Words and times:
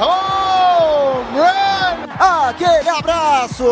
Home 0.00 1.38
run! 1.38 2.48
Aquele 2.48 2.88
abraço. 2.88 3.64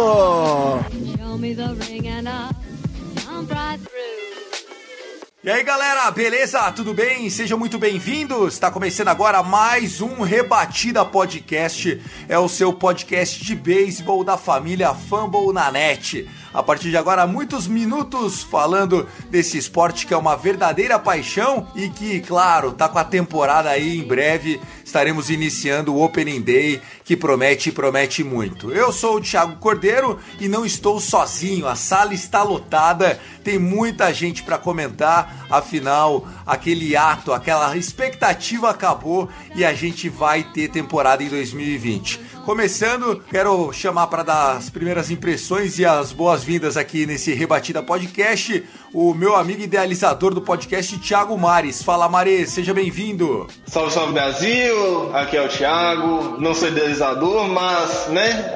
E 5.47 5.49
aí 5.49 5.63
galera, 5.63 6.11
beleza? 6.11 6.73
Tudo 6.73 6.93
bem? 6.93 7.31
Sejam 7.31 7.57
muito 7.57 7.79
bem-vindos. 7.79 8.55
Está 8.55 8.69
começando 8.69 9.07
agora 9.07 9.45
mais 9.45 10.01
um 10.01 10.23
Rebatida 10.23 11.05
Podcast. 11.05 12.03
É 12.29 12.37
o 12.37 12.49
seu 12.49 12.73
podcast 12.73 13.45
de 13.45 13.55
beisebol 13.55 14.25
da 14.25 14.37
família 14.37 14.93
Fumble 14.93 15.53
na 15.53 15.71
net. 15.71 16.29
A 16.57 16.63
partir 16.63 16.89
de 16.89 16.97
agora, 16.97 17.27
muitos 17.27 17.69
minutos 17.69 18.43
falando 18.43 19.07
desse 19.29 19.59
esporte 19.59 20.07
que 20.07 20.15
é 20.15 20.17
uma 20.17 20.35
verdadeira 20.35 20.99
paixão 20.99 21.69
e 21.75 21.91
que, 21.91 22.21
claro, 22.21 22.73
tá 22.73 22.89
com 22.89 22.99
a 22.99 23.05
temporada 23.05 23.69
aí 23.69 23.99
em 23.99 24.03
breve. 24.03 24.59
Estaremos 24.83 25.29
iniciando 25.29 25.95
o 25.95 26.03
Opening 26.03 26.41
Day 26.41 26.81
que 27.05 27.15
promete 27.15 27.69
e 27.69 27.73
promete 27.73 28.25
muito. 28.25 28.73
Eu 28.73 28.91
sou 28.91 29.17
o 29.17 29.21
Thiago 29.21 29.57
Cordeiro 29.57 30.19
e 30.41 30.49
não 30.49 30.65
estou 30.65 30.99
sozinho. 30.99 31.69
A 31.69 31.77
sala 31.77 32.15
está 32.15 32.43
lotada, 32.43 33.21
tem 33.45 33.59
muita 33.59 34.11
gente 34.15 34.43
para 34.43 34.57
comentar. 34.57 35.47
Afinal, 35.51 36.27
aquele 36.47 36.97
ato, 36.97 37.35
aquela 37.35 37.77
expectativa 37.77 38.71
acabou 38.71 39.29
e 39.55 39.63
a 39.63 39.75
gente 39.75 40.09
vai 40.09 40.43
ter 40.43 40.71
temporada 40.71 41.23
em 41.23 41.29
2020. 41.29 42.36
Começando, 42.47 43.25
quero 43.29 43.73
chamar 43.73 44.07
para 44.07 44.23
dar 44.23 44.53
as 44.53 44.71
primeiras 44.71 45.11
impressões 45.11 45.81
e 45.81 45.85
as 45.85 46.13
boas-vindas 46.13 46.77
aqui 46.77 47.05
nesse 47.05 47.35
Rebatida 47.35 47.83
Podcast, 47.83 48.65
o 48.95 49.13
meu 49.13 49.35
amigo 49.35 49.63
idealizador 49.63 50.33
do 50.33 50.41
podcast, 50.41 50.97
Thiago 51.01 51.37
Mares. 51.37 51.83
Fala, 51.83 52.09
Mares, 52.09 52.51
seja 52.51 52.73
bem-vindo. 52.73 53.49
Salve, 53.67 53.93
salve 53.93 54.13
Brasil! 54.13 55.13
Aqui 55.13 55.37
é 55.37 55.45
o 55.45 55.49
Thiago. 55.49 56.41
Não 56.41 56.55
sou 56.55 56.69
idealizador, 56.69 57.49
mas, 57.49 58.07
né? 58.11 58.55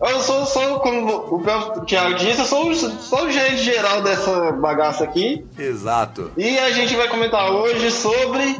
Eu 0.00 0.20
sou 0.20 0.46
só, 0.46 0.78
como 0.78 1.34
o 1.34 1.40
próprio 1.40 1.84
Thiago 1.84 2.14
disse, 2.14 2.38
eu 2.38 2.44
sou, 2.44 2.72
sou 2.76 3.24
o 3.24 3.32
gerente 3.32 3.64
geral 3.64 4.02
dessa 4.02 4.52
bagaça 4.52 5.02
aqui. 5.02 5.44
Exato. 5.58 6.30
E 6.36 6.56
a 6.60 6.70
gente 6.70 6.94
vai 6.94 7.08
comentar 7.08 7.50
hoje 7.50 7.90
sobre 7.90 8.56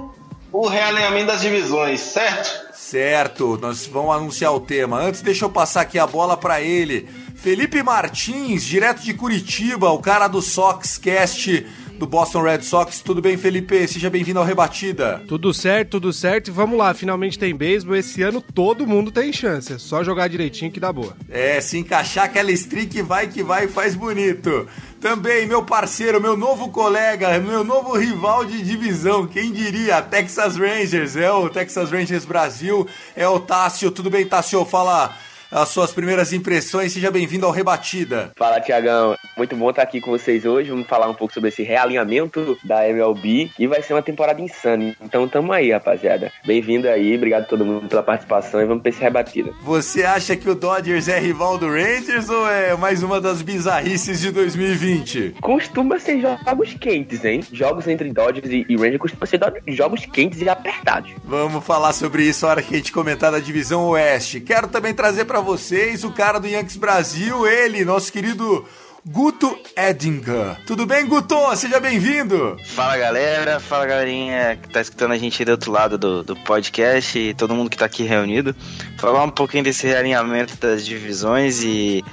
o 0.52 0.66
realinhamento 0.68 1.26
das 1.26 1.40
divisões, 1.40 2.00
certo? 2.00 2.66
Certo, 2.72 3.58
nós 3.60 3.86
vamos 3.86 4.14
anunciar 4.14 4.54
o 4.54 4.60
tema. 4.60 5.00
Antes, 5.00 5.20
deixa 5.20 5.44
eu 5.44 5.50
passar 5.50 5.80
aqui 5.80 5.98
a 5.98 6.06
bola 6.06 6.36
para 6.36 6.60
ele. 6.60 7.08
Felipe 7.34 7.82
Martins, 7.82 8.62
direto 8.62 9.02
de 9.02 9.12
Curitiba, 9.12 9.90
o 9.90 9.98
cara 9.98 10.28
do 10.28 10.40
Soxcast 10.40 11.66
do 11.98 12.06
Boston 12.06 12.42
Red 12.42 12.62
Sox. 12.62 13.00
Tudo 13.00 13.22
bem, 13.22 13.36
Felipe? 13.36 13.86
Seja 13.88 14.10
bem-vindo 14.10 14.38
ao 14.38 14.44
Rebatida. 14.44 15.22
Tudo 15.26 15.52
certo, 15.52 15.92
tudo 15.92 16.12
certo. 16.12 16.48
E 16.48 16.50
vamos 16.50 16.78
lá, 16.78 16.92
finalmente 16.94 17.38
tem 17.38 17.54
beisebol. 17.54 17.96
Esse 17.96 18.22
ano 18.22 18.40
todo 18.40 18.86
mundo 18.86 19.10
tem 19.10 19.32
chance. 19.32 19.72
É 19.72 19.78
só 19.78 20.04
jogar 20.04 20.28
direitinho 20.28 20.70
que 20.70 20.80
dá 20.80 20.92
boa. 20.92 21.16
É, 21.28 21.60
se 21.60 21.78
encaixar 21.78 22.24
aquela 22.24 22.52
streak, 22.52 23.00
vai 23.02 23.26
que 23.28 23.42
vai 23.42 23.64
e 23.64 23.68
faz 23.68 23.94
bonito. 23.94 24.66
Também 25.00 25.46
meu 25.46 25.62
parceiro, 25.62 26.20
meu 26.20 26.36
novo 26.36 26.70
colega, 26.70 27.38
meu 27.38 27.62
novo 27.62 27.96
rival 27.96 28.44
de 28.44 28.62
divisão, 28.62 29.26
quem 29.26 29.52
diria? 29.52 30.00
Texas 30.02 30.56
Rangers, 30.56 31.16
é 31.16 31.30
o 31.30 31.48
Texas 31.48 31.90
Rangers 31.90 32.24
Brasil, 32.24 32.86
é 33.14 33.28
o 33.28 33.38
Tássio. 33.38 33.90
Tudo 33.90 34.10
bem, 34.10 34.26
Tássio? 34.26 34.64
Fala 34.64 35.16
as 35.50 35.68
suas 35.70 35.92
primeiras 35.92 36.32
impressões. 36.32 36.92
Seja 36.92 37.10
bem-vindo 37.10 37.46
ao 37.46 37.52
Rebatida. 37.52 38.30
Fala, 38.36 38.60
Tiagão. 38.60 39.16
Muito 39.36 39.56
bom 39.56 39.70
estar 39.70 39.82
aqui 39.82 40.00
com 40.00 40.10
vocês 40.10 40.44
hoje. 40.44 40.70
Vamos 40.70 40.86
falar 40.86 41.08
um 41.08 41.14
pouco 41.14 41.32
sobre 41.32 41.48
esse 41.48 41.62
realinhamento 41.62 42.58
da 42.62 42.88
MLB 42.88 43.50
e 43.58 43.66
vai 43.66 43.82
ser 43.82 43.94
uma 43.94 44.02
temporada 44.02 44.40
insana. 44.40 44.94
Então 45.00 45.26
tamo 45.26 45.52
aí, 45.52 45.72
rapaziada. 45.72 46.30
Bem-vindo 46.44 46.88
aí, 46.88 47.16
obrigado 47.16 47.42
a 47.42 47.46
todo 47.46 47.64
mundo 47.64 47.88
pela 47.88 48.02
participação 48.02 48.60
e 48.60 48.66
vamos 48.66 48.82
pra 48.82 48.90
esse 48.90 49.00
Rebatida. 49.00 49.52
Você 49.62 50.04
acha 50.04 50.36
que 50.36 50.48
o 50.48 50.54
Dodgers 50.54 51.08
é 51.08 51.18
rival 51.18 51.58
do 51.58 51.68
Rangers 51.68 52.28
ou 52.28 52.48
é 52.48 52.76
mais 52.76 53.02
uma 53.02 53.20
das 53.20 53.42
bizarrices 53.42 54.20
de 54.20 54.30
2020? 54.30 55.36
Costuma 55.40 55.98
ser 55.98 56.20
jogos 56.20 56.74
quentes, 56.74 57.24
hein? 57.24 57.42
Jogos 57.52 57.86
entre 57.86 58.12
Dodgers 58.12 58.50
e 58.50 58.66
e 58.68 58.76
Rangers 58.76 58.98
costumam 58.98 59.26
ser 59.26 59.40
jogos 59.68 60.04
quentes 60.06 60.40
e 60.40 60.48
apertados. 60.48 61.10
Vamos 61.24 61.64
falar 61.64 61.92
sobre 61.92 62.24
isso 62.24 62.44
na 62.44 62.52
hora 62.52 62.62
que 62.62 62.74
a 62.74 62.76
gente 62.76 62.92
comentar 62.92 63.32
da 63.32 63.38
divisão 63.38 63.88
Oeste. 63.88 64.40
Quero 64.40 64.68
também 64.68 64.92
trazer 64.92 65.24
pra 65.24 65.35
vocês 65.40 66.04
o 66.04 66.10
cara 66.10 66.38
do 66.38 66.46
Yankees 66.46 66.76
Brasil, 66.76 67.46
ele, 67.46 67.84
nosso 67.84 68.12
querido 68.12 68.66
Guto 69.08 69.56
Edinger. 69.76 70.56
Tudo 70.66 70.84
bem, 70.84 71.06
Guto? 71.06 71.36
Seja 71.54 71.78
bem-vindo. 71.78 72.56
Fala 72.64 72.96
galera, 72.98 73.60
fala 73.60 73.86
galerinha 73.86 74.58
que 74.60 74.68
tá 74.68 74.80
escutando 74.80 75.12
a 75.12 75.18
gente 75.18 75.40
aí 75.40 75.44
do 75.44 75.52
outro 75.52 75.70
lado 75.70 75.96
do, 75.96 76.24
do 76.24 76.34
podcast 76.34 77.16
e 77.16 77.32
todo 77.32 77.54
mundo 77.54 77.70
que 77.70 77.76
tá 77.76 77.84
aqui 77.84 78.02
reunido. 78.02 78.54
Falar 78.98 79.22
um 79.22 79.30
pouquinho 79.30 79.62
desse 79.62 79.86
realinhamento 79.86 80.56
das 80.56 80.84
divisões 80.84 81.62
e 81.62 82.04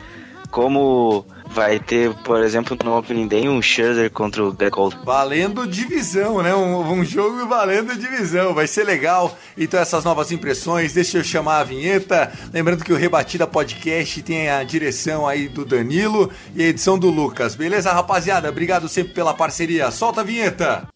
como 0.52 1.26
vai 1.54 1.80
ter, 1.80 2.14
por 2.16 2.42
exemplo, 2.42 2.76
no 2.84 2.98
Opening 2.98 3.28
Day 3.28 3.48
um 3.48 3.62
Scherzer 3.62 4.12
contra 4.12 4.44
o 4.44 4.56
Holden. 4.74 5.00
Valendo 5.04 5.68
divisão, 5.68 6.42
né? 6.42 6.54
Um, 6.54 6.92
um 6.92 7.06
jogo 7.06 7.48
valendo 7.48 7.96
divisão. 7.96 8.54
Vai 8.54 8.68
ser 8.68 8.84
legal. 8.84 9.38
Então, 9.58 9.80
essas 9.80 10.04
novas 10.04 10.32
impressões, 10.32 10.94
deixa 10.94 11.20
eu 11.20 11.24
chamar 11.24 11.60
a 11.60 11.64
vinheta. 11.64 12.32
Lembrando 12.52 12.84
que 12.84 12.92
o 12.92 12.98
Rebatida 12.98 13.46
Podcast 13.46 14.22
tem 14.24 14.50
a 14.50 14.64
direção 14.64 15.28
aí 15.28 15.48
do 15.48 15.64
Danilo 15.64 16.32
e 16.56 16.64
a 16.64 16.68
edição 16.68 16.98
do 16.98 17.10
Lucas. 17.10 17.56
Beleza, 17.56 17.94
rapaziada? 17.94 18.50
Obrigado 18.50 18.90
sempre 18.90 19.14
pela 19.14 19.34
parceria. 19.34 19.92
Solta 19.92 20.22
a 20.22 20.24
vinheta. 20.24 20.88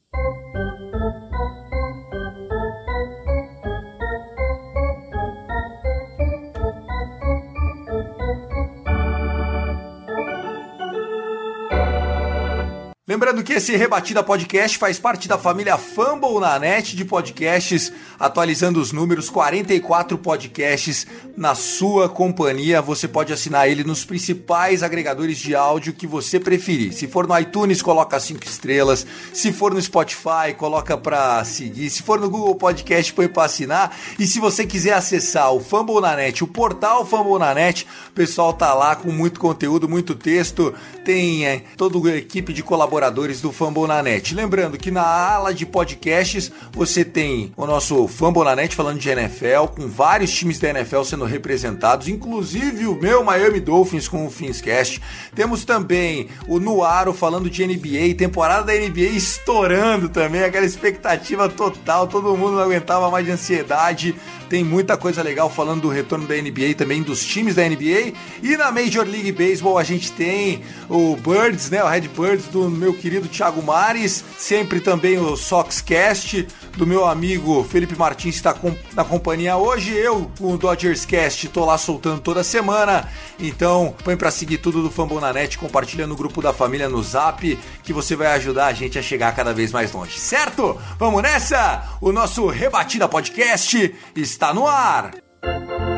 Lembrando 13.18 13.44
que 13.44 13.54
esse 13.54 13.76
Rebatida 13.76 14.22
Podcast 14.22 14.78
faz 14.78 15.00
parte 15.00 15.28
da 15.28 15.40
família 15.40 15.76
Fumble 15.76 16.40
na 16.40 16.60
net 16.60 16.96
de 16.96 17.04
podcasts, 17.04 17.92
atualizando 18.20 18.80
os 18.80 18.92
números, 18.92 19.28
44 19.28 20.20
podcasts 20.20 21.08
na 21.36 21.56
sua 21.56 22.08
companhia. 22.08 22.80
Você 22.80 23.08
pode 23.08 23.34
assinar 23.34 23.68
ele 23.68 23.84
nos 23.84 24.06
principais 24.06 24.84
agregadores 24.84 25.40
de 25.40 25.56
áudio 25.56 25.94
que 25.94 26.06
você 26.06 26.40
preferir. 26.40 26.94
Se 26.94 27.08
for 27.08 27.28
no 27.28 27.36
iTunes, 27.40 27.82
coloca 27.82 28.20
5 28.20 28.44
estrelas. 28.44 29.04
Se 29.34 29.52
for 29.52 29.74
no 29.74 29.82
Spotify, 29.82 30.54
coloca 30.56 30.96
pra 30.96 31.44
seguir. 31.44 31.90
Se 31.90 32.04
for 32.04 32.20
no 32.20 32.30
Google 32.30 32.54
Podcast, 32.54 33.12
põe 33.14 33.28
pra 33.28 33.46
assinar. 33.46 33.98
E 34.20 34.28
se 34.28 34.40
você 34.40 34.64
quiser 34.64 34.94
acessar 34.94 35.52
o 35.52 35.60
Fumble 35.60 36.02
na 36.02 36.16
net, 36.16 36.44
o 36.44 36.48
portal 36.48 37.04
Fumble 37.04 37.40
na 37.40 37.52
net, 37.56 37.88
o 38.10 38.12
pessoal 38.12 38.54
tá 38.54 38.76
lá 38.76 38.96
com 38.96 39.12
muito 39.12 39.40
conteúdo, 39.40 39.90
muito 39.90 40.14
texto. 40.14 40.72
Tem 41.04 41.48
é, 41.48 41.64
toda 41.76 41.98
a 42.12 42.16
equipe 42.16 42.54
de 42.54 42.62
colaboradores 43.08 43.42
do 43.42 43.52
Fambonanet. 43.52 44.36
Lembrando 44.36 44.78
que 44.78 44.92
na 44.92 45.04
ala 45.04 45.54
de 45.54 45.66
podcasts 45.66 46.52
você 46.72 47.04
tem 47.06 47.52
o 47.56 47.66
nosso 47.66 48.08
Fambonanet 48.08 48.76
falando 48.76 49.00
de 49.00 49.10
NFL, 49.10 49.68
com 49.76 49.88
vários 49.88 50.32
times 50.34 50.60
da 50.60 50.70
NFL 50.70 51.04
sendo 51.04 51.26
representados, 51.26 52.08
inclusive 52.08 52.86
o 52.86 52.96
meu 52.96 53.24
Miami 53.24 53.60
Dolphins 53.60 54.08
com 54.08 54.26
o 54.26 54.30
Finscast. 54.30 55.02
Temos 55.34 55.64
também 55.64 56.28
o 56.48 56.60
Nuaro 56.60 57.14
falando 57.14 57.50
de 57.50 57.66
NBA, 57.66 58.16
temporada 58.18 58.66
da 58.66 58.74
NBA 58.74 59.16
estourando 59.16 60.10
também, 60.10 60.44
aquela 60.44 60.66
expectativa 60.66 61.48
total, 61.48 62.08
todo 62.08 62.36
mundo 62.36 62.58
não 62.58 62.64
aguentava 62.64 63.10
mais 63.10 63.26
de 63.26 63.32
ansiedade. 63.32 64.16
Tem 64.50 64.64
muita 64.64 64.96
coisa 64.96 65.22
legal 65.22 65.50
falando 65.50 65.82
do 65.82 65.90
retorno 65.90 66.26
da 66.26 66.36
NBA 66.36 66.76
também, 66.78 67.04
dos 67.04 67.26
times 67.26 67.56
da 67.56 67.68
NBA. 67.68 68.14
E 68.42 68.56
na 68.58 68.72
Major 68.72 69.06
League 69.06 69.32
Baseball 69.32 69.78
a 69.78 69.84
gente 69.84 70.12
tem 70.12 70.62
o 70.90 71.16
Birds, 71.18 71.70
né? 71.70 71.84
O 71.84 71.88
Red 71.88 72.02
Birds 72.02 72.48
do 72.48 72.70
meu 72.70 72.94
querido 72.94 73.28
Thiago 73.28 73.62
Mares. 73.62 74.24
Sempre 74.38 74.80
também 74.80 75.18
o 75.18 75.36
Soxcast 75.36 76.48
do 76.78 76.86
meu 76.86 77.06
amigo 77.06 77.64
Felipe 77.64 77.96
Martins 77.96 78.36
está 78.36 78.56
na 78.94 79.04
companhia 79.04 79.58
hoje. 79.58 79.94
Eu, 79.94 80.32
com 80.38 80.54
o 80.54 80.58
Dodgers 80.58 81.06
Cast, 81.06 81.50
tô 81.50 81.66
lá 81.66 81.78
soltando 81.78 82.22
toda 82.22 82.44
semana. 82.44 83.10
Então, 83.40 83.96
põe 84.04 84.16
pra 84.16 84.32
seguir 84.32 84.60
tudo 84.60 84.84
do 84.84 84.92
Fambonanet, 84.92 85.58
compartilha 85.58 86.06
no 86.06 86.16
grupo 86.16 86.42
da 86.42 86.54
família 86.54 86.88
no 86.88 87.02
Zap, 87.02 87.58
que 87.84 87.92
você 87.92 88.16
vai 88.16 88.28
ajudar 88.28 88.68
a 88.68 88.74
gente 88.74 88.98
a 89.00 89.02
chegar 89.02 89.36
cada 89.36 89.54
vez 89.54 89.72
mais 89.72 89.92
longe, 89.92 90.20
certo? 90.20 90.80
Vamos 91.00 91.22
nessa? 91.22 91.98
O 92.00 92.12
nosso 92.12 92.48
Rebatida 92.48 93.08
Podcast 93.08 93.96
está 94.16 94.54
no 94.54 94.68
ar. 94.68 95.16
É 95.42 95.97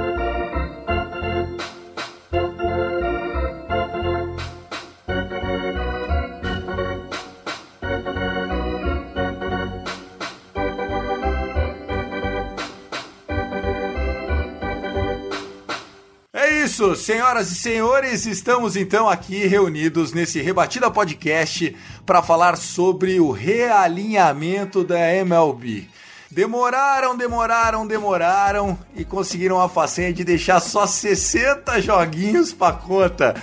isso, 16.80 16.96
senhoras 16.96 17.52
e 17.52 17.56
senhores, 17.56 18.26
estamos 18.26 18.78
então 18.78 19.10
aqui 19.10 19.46
reunidos 19.46 20.14
nesse 20.14 20.42
Rebatida 20.42 20.90
Podcast 20.90 21.76
para 22.06 22.22
falar 22.22 22.56
sobre 22.56 23.20
o 23.20 23.32
realinhamento 23.32 24.82
da 24.86 25.14
MLB. 25.14 25.90
Demoraram, 26.32 27.18
demoraram, 27.18 27.86
demoraram 27.86 28.80
e 28.96 29.04
conseguiram 29.04 29.60
a 29.60 29.68
façanha 29.68 30.14
de 30.14 30.24
deixar 30.24 30.62
só 30.62 30.88
60 30.88 31.82
joguinhos 31.82 32.54
para 32.54 32.78
conta. 32.78 33.36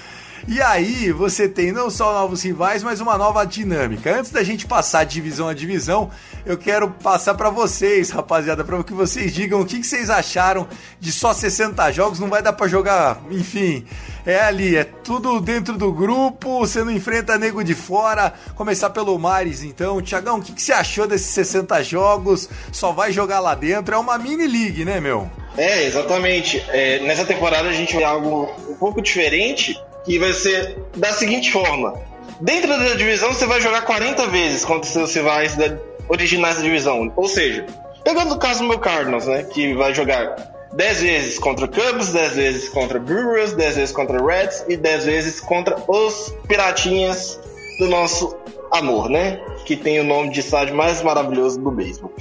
E 0.49 0.63
aí 0.63 1.11
você 1.11 1.49
tem 1.49 1.73
não 1.73 1.91
só 1.91 2.13
novos 2.13 2.43
rivais, 2.43 2.81
mas 2.81 3.01
uma 3.01 3.19
nova 3.19 3.45
dinâmica. 3.45 4.17
Antes 4.17 4.31
da 4.31 4.45
gente 4.45 4.65
passar 4.65 5.05
divisão 5.05 5.49
a 5.49 5.55
divisão, 5.55 6.09
eu 6.45 6.57
quero 6.57 6.89
passar 6.89 7.35
para 7.35 7.51
vocês, 7.51 8.11
rapaziada, 8.11 8.63
para 8.63 8.83
que 8.85 8.93
vocês 8.93 9.35
digam 9.35 9.61
o 9.61 9.67
que, 9.67 9.81
que 9.81 9.87
vocês 9.87 10.09
acharam 10.09 10.69
de 11.01 11.11
só 11.11 11.35
60 11.35 11.91
jogos. 11.91 12.21
Não 12.21 12.29
vai 12.29 12.43
dar 12.43 12.53
para 12.53 12.69
jogar, 12.69 13.21
enfim, 13.29 13.85
é 14.25 14.41
ali, 14.41 14.77
é 14.77 14.85
tudo 14.85 15.41
dentro 15.41 15.77
do 15.77 15.93
grupo, 15.93 16.61
você 16.61 16.85
não 16.85 16.93
enfrenta 16.93 17.37
nego 17.37 17.65
de 17.65 17.75
fora. 17.75 18.33
Começar 18.55 18.91
pelo 18.91 19.19
Mares, 19.19 19.65
então. 19.65 20.01
Tiagão, 20.01 20.39
o 20.39 20.43
que, 20.43 20.53
que 20.53 20.63
você 20.63 20.73
achou 20.73 21.09
desses 21.09 21.27
60 21.29 21.83
jogos? 21.83 22.49
Só 22.71 22.93
vai 22.93 23.11
jogar 23.11 23.41
lá 23.41 23.57
dentro? 23.57 23.97
É 23.97 23.99
uma 23.99 24.17
mini 24.17 24.47
league, 24.47 24.85
né, 24.85 25.01
meu? 25.01 25.29
É, 25.57 25.85
exatamente. 25.85 26.65
É, 26.69 27.01
nessa 27.01 27.25
temporada 27.25 27.69
a 27.69 27.73
gente 27.73 27.95
vai 27.95 28.05
algo 28.05 28.49
um 28.69 28.75
pouco 28.75 29.03
diferente, 29.03 29.77
que 30.07 30.19
vai 30.19 30.33
ser 30.33 30.79
da 30.97 31.13
seguinte 31.13 31.53
forma. 31.53 31.95
Dentro 32.41 32.69
da 32.69 32.95
divisão 32.95 33.33
você 33.35 33.45
vai 33.47 33.61
jogar 33.61 33.83
40 33.83 34.27
vezes 34.29 34.65
contra 34.65 34.89
seus 34.89 35.15
rivais 35.15 35.55
da- 35.57 35.77
originais 36.09 36.57
da 36.57 36.63
divisão. 36.63 37.13
Ou 37.17 37.29
seja, 37.29 37.67
pegando 38.05 38.35
o 38.35 38.39
caso 38.39 38.61
do 38.61 38.69
meu 38.69 38.79
Cardinals, 38.79 39.27
né, 39.27 39.43
que 39.45 39.75
vai 39.75 39.93
jogar 39.95 40.37
10 40.75 41.01
vezes 41.03 41.39
contra 41.39 41.67
Cubs, 41.67 42.13
10 42.13 42.37
vezes 42.37 42.69
contra 42.69 42.99
Brewers, 42.99 43.53
10 43.55 43.77
vezes 43.77 43.93
contra 43.95 44.25
Reds 44.25 44.65
e 44.69 44.77
10 44.77 45.05
vezes 45.07 45.41
contra 45.41 45.77
os 45.89 46.35
Piratinhas 46.47 47.41
do 47.79 47.89
nosso 47.89 48.37
amor, 48.71 49.09
né? 49.09 49.41
Que 49.65 49.77
tem 49.77 49.99
o 50.01 50.05
nome 50.05 50.31
de 50.31 50.41
estádio 50.41 50.75
mais 50.75 51.03
maravilhoso 51.03 51.59
do 51.59 51.71
beisebol. 51.71 52.13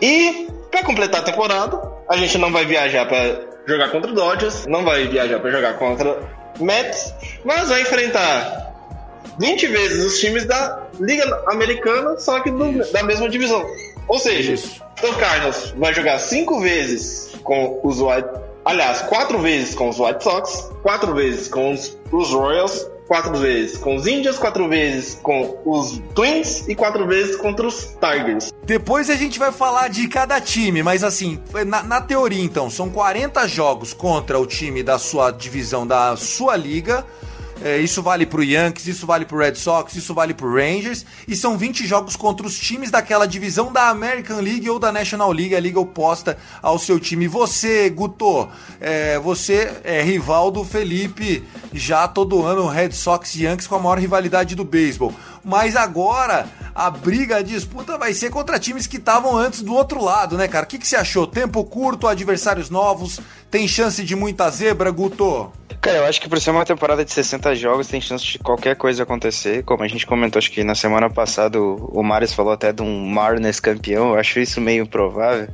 E 0.00 0.48
para 0.70 0.82
completar 0.84 1.20
a 1.20 1.24
temporada, 1.24 1.80
a 2.08 2.16
gente 2.16 2.38
não 2.38 2.52
vai 2.52 2.64
viajar 2.64 3.06
para 3.06 3.40
jogar 3.66 3.90
contra 3.90 4.12
Dodgers, 4.12 4.66
não 4.66 4.84
vai 4.84 5.06
viajar 5.08 5.40
para 5.40 5.50
jogar 5.50 5.74
contra 5.74 6.20
Mets, 6.58 7.14
mas 7.44 7.68
vai 7.68 7.82
enfrentar 7.82 8.74
20 9.38 9.66
vezes 9.66 10.04
os 10.04 10.18
times 10.20 10.44
da 10.44 10.82
Liga 11.00 11.24
Americana, 11.48 12.18
só 12.18 12.40
que 12.40 12.50
do- 12.50 12.90
da 12.92 13.02
mesma 13.02 13.28
divisão. 13.28 13.64
Ou 14.08 14.18
seja, 14.18 14.54
o 15.02 15.12
Cardinals 15.14 15.74
vai 15.76 15.92
jogar 15.92 16.18
5 16.18 16.60
vezes 16.60 17.32
com 17.42 17.80
os 17.82 18.00
White, 18.00 18.28
aliás, 18.64 19.02
4 19.02 19.38
vezes 19.40 19.74
com 19.74 19.88
os 19.88 19.98
White 19.98 20.22
Sox, 20.24 20.70
4 20.82 21.14
vezes 21.14 21.48
com 21.48 21.72
os, 21.72 21.96
os 22.12 22.30
Royals, 22.30 22.86
4 23.06 23.36
vezes 23.38 23.78
com 23.78 23.96
os 23.96 24.06
Indians, 24.06 24.38
4 24.38 24.68
vezes 24.68 25.18
com 25.22 25.58
os 25.64 26.00
Twins 26.14 26.68
e 26.68 26.74
4 26.74 27.06
vezes 27.06 27.36
contra 27.36 27.66
os 27.66 27.96
Tigers. 28.00 28.52
Depois 28.64 29.08
a 29.08 29.14
gente 29.14 29.38
vai 29.38 29.52
falar 29.52 29.88
de 29.88 30.08
cada 30.08 30.40
time, 30.40 30.82
mas 30.82 31.04
assim, 31.04 31.40
na, 31.66 31.82
na 31.82 32.00
teoria 32.00 32.42
então, 32.42 32.68
são 32.68 32.90
40 32.90 33.46
jogos 33.46 33.92
contra 33.92 34.38
o 34.38 34.46
time 34.46 34.82
da 34.82 34.98
sua 34.98 35.30
divisão, 35.30 35.86
da 35.86 36.16
sua 36.16 36.56
liga. 36.56 37.04
É, 37.62 37.78
isso 37.78 38.02
vale 38.02 38.26
pro 38.26 38.44
Yankees, 38.44 38.86
isso 38.86 39.06
vale 39.06 39.24
pro 39.24 39.38
Red 39.38 39.54
Sox, 39.54 39.94
isso 39.96 40.12
vale 40.12 40.34
pro 40.34 40.54
Rangers. 40.54 41.06
E 41.26 41.34
são 41.34 41.56
20 41.56 41.86
jogos 41.86 42.14
contra 42.14 42.46
os 42.46 42.58
times 42.58 42.90
daquela 42.90 43.26
divisão 43.26 43.72
da 43.72 43.88
American 43.88 44.40
League 44.40 44.68
ou 44.68 44.78
da 44.78 44.92
National 44.92 45.32
League, 45.32 45.54
a 45.54 45.60
liga 45.60 45.80
oposta 45.80 46.36
ao 46.62 46.78
seu 46.78 47.00
time. 47.00 47.26
Você, 47.26 47.88
Guto, 47.88 48.48
é, 48.80 49.18
você 49.18 49.72
é 49.84 50.02
rival 50.02 50.50
do 50.50 50.64
Felipe 50.64 51.42
já 51.72 52.06
todo 52.06 52.44
ano, 52.44 52.66
Red 52.66 52.92
Sox 52.92 53.34
e 53.34 53.44
Yankees 53.44 53.66
com 53.66 53.76
a 53.76 53.78
maior 53.78 53.98
rivalidade 53.98 54.54
do 54.54 54.64
beisebol. 54.64 55.14
Mas 55.46 55.76
agora 55.76 56.44
a 56.74 56.90
briga, 56.90 57.36
a 57.36 57.42
disputa 57.42 57.96
vai 57.96 58.12
ser 58.12 58.30
contra 58.30 58.58
times 58.58 58.88
que 58.88 58.96
estavam 58.96 59.36
antes 59.36 59.62
do 59.62 59.72
outro 59.72 60.02
lado, 60.02 60.36
né, 60.36 60.48
cara? 60.48 60.66
O 60.66 60.68
que, 60.68 60.76
que 60.76 60.86
você 60.86 60.96
achou? 60.96 61.24
Tempo 61.24 61.62
curto, 61.64 62.08
adversários 62.08 62.68
novos, 62.68 63.20
tem 63.48 63.68
chance 63.68 64.02
de 64.02 64.16
muita 64.16 64.50
zebra, 64.50 64.90
Guto? 64.90 65.52
Cara, 65.80 65.98
eu 65.98 66.04
acho 66.04 66.20
que 66.20 66.28
por 66.28 66.40
ser 66.40 66.50
uma 66.50 66.64
temporada 66.64 67.04
de 67.04 67.12
60 67.12 67.54
jogos, 67.54 67.86
tem 67.86 68.00
chance 68.00 68.24
de 68.24 68.40
qualquer 68.40 68.74
coisa 68.74 69.04
acontecer. 69.04 69.62
Como 69.62 69.84
a 69.84 69.88
gente 69.88 70.04
comentou, 70.04 70.40
acho 70.40 70.50
que 70.50 70.64
na 70.64 70.74
semana 70.74 71.08
passada 71.08 71.60
o 71.60 72.02
Marius 72.02 72.32
falou 72.32 72.52
até 72.52 72.72
de 72.72 72.82
um 72.82 73.06
Marnes 73.06 73.60
campeão. 73.60 74.10
Eu 74.10 74.18
acho 74.18 74.40
isso 74.40 74.60
meio 74.60 74.82
improvável. 74.82 75.48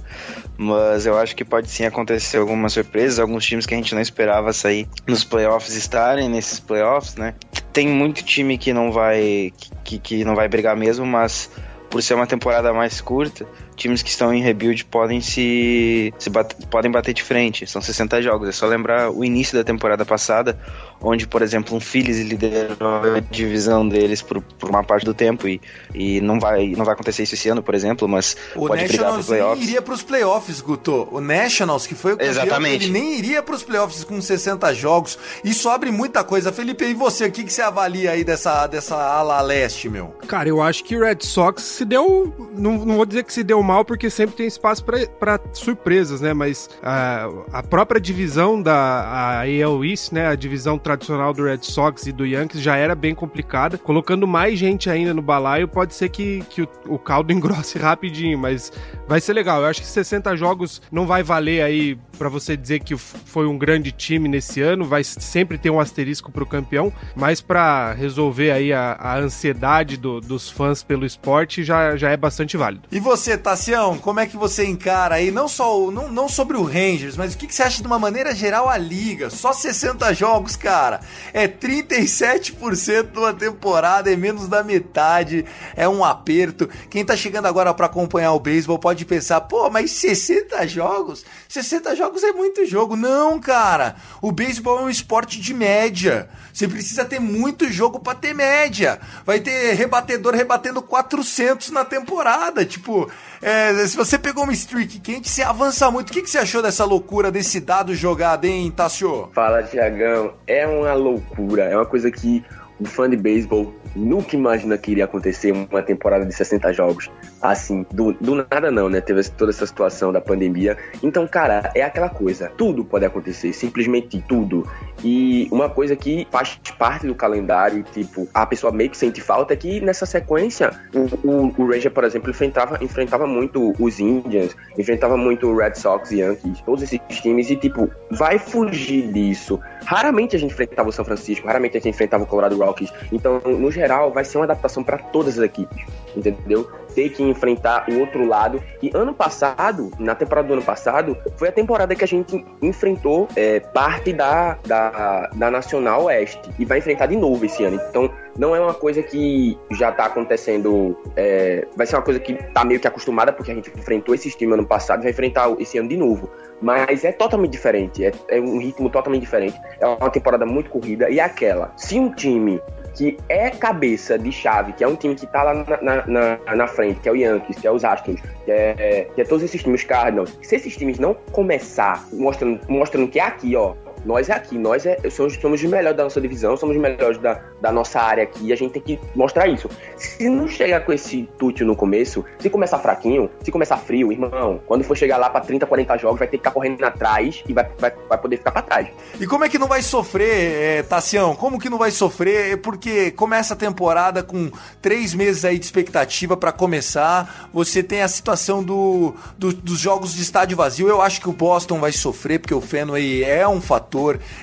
Mas 0.57 1.05
eu 1.05 1.19
acho 1.19 1.37
que 1.37 1.45
pode 1.45 1.71
sim 1.71 1.85
acontecer 1.85 2.39
algumas 2.39 2.73
surpresas. 2.73 3.19
Alguns 3.19 3.45
times 3.45 3.67
que 3.67 3.75
a 3.75 3.77
gente 3.77 3.95
não 3.95 4.01
esperava 4.01 4.55
sair 4.55 4.89
nos 5.07 5.23
playoffs 5.23 5.75
estarem 5.77 6.31
nesses 6.31 6.59
playoffs, 6.59 7.15
né? 7.17 7.35
Tem 7.71 7.87
muito 7.87 8.25
time 8.25 8.57
que 8.57 8.73
não 8.73 8.91
vai, 8.91 9.53
que, 9.85 9.99
que 9.99 10.25
não 10.25 10.35
vai 10.35 10.49
brigar 10.49 10.77
mesmo, 10.77 11.05
mas 11.07 11.51
por 11.91 12.03
ser 12.03 12.15
uma 12.15 12.27
temporada 12.27 12.73
mais 12.73 13.01
curta, 13.01 13.47
times 13.83 14.03
que 14.03 14.09
estão 14.11 14.33
em 14.33 14.41
rebuild 14.43 14.85
podem 14.87 15.21
se, 15.21 16.13
se 16.19 16.31
bat- 16.31 16.55
podem 16.71 16.91
bater 16.91 17.13
de 17.13 17.23
frente. 17.23 17.67
São 17.67 17.83
60 17.83 18.23
jogos. 18.23 18.49
É 18.49 18.53
só 18.53 18.67
lembrar 18.67 19.11
o 19.11 19.25
início 19.25 19.57
da 19.59 19.65
temporada 19.65 20.05
passada, 20.05 20.59
onde, 21.01 21.27
por 21.27 21.43
exemplo, 21.43 21.77
um 21.77 21.81
Phillies 21.81 22.19
liderou 22.21 23.17
a 23.17 23.21
divisão 23.21 23.87
deles 23.89 24.23
por, 24.23 24.41
por 24.41 24.71
uma 24.71 24.85
parte 24.85 25.05
do 25.05 25.13
tempo 25.15 25.49
e, 25.49 25.61
e 25.95 26.21
não 26.21 26.39
vai 26.39 26.69
não 26.69 26.85
vai 26.85 26.95
acontecer 26.95 27.23
isso 27.25 27.35
esse 27.35 27.49
ano, 27.49 27.63
por 27.63 27.75
exemplo, 27.75 28.07
mas 28.09 28.37
O 28.55 28.67
pode 28.69 28.85
brigar 28.85 29.07
Nationals 29.13 29.27
pro 29.27 29.35
nem 29.35 29.43
playoffs. 29.43 29.69
iria 29.69 29.83
pros 29.83 30.03
playoffs, 30.03 30.61
Guto. 30.61 31.09
O 31.11 31.21
Nationals, 31.21 31.87
que 31.87 31.95
foi 31.95 32.13
o 32.13 32.17
campeão, 32.17 32.31
Exatamente. 32.31 32.85
ele 32.85 32.93
nem 32.93 33.19
iria 33.19 33.43
pros 33.43 33.63
playoffs 33.63 34.05
com 34.05 34.21
60 34.21 34.73
jogos. 34.75 35.19
Isso 35.43 35.69
abre 35.69 35.91
muita 35.91 36.23
coisa. 36.23 36.53
Felipe, 36.53 36.85
e 36.85 36.95
você? 36.95 37.27
O 37.27 37.33
que, 37.33 37.45
que 37.45 37.53
você 37.53 37.63
avalia 37.63 38.13
aí 38.13 38.23
dessa, 38.25 38.67
dessa 38.67 38.97
ala 38.97 39.41
leste, 39.41 39.89
meu? 39.89 40.15
Cara, 40.29 40.49
eu 40.49 40.61
acho 40.63 40.85
que 40.85 40.97
o 40.97 41.01
Red 41.05 41.19
Sox 41.23 41.63
se 41.63 41.85
deu. 41.85 42.33
Não, 42.55 42.73
não 42.85 42.97
vou 42.97 43.07
dizer 43.07 43.25
que 43.25 43.33
se 43.33 43.43
deu 43.43 43.63
mal, 43.63 43.72
porque 43.85 44.11
sempre 44.11 44.37
tem 44.37 44.47
espaço 44.47 44.85
pra 44.85 45.41
surpresas, 45.53 46.21
né? 46.21 46.35
Mas 46.35 46.69
a, 46.83 47.29
a 47.53 47.63
própria 47.63 48.01
divisão 48.01 48.61
da 48.61 48.75
a 48.75 49.41
AL 49.43 49.85
East, 49.85 50.13
né? 50.13 50.27
A 50.29 50.35
divisão 50.35 50.79
tradicional 50.79 51.33
do 51.33 51.45
Red 51.45 51.61
Sox 51.63 52.07
e 52.07 52.13
do 52.13 52.27
Yankees 52.27 52.61
já 52.61 52.77
era 52.77 52.95
bem 52.95 53.15
complicada. 53.15 53.79
Colocando 53.79 54.27
mais 54.27 54.59
gente 54.59 54.91
ainda 54.91 55.15
no 55.15 55.23
balaio, 55.23 55.67
pode 55.69 55.95
ser 55.95 56.09
que, 56.09 56.43
que 56.51 56.63
o, 56.63 56.69
o 56.89 56.99
caldo 56.99 57.33
engrosse 57.33 57.79
rapidinho, 57.79 58.39
mas 58.39 58.71
vai 59.09 59.21
ser 59.21 59.33
legal. 59.33 59.61
Eu 59.63 59.67
acho 59.69 59.81
que 59.81 59.87
60 59.87 60.37
jogos 60.37 60.83
não 60.91 61.07
vai 61.07 61.23
valer 61.23 61.63
aí 61.63 61.99
pra 62.19 62.29
você 62.29 62.57
dizer 62.57 62.81
que 62.81 62.97
foi 62.97 63.47
um 63.47 63.57
grande 63.59 63.91
time 63.91 64.29
nesse 64.29 64.61
ano, 64.61 64.85
vai 64.85 65.03
sempre 65.03 65.59
ter 65.59 65.71
um 65.71 65.81
asterisco 65.81 66.31
pro 66.31 66.47
campeão, 66.47 66.93
mas 67.17 67.41
pra 67.41 67.93
resolver 67.95 68.51
aí 68.53 68.73
a, 68.73 68.93
a 68.99 69.19
ansiedade 69.19 69.97
do- 69.97 70.21
dos 70.21 70.49
fãs 70.49 70.83
pelo 70.83 71.05
esporte 71.05 71.65
já, 71.65 71.97
já 71.97 72.11
é 72.11 72.17
bastante 72.17 72.57
válido. 72.57 72.85
E 72.93 73.01
você, 73.01 73.37
Tassião, 73.63 73.97
como 73.97 74.19
é 74.19 74.27
que 74.27 74.37
você 74.37 74.67
encara 74.67 75.15
aí, 75.15 75.31
não 75.31 75.47
só 75.47 75.89
não, 75.93 76.09
não 76.09 76.29
sobre 76.29 76.57
o 76.57 76.65
Rangers, 76.65 77.17
mas 77.17 77.33
o 77.33 77.39
que, 77.39 77.47
que 77.47 77.55
você 77.55 77.63
acha 77.63 77.81
de 77.81 77.87
uma 77.87 77.99
maneira 77.99 78.35
geral 78.35 78.69
a 78.69 78.77
liga? 78.77 79.31
Só 79.31 79.53
60 79.53 80.13
jogos, 80.15 80.57
cara. 80.57 81.01
É 81.33 81.47
37% 81.47 83.13
de 83.13 83.19
uma 83.21 83.33
temporada, 83.33 84.13
é 84.13 84.17
menos 84.17 84.49
da 84.49 84.65
metade, 84.65 85.45
é 85.77 85.89
um 85.89 86.05
aperto. 86.05 86.69
Quem 86.91 87.05
tá 87.05 87.17
chegando 87.17 87.47
agora 87.47 87.73
pra 87.73 87.87
acompanhar 87.87 88.33
o 88.33 88.41
beisebol 88.41 88.81
pode 88.81 89.05
pensar, 89.05 89.43
pô, 89.43 89.71
mas 89.71 89.93
60 89.93 90.67
jogos? 90.67 91.25
60 91.49 91.95
jogos 91.95 92.25
é 92.25 92.33
muito 92.33 92.67
jogo. 92.67 92.97
Não, 92.97 93.39
cara. 93.39 93.95
O 94.21 94.33
beisebol 94.33 94.81
é 94.81 94.83
um 94.83 94.91
esporte 94.91 95.41
de 95.41 95.55
média. 95.55 96.29
Você 96.53 96.67
precisa 96.67 97.05
ter 97.05 97.21
muito 97.21 97.71
jogo 97.71 98.01
pra 98.01 98.13
ter 98.13 98.35
média. 98.35 98.99
Vai 99.25 99.39
ter 99.39 99.75
rebatedor 99.75 100.35
rebatendo 100.35 100.83
400 100.83 101.71
na 101.71 101.85
temporada. 101.85 102.65
Tipo, 102.65 103.09
é, 103.43 103.75
se 103.87 103.97
você 103.97 104.17
pegou 104.17 104.45
uma 104.45 104.53
streak 104.53 105.01
quente, 105.01 105.29
você 105.29 105.43
avança 105.43 105.91
muito. 105.91 106.11
O 106.11 106.13
que, 106.13 106.23
que 106.23 106.31
você 106.31 106.39
achou 106.39 106.63
dessa 106.63 106.85
loucura, 106.85 107.31
desse 107.31 107.59
dado 107.59 107.93
jogado, 107.95 108.45
hein, 108.45 108.71
Tassio? 108.71 109.31
Fala, 109.35 109.65
Tiagão. 109.65 110.35
É 110.47 110.65
uma 110.67 110.95
loucura. 110.95 111.65
É 111.65 111.77
uma 111.77 111.85
coisa 111.85 112.11
que 112.11 112.45
fã 112.89 113.09
de 113.09 113.17
beisebol 113.17 113.73
nunca 113.95 114.37
imagina 114.37 114.77
que 114.79 114.91
iria 114.91 115.05
acontecer 115.05 115.53
uma 115.53 115.83
temporada 115.83 116.25
de 116.25 116.35
60 116.35 116.73
jogos. 116.73 117.11
Assim, 117.41 117.85
do, 117.93 118.13
do 118.13 118.35
nada 118.35 118.71
não, 118.71 118.89
né? 118.89 119.01
Teve 119.01 119.23
toda 119.31 119.51
essa 119.51 119.67
situação 119.67 120.13
da 120.13 120.21
pandemia. 120.21 120.77
Então, 121.03 121.27
cara, 121.27 121.71
é 121.75 121.83
aquela 121.83 122.09
coisa. 122.09 122.51
Tudo 122.57 122.85
pode 122.85 123.05
acontecer, 123.05 123.53
simplesmente 123.53 124.23
tudo. 124.27 124.67
E 125.05 125.49
uma 125.51 125.69
coisa 125.69 125.97
que 125.97 126.27
faz 126.31 126.61
parte 126.79 127.07
do 127.07 127.15
calendário, 127.15 127.83
tipo, 127.93 128.29
a 128.33 128.47
pessoa 128.47 128.73
meio 128.73 128.91
que 128.91 128.97
sente 128.97 129.21
falta 129.21 129.55
é 129.55 129.57
que 129.57 129.81
nessa 129.81 130.07
sequência, 130.07 130.71
o, 130.95 131.29
o, 131.29 131.55
o 131.63 131.67
Ranger, 131.67 131.91
por 131.91 132.05
exemplo, 132.05 132.31
enfrentava, 132.31 132.79
enfrentava 132.83 133.27
muito 133.27 133.75
os 133.79 133.99
Indians, 133.99 134.57
enfrentava 134.79 135.17
muito 135.17 135.49
o 135.49 135.57
Red 135.57 135.75
Sox, 135.75 136.11
Yankees, 136.11 136.61
todos 136.61 136.83
esses 136.83 137.01
times, 137.21 137.51
e 137.51 137.57
tipo, 137.57 137.91
vai 138.11 138.39
fugir 138.39 139.13
disso. 139.13 139.61
Raramente 139.85 140.37
a 140.37 140.39
gente 140.39 140.53
enfrentava 140.53 140.89
o 140.89 140.93
São 140.93 141.05
Francisco, 141.05 141.47
raramente 141.47 141.77
a 141.77 141.81
gente 141.81 141.89
enfrentava 141.89 142.23
o 142.23 142.27
Colorado 142.27 142.57
Rockies. 142.73 142.93
Então, 143.13 143.41
no 143.41 143.71
geral, 143.71 144.11
vai 144.11 144.25
ser 144.25 144.39
uma 144.39 144.45
adaptação 144.45 144.83
para 144.83 144.99
todas 144.99 145.39
as 145.39 145.45
equipes, 145.45 145.85
entendeu? 146.17 146.71
Ter 146.95 147.11
que 147.11 147.23
enfrentar 147.23 147.87
o 147.89 148.01
outro 148.01 148.27
lado. 148.27 148.63
E 148.83 148.91
ano 148.95 149.15
passado, 149.15 149.91
na 149.99 150.15
temporada 150.15 150.49
do 150.49 150.55
ano 150.55 150.63
passado, 150.63 151.17
foi 151.37 151.49
a 151.49 151.53
temporada 151.53 151.95
que 151.95 152.05
a 152.05 152.09
gente 152.09 152.45
enfrentou 152.61 153.29
é, 153.37 153.61
parte 153.61 154.13
da, 154.13 154.59
da, 154.67 155.31
da 155.35 155.51
Nacional 155.51 156.05
Oeste. 156.05 156.41
E 156.59 156.65
vai 156.65 156.79
enfrentar 156.79 157.07
de 157.07 157.17
novo 157.17 157.45
esse 157.45 157.65
ano. 157.65 157.81
Então, 157.89 158.11
não 158.37 158.57
é 158.57 158.61
uma 158.61 158.75
coisa 158.75 159.03
que 159.03 159.59
já 159.71 159.93
tá 159.93 160.07
acontecendo. 160.07 160.97
É, 161.17 161.67
vai 161.77 161.87
ser 161.87 161.97
uma 161.97 162.03
coisa 162.03 162.19
que 162.19 162.35
tá 162.35 162.65
meio 162.65 162.81
que 162.81 162.87
acostumada, 162.87 163.33
porque 163.33 163.53
a 163.53 163.55
gente 163.55 163.71
enfrentou 163.77 164.15
esse 164.15 164.31
time 164.31 164.55
ano 164.55 164.67
passado, 164.67 165.03
vai 165.03 165.11
enfrentar 165.11 165.51
esse 165.59 165.79
ano 165.79 165.89
de 165.89 165.97
novo. 165.97 166.31
Mas 166.61 167.05
é 167.05 167.13
totalmente 167.13 167.51
diferente, 167.51 168.05
é, 168.05 168.13
é 168.29 168.41
um 168.41 168.59
ritmo 168.59 168.89
totalmente 168.89 169.23
diferente. 169.23 169.59
É 169.81 169.87
uma 169.87 170.11
temporada 170.11 170.47
muito 170.47 170.71
corrida. 170.71 171.11
E 171.11 171.21
aquela, 171.21 171.73
se 171.77 171.99
um 171.99 172.11
time 172.11 172.61
que 172.95 173.17
é 173.29 173.51
cabeça 173.51 174.19
de 174.19 174.31
chave, 174.31 174.73
que 174.73 174.85
é 174.85 174.89
um 174.89 174.97
time 174.97 175.15
que 175.15 175.27
tá 175.27 175.43
lá 175.43 175.55
na, 175.81 176.07
na, 176.07 176.57
na 176.57 176.67
frente, 176.67 177.01
que 177.01 177.09
é 177.09 177.13
o 177.13 177.17
Yankees, 177.17 177.59
que 177.59 177.67
é 177.67 177.71
os 177.71 177.85
Astros, 177.85 178.21
que 178.45 178.51
é, 178.51 179.09
que 179.15 179.21
é 179.21 179.25
todos 179.25 179.43
esses 179.43 179.63
times, 179.63 179.85
Cardinals, 179.85 180.39
se 180.43 180.57
esses 180.57 180.77
times 180.77 180.99
não 180.99 181.15
começar 181.33 182.07
mostrando, 182.13 182.61
mostrando 182.69 183.09
que 183.09 183.19
é 183.19 183.25
aqui, 183.25 183.57
ó, 183.57 183.75
nós 184.05 184.29
é 184.29 184.33
aqui, 184.33 184.59
nós 184.59 184.85
é, 184.87 184.99
somos, 185.11 185.35
somos 185.35 185.63
os 185.63 185.71
melhores 185.71 185.97
da 185.97 186.05
nossa 186.05 186.21
divisão, 186.21 186.57
somos 186.57 186.77
os 186.77 186.83
melhores 186.83 187.19
da, 187.19 187.41
da 187.61 187.73
nossa 187.73 188.01
área 188.01 188.25
aqui, 188.25 188.47
e 188.47 188.53
a 188.53 188.57
gente 188.57 188.73
tem 188.73 188.83
que 188.83 189.01
mostrar 189.15 189.47
isso. 189.47 189.69
Se 189.97 190.29
não 190.29 190.49
chegar 190.49 190.81
com 190.81 190.93
esse 190.93 191.29
tútil 191.39 191.67
no 191.67 191.77
começo, 191.77 192.25
se 192.39 192.51
começar 192.51 192.79
fraquinho, 192.79 193.31
se 193.43 193.51
começar 193.51 193.77
frio, 193.77 194.13
irmão, 194.13 194.61
quando 194.67 194.85
for 194.85 194.97
chegar 194.97 195.17
lá 195.17 195.31
pra 195.31 195.41
30, 195.41 195.67
40 195.67 195.99
jogos, 195.99 196.19
vai 196.19 196.29
ter 196.29 196.39
que 196.39 196.43
ficar 196.43 196.51
correndo 196.51 196.83
atrás 196.85 197.43
e 197.49 197.53
vai, 197.53 197.69
vai, 197.79 197.93
vai 198.09 198.19
poder 198.19 198.37
ficar 198.39 198.51
pra 198.51 198.63
trás. 198.63 198.89
E 199.21 199.27
como 199.27 199.45
é 199.45 199.49
que 199.49 199.59
não 199.59 199.69
vai 199.69 199.83
sofrer, 199.83 200.79
é, 200.79 200.83
Tassião? 200.83 201.35
Como 201.37 201.59
que 201.59 201.71
não 201.71 201.79
vai 201.79 201.91
sofrer? 201.91 202.57
Porque 202.59 203.11
começa 203.13 203.55
a 203.55 203.57
temporada 203.57 204.23
com 204.23 204.51
três 204.81 205.15
meses 205.15 205.45
aí 205.45 205.59
de 205.59 205.65
expectativa 205.65 206.37
para 206.37 206.53
começar, 206.53 207.49
você 207.53 207.83
tem 207.83 208.03
a 208.03 208.09
situação 208.09 208.63
do, 208.63 209.15
do, 209.39 209.53
dos 209.53 209.79
jogos 209.79 210.15
de 210.15 210.23
estádio 210.23 210.57
vazio, 210.57 210.89
eu 210.89 211.01
acho 211.01 211.21
que 211.21 211.29
o 211.29 211.33
Boston 211.33 211.79
vai 211.79 211.93
sofrer, 211.93 212.39
porque 212.39 212.55
o 212.55 212.61
Fenway 212.61 213.23
é 213.25 213.47
um 213.47 213.61
fator 213.61 213.92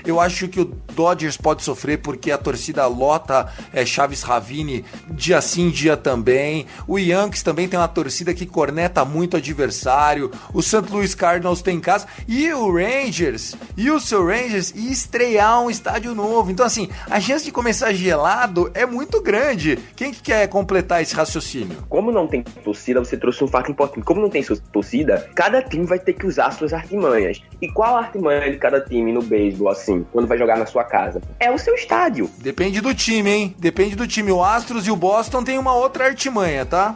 eu 0.05 0.19
acho 0.19 0.47
que 0.47 0.59
o 0.59 0.65
Dodgers 0.65 1.37
pode 1.37 1.63
sofrer 1.63 1.97
porque 1.97 2.31
a 2.31 2.37
torcida 2.37 2.85
lota 2.87 3.51
é, 3.73 3.85
Chaves 3.85 4.21
Ravine 4.21 4.85
dia 5.09 5.41
sim, 5.41 5.69
dia 5.69 5.97
também. 5.97 6.65
O 6.87 6.99
Yankees 6.99 7.43
também 7.43 7.67
tem 7.67 7.79
uma 7.79 7.87
torcida 7.87 8.33
que 8.33 8.45
corneta 8.45 9.03
muito 9.03 9.37
adversário. 9.37 10.31
O 10.53 10.61
St. 10.61 10.83
Louis 10.91 11.15
Cardinals 11.15 11.61
tem 11.61 11.77
em 11.77 11.79
casa. 11.79 12.07
E 12.27 12.51
o 12.53 12.71
Rangers, 12.71 13.55
e 13.75 13.89
o 13.89 13.99
seu 13.99 14.25
Rangers, 14.25 14.71
e 14.75 14.91
estrear 14.91 15.61
um 15.61 15.69
estádio 15.69 16.13
novo. 16.13 16.51
Então, 16.51 16.65
assim, 16.65 16.89
a 17.09 17.19
chance 17.19 17.45
de 17.45 17.51
começar 17.51 17.93
gelado 17.93 18.69
é 18.73 18.85
muito 18.85 19.21
grande. 19.21 19.77
Quem 19.95 20.11
que 20.11 20.21
quer 20.21 20.47
completar 20.47 21.01
esse 21.01 21.15
raciocínio? 21.15 21.77
Como 21.89 22.11
não 22.11 22.27
tem 22.27 22.43
torcida, 22.43 22.99
você 22.99 23.17
trouxe 23.17 23.43
um 23.43 23.47
fato 23.47 23.71
importante. 23.71 24.03
Como 24.03 24.21
não 24.21 24.29
tem 24.29 24.43
torcida, 24.71 25.29
cada 25.35 25.61
time 25.61 25.85
vai 25.85 25.99
ter 25.99 26.13
que 26.13 26.25
usar 26.25 26.51
suas 26.51 26.73
artimanhas. 26.73 27.41
E 27.61 27.67
qual 27.67 27.95
a 27.95 27.99
artimanha 27.99 28.51
de 28.51 28.57
cada 28.57 28.81
time 28.81 29.11
no 29.11 29.21
B? 29.21 29.38
Beisebol, 29.39 29.69
assim, 29.69 30.05
quando 30.11 30.27
vai 30.27 30.37
jogar 30.37 30.57
na 30.57 30.65
sua 30.65 30.83
casa? 30.83 31.21
É 31.39 31.49
o 31.49 31.57
seu 31.57 31.73
estádio. 31.73 32.29
Depende 32.39 32.81
do 32.81 32.93
time, 32.93 33.29
hein? 33.29 33.55
Depende 33.57 33.95
do 33.95 34.05
time. 34.05 34.31
O 34.31 34.43
Astros 34.43 34.85
e 34.85 34.91
o 34.91 34.95
Boston 34.97 35.43
tem 35.43 35.57
uma 35.57 35.73
outra 35.73 36.05
artimanha, 36.05 36.65
tá? 36.65 36.93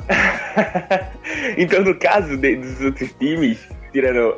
então, 1.58 1.82
no 1.82 1.96
caso 1.96 2.36
de, 2.36 2.58
dos 2.58 2.82
outros 2.82 3.14
times, 3.14 3.58
tirando 3.94 4.36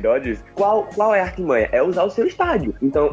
Dodgers, 0.00 0.42
qual, 0.54 0.84
qual 0.94 1.14
é 1.14 1.20
a 1.20 1.24
artimanha? 1.24 1.68
É 1.72 1.82
usar 1.82 2.04
o 2.04 2.10
seu 2.10 2.26
estádio. 2.26 2.74
Então, 2.80 3.12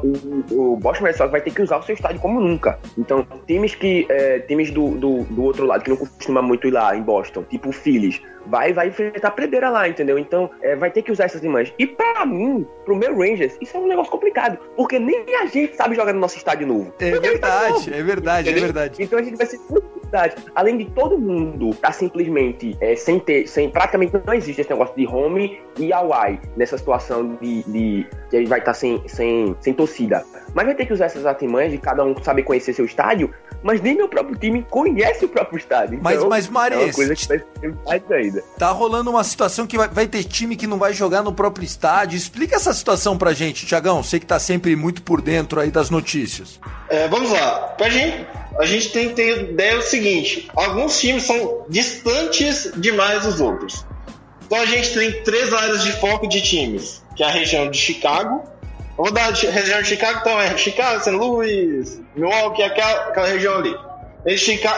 o, 0.51 0.73
o 0.73 0.77
Boston 0.77 1.05
Red 1.05 1.13
Sox 1.13 1.31
vai 1.31 1.41
ter 1.41 1.51
que 1.51 1.61
usar 1.61 1.77
o 1.77 1.83
seu 1.83 1.95
estádio 1.95 2.19
como 2.21 2.39
nunca. 2.39 2.79
Então, 2.97 3.25
times 3.47 3.75
que 3.75 4.05
é, 4.09 4.39
times 4.39 4.71
do, 4.71 4.91
do, 4.91 5.23
do, 5.23 5.43
outro 5.43 5.65
lado, 5.65 5.83
que 5.83 5.89
não 5.89 5.97
costuma 5.97 6.41
muito 6.41 6.67
ir 6.67 6.71
lá 6.71 6.95
em 6.95 7.01
Boston, 7.01 7.43
tipo 7.43 7.69
o 7.69 7.71
Phillies, 7.71 8.21
vai, 8.45 8.73
vai 8.73 8.89
enfrentar 8.89 9.29
a 9.29 9.31
predeira 9.31 9.69
lá, 9.69 9.87
entendeu? 9.87 10.17
Então, 10.17 10.49
é, 10.61 10.75
vai 10.75 10.91
ter 10.91 11.01
que 11.01 11.11
usar 11.11 11.25
essas 11.25 11.43
imagens. 11.43 11.73
E 11.79 11.87
para 11.87 12.25
mim, 12.25 12.65
pro 12.85 12.95
meu 12.95 13.17
Rangers, 13.17 13.57
isso 13.61 13.75
é 13.75 13.79
um 13.79 13.87
negócio 13.87 14.11
complicado, 14.11 14.57
porque 14.75 14.99
nem 14.99 15.23
a 15.41 15.45
gente 15.47 15.75
sabe 15.75 15.95
jogar 15.95 16.13
no 16.13 16.19
nosso 16.19 16.37
estádio 16.37 16.67
novo. 16.67 16.93
É 16.99 17.11
verdade, 17.11 17.93
é 17.93 18.03
verdade, 18.03 18.49
entendeu? 18.49 18.63
é 18.63 18.65
verdade. 18.65 19.03
Então 19.03 19.19
a 19.19 19.23
gente 19.23 19.37
vai 19.37 19.45
ser 19.45 19.59
muito 19.69 19.94
Além 20.55 20.77
de 20.77 20.85
todo 20.85 21.17
mundo 21.17 21.73
tá 21.75 21.91
simplesmente 21.91 22.75
é, 22.79 22.95
sem 22.95 23.19
ter, 23.19 23.47
sem 23.47 23.69
praticamente 23.69 24.13
não 24.25 24.33
existe 24.33 24.61
esse 24.61 24.69
negócio 24.69 24.95
de 24.95 25.07
home 25.07 25.59
e 25.77 25.91
away 25.91 26.39
nessa 26.55 26.77
situação 26.77 27.37
de, 27.41 27.63
de 27.63 28.07
que 28.29 28.35
ele 28.35 28.47
vai 28.47 28.59
estar 28.59 28.71
tá 28.71 28.77
sem, 28.77 29.01
sem, 29.07 29.55
sem 29.59 29.73
torcida. 29.73 30.23
Mas 30.53 30.65
vai 30.65 30.75
ter 30.75 30.85
que 30.85 30.93
usar 30.93 31.05
essas 31.05 31.25
artimanhas 31.25 31.71
de 31.71 31.77
cada 31.77 32.03
um 32.03 32.15
saber 32.23 32.43
conhecer 32.43 32.73
seu 32.73 32.85
estádio, 32.85 33.33
mas 33.61 33.81
nem 33.81 33.95
meu 33.95 34.07
próprio 34.07 34.37
time 34.37 34.63
conhece 34.69 35.25
o 35.25 35.29
próprio 35.29 35.57
estádio. 35.57 35.99
Mas, 36.01 36.17
então, 36.17 36.29
mas 36.29 36.47
Mares, 36.47 36.77
é 36.77 36.83
uma 36.83 36.93
coisa 36.93 37.15
que 37.15 37.27
vai 37.27 37.39
ser 37.39 37.75
mais 37.85 38.11
ainda. 38.11 38.43
Tá 38.57 38.71
rolando 38.71 39.09
uma 39.09 39.23
situação 39.23 39.67
que 39.67 39.77
vai, 39.77 39.87
vai, 39.87 40.07
ter 40.07 40.23
time 40.23 40.55
que 40.55 40.67
não 40.67 40.77
vai 40.77 40.93
jogar 40.93 41.23
no 41.23 41.33
próprio 41.33 41.65
estádio. 41.65 42.15
Explica 42.15 42.55
essa 42.55 42.73
situação 42.73 43.17
pra 43.17 43.33
gente, 43.33 43.65
Tiagão. 43.65 44.03
Sei 44.03 44.19
que 44.19 44.25
tá 44.25 44.39
sempre 44.39 44.75
muito 44.75 45.01
por 45.01 45.21
dentro 45.21 45.59
aí 45.59 45.71
das 45.71 45.89
notícias. 45.89 46.59
É, 46.89 47.07
vamos 47.07 47.31
lá. 47.31 47.73
Pra 47.77 47.89
gente, 47.89 48.25
a 48.57 48.65
gente 48.65 48.89
tem 48.91 49.09
que 49.09 49.15
ter 49.15 49.51
ideia 49.51 49.77
do 49.77 49.83
seguinte: 49.83 50.49
alguns 50.55 50.99
times 50.99 51.23
são 51.23 51.65
distantes 51.69 52.71
demais 52.75 53.23
dos 53.23 53.39
outros. 53.41 53.85
Então 54.45 54.59
a 54.59 54.65
gente 54.65 54.93
tem 54.93 55.23
três 55.23 55.51
áreas 55.53 55.83
de 55.83 55.91
foco 55.93 56.27
de 56.27 56.41
times, 56.41 57.03
que 57.15 57.23
é 57.23 57.25
a 57.25 57.31
região 57.31 57.69
de 57.69 57.77
Chicago. 57.77 58.43
Vou 58.95 59.11
dar 59.11 59.29
a 59.29 59.31
região 59.31 59.81
de 59.81 59.87
Chicago, 59.87 60.19
então 60.21 60.39
é 60.39 60.55
Chicago, 60.57 60.99
St. 61.01 61.11
Louis, 61.11 62.01
Milwaukee, 62.15 62.63
aquela, 62.63 63.09
aquela 63.09 63.27
região 63.27 63.57
ali. 63.57 63.75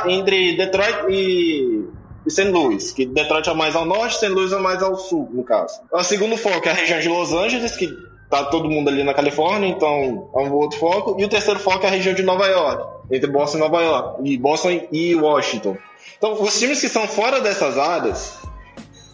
Entre 0.07 0.57
Detroit 0.57 1.05
e, 1.09 1.85
St. 2.27 2.49
Louis, 2.49 2.91
que 2.91 3.05
Detroit 3.05 3.47
é 3.47 3.53
mais 3.53 3.75
ao 3.75 3.85
norte, 3.85 4.15
St. 4.15 4.27
Louis 4.27 4.51
é 4.51 4.57
mais 4.57 4.81
ao 4.81 4.95
sul, 4.95 5.29
no 5.31 5.43
caso. 5.43 5.79
O 5.91 6.03
segundo 6.03 6.35
foco 6.35 6.67
é 6.67 6.71
a 6.71 6.73
região 6.73 6.99
de 6.99 7.07
Los 7.07 7.31
Angeles, 7.31 7.77
que 7.77 7.89
tá 8.29 8.45
todo 8.45 8.69
mundo 8.69 8.89
ali 8.89 9.03
na 9.03 9.13
Califórnia, 9.13 9.67
então 9.67 10.29
é 10.35 10.39
um 10.39 10.53
outro 10.53 10.79
foco. 10.79 11.15
E 11.19 11.23
o 11.23 11.29
terceiro 11.29 11.59
foco 11.59 11.85
é 11.85 11.87
a 11.87 11.91
região 11.91 12.13
de 12.13 12.23
Nova 12.23 12.47
York, 12.47 12.96
entre 13.11 13.29
Boston 13.29 13.57
e 13.57 13.61
Nova 13.61 13.81
York, 13.81 14.21
e 14.23 14.37
Boston 14.37 14.81
e 14.91 15.15
Washington. 15.15 15.77
Então, 16.17 16.41
os 16.41 16.59
times 16.59 16.81
que 16.81 16.89
são 16.89 17.07
fora 17.07 17.39
dessas 17.41 17.77
áreas 17.77 18.37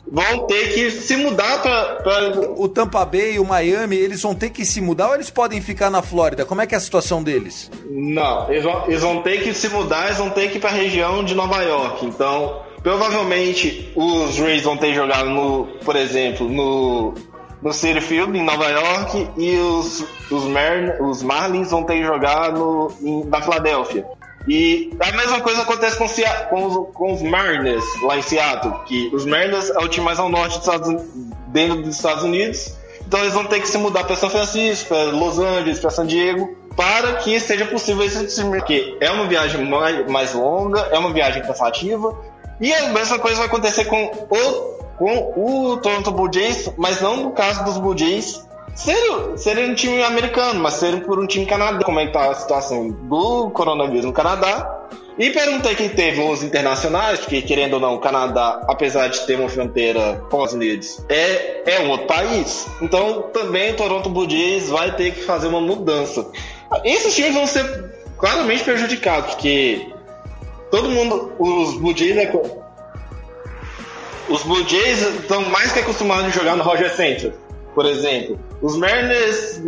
vão 0.09 0.45
ter 0.45 0.73
que 0.73 0.91
se 0.91 1.15
mudar 1.15 1.61
para 1.61 2.51
o 2.57 2.67
Tampa 2.67 3.05
Bay 3.05 3.35
e 3.35 3.39
o 3.39 3.45
Miami, 3.45 3.95
eles 3.95 4.21
vão 4.21 4.35
ter 4.35 4.49
que 4.49 4.65
se 4.65 4.81
mudar 4.81 5.09
ou 5.09 5.15
eles 5.15 5.29
podem 5.29 5.61
ficar 5.61 5.89
na 5.89 6.01
Flórida? 6.01 6.45
Como 6.45 6.61
é 6.61 6.67
que 6.67 6.75
é 6.75 6.77
a 6.77 6.81
situação 6.81 7.23
deles? 7.23 7.71
Não, 7.89 8.49
eles 8.51 8.63
vão, 8.63 8.85
eles 8.87 9.01
vão 9.01 9.21
ter 9.21 9.41
que 9.41 9.53
se 9.53 9.69
mudar, 9.69 10.05
eles 10.05 10.17
vão 10.17 10.29
ter 10.29 10.49
que 10.51 10.57
ir 10.57 10.61
para 10.61 10.69
a 10.69 10.73
região 10.73 11.23
de 11.23 11.33
Nova 11.33 11.61
York. 11.61 12.05
Então, 12.05 12.61
provavelmente 12.81 13.91
os 13.95 14.37
Rays 14.37 14.63
vão 14.63 14.77
ter 14.77 14.93
jogado 14.93 15.29
no, 15.29 15.67
por 15.83 15.95
exemplo, 15.95 16.49
no 16.49 17.13
no 17.63 17.71
City 17.71 18.01
Field, 18.01 18.37
em 18.37 18.43
Nova 18.43 18.67
York, 18.69 19.29
e 19.37 19.57
os, 19.57 20.03
os, 20.29 20.43
Mar, 20.43 21.01
os 21.01 21.23
Marlins 21.23 21.71
vão 21.71 21.83
ter 21.83 21.95
que 21.95 22.03
jogar 22.03 22.51
no, 22.51 22.91
em, 23.01 23.23
na 23.23 23.41
Filadélfia. 23.41 24.05
E 24.45 24.91
a 24.99 25.11
mesma 25.13 25.39
coisa 25.39 25.61
acontece 25.61 25.97
com, 25.97 26.05
com, 26.49 26.65
os, 26.65 26.93
com 26.93 27.13
os 27.13 27.21
Mariners 27.21 27.85
lá 28.01 28.17
em 28.17 28.21
Seattle, 28.21 28.73
que 28.85 29.09
os 29.13 29.25
Mariners 29.25 29.69
é 29.69 29.79
o 29.79 29.87
time 29.87 30.05
mais 30.05 30.19
ao 30.19 30.27
norte 30.27 30.57
dos 30.57 30.67
Estados, 30.67 31.03
dentro 31.47 31.81
dos 31.81 31.95
Estados 31.95 32.23
Unidos, 32.23 32.75
então 33.07 33.21
eles 33.21 33.33
vão 33.33 33.45
ter 33.45 33.61
que 33.61 33.67
se 33.67 33.77
mudar 33.77 34.03
para 34.03 34.17
São 34.17 34.29
Francisco, 34.29 34.89
para 34.89 35.03
Los 35.11 35.39
Angeles, 35.39 35.79
para 35.79 35.89
San 35.91 36.05
Diego, 36.05 36.57
para 36.75 37.13
que 37.15 37.39
seja 37.39 37.65
possível 37.65 38.03
esse 38.03 38.27
time, 38.35 38.57
porque 38.57 38.97
é 38.99 39.09
uma 39.09 39.27
viagem 39.27 39.63
mais, 39.63 40.05
mais 40.09 40.33
longa, 40.33 40.81
é 40.91 40.99
uma 40.99 41.13
viagem 41.13 41.41
cansativa, 41.41 42.13
e 42.59 42.73
a 42.73 42.89
mesma 42.89 43.19
coisa 43.19 43.37
vai 43.37 43.47
acontecer 43.47 43.85
com 43.85 44.05
o, 44.29 44.82
com 44.97 45.33
o 45.35 45.77
Toronto 45.77 46.11
Blue 46.11 46.31
Jays, 46.31 46.71
mas 46.77 47.01
não 47.01 47.17
no 47.17 47.31
caso 47.31 47.63
dos 47.63 47.77
Blue 47.77 47.97
Jays 47.97 48.45
ser, 48.75 49.37
ser 49.37 49.57
um 49.59 49.73
time 49.73 50.03
americano, 50.03 50.59
mas 50.59 50.75
ser 50.75 51.03
por 51.03 51.19
um 51.19 51.27
time 51.27 51.45
canadense. 51.45 51.85
Como 51.85 51.99
é 51.99 52.07
que 52.07 52.13
tá 52.13 52.31
a 52.31 52.35
situação 52.35 52.89
do 52.89 53.49
coronavírus 53.51 54.05
no 54.05 54.13
Canadá? 54.13 54.79
E 55.17 55.29
perguntei 55.29 55.75
quem 55.75 55.89
teve 55.89 56.21
os 56.21 56.41
internacionais, 56.41 57.19
que 57.19 57.41
querendo 57.43 57.75
ou 57.75 57.79
não, 57.79 57.95
o 57.95 57.99
Canadá, 57.99 58.61
apesar 58.67 59.09
de 59.09 59.19
ter 59.27 59.39
uma 59.39 59.47
fronteira 59.47 60.23
com 60.29 60.41
os 60.41 60.53
Unidos, 60.53 61.03
é, 61.07 61.61
é 61.75 61.81
um 61.81 61.91
outro 61.91 62.07
país. 62.07 62.65
Então 62.81 63.29
também 63.31 63.73
o 63.73 63.75
Toronto 63.75 64.09
Blue 64.09 64.27
Jays 64.27 64.69
vai 64.69 64.95
ter 64.95 65.11
que 65.11 65.21
fazer 65.23 65.47
uma 65.47 65.61
mudança. 65.61 66.25
Esses 66.83 67.13
times 67.13 67.35
vão 67.35 67.45
ser 67.45 67.91
claramente 68.17 68.63
prejudicado, 68.63 69.27
porque 69.27 69.87
todo 70.71 70.89
mundo, 70.89 71.33
os 71.37 71.77
Blue 71.77 71.95
Jays, 71.95 72.17
é 72.17 72.25
os 74.33 74.41
Blue 74.41 74.67
Jays 74.67 74.99
estão 74.99 75.43
mais 75.49 75.71
que 75.71 75.79
acostumados 75.79 76.25
a 76.25 76.29
jogar 76.29 76.55
no 76.55 76.63
Roger 76.63 76.91
Center, 76.91 77.31
por 77.73 77.85
exemplo. 77.85 78.39
Os 78.61 78.77
Mariners, 78.77 79.61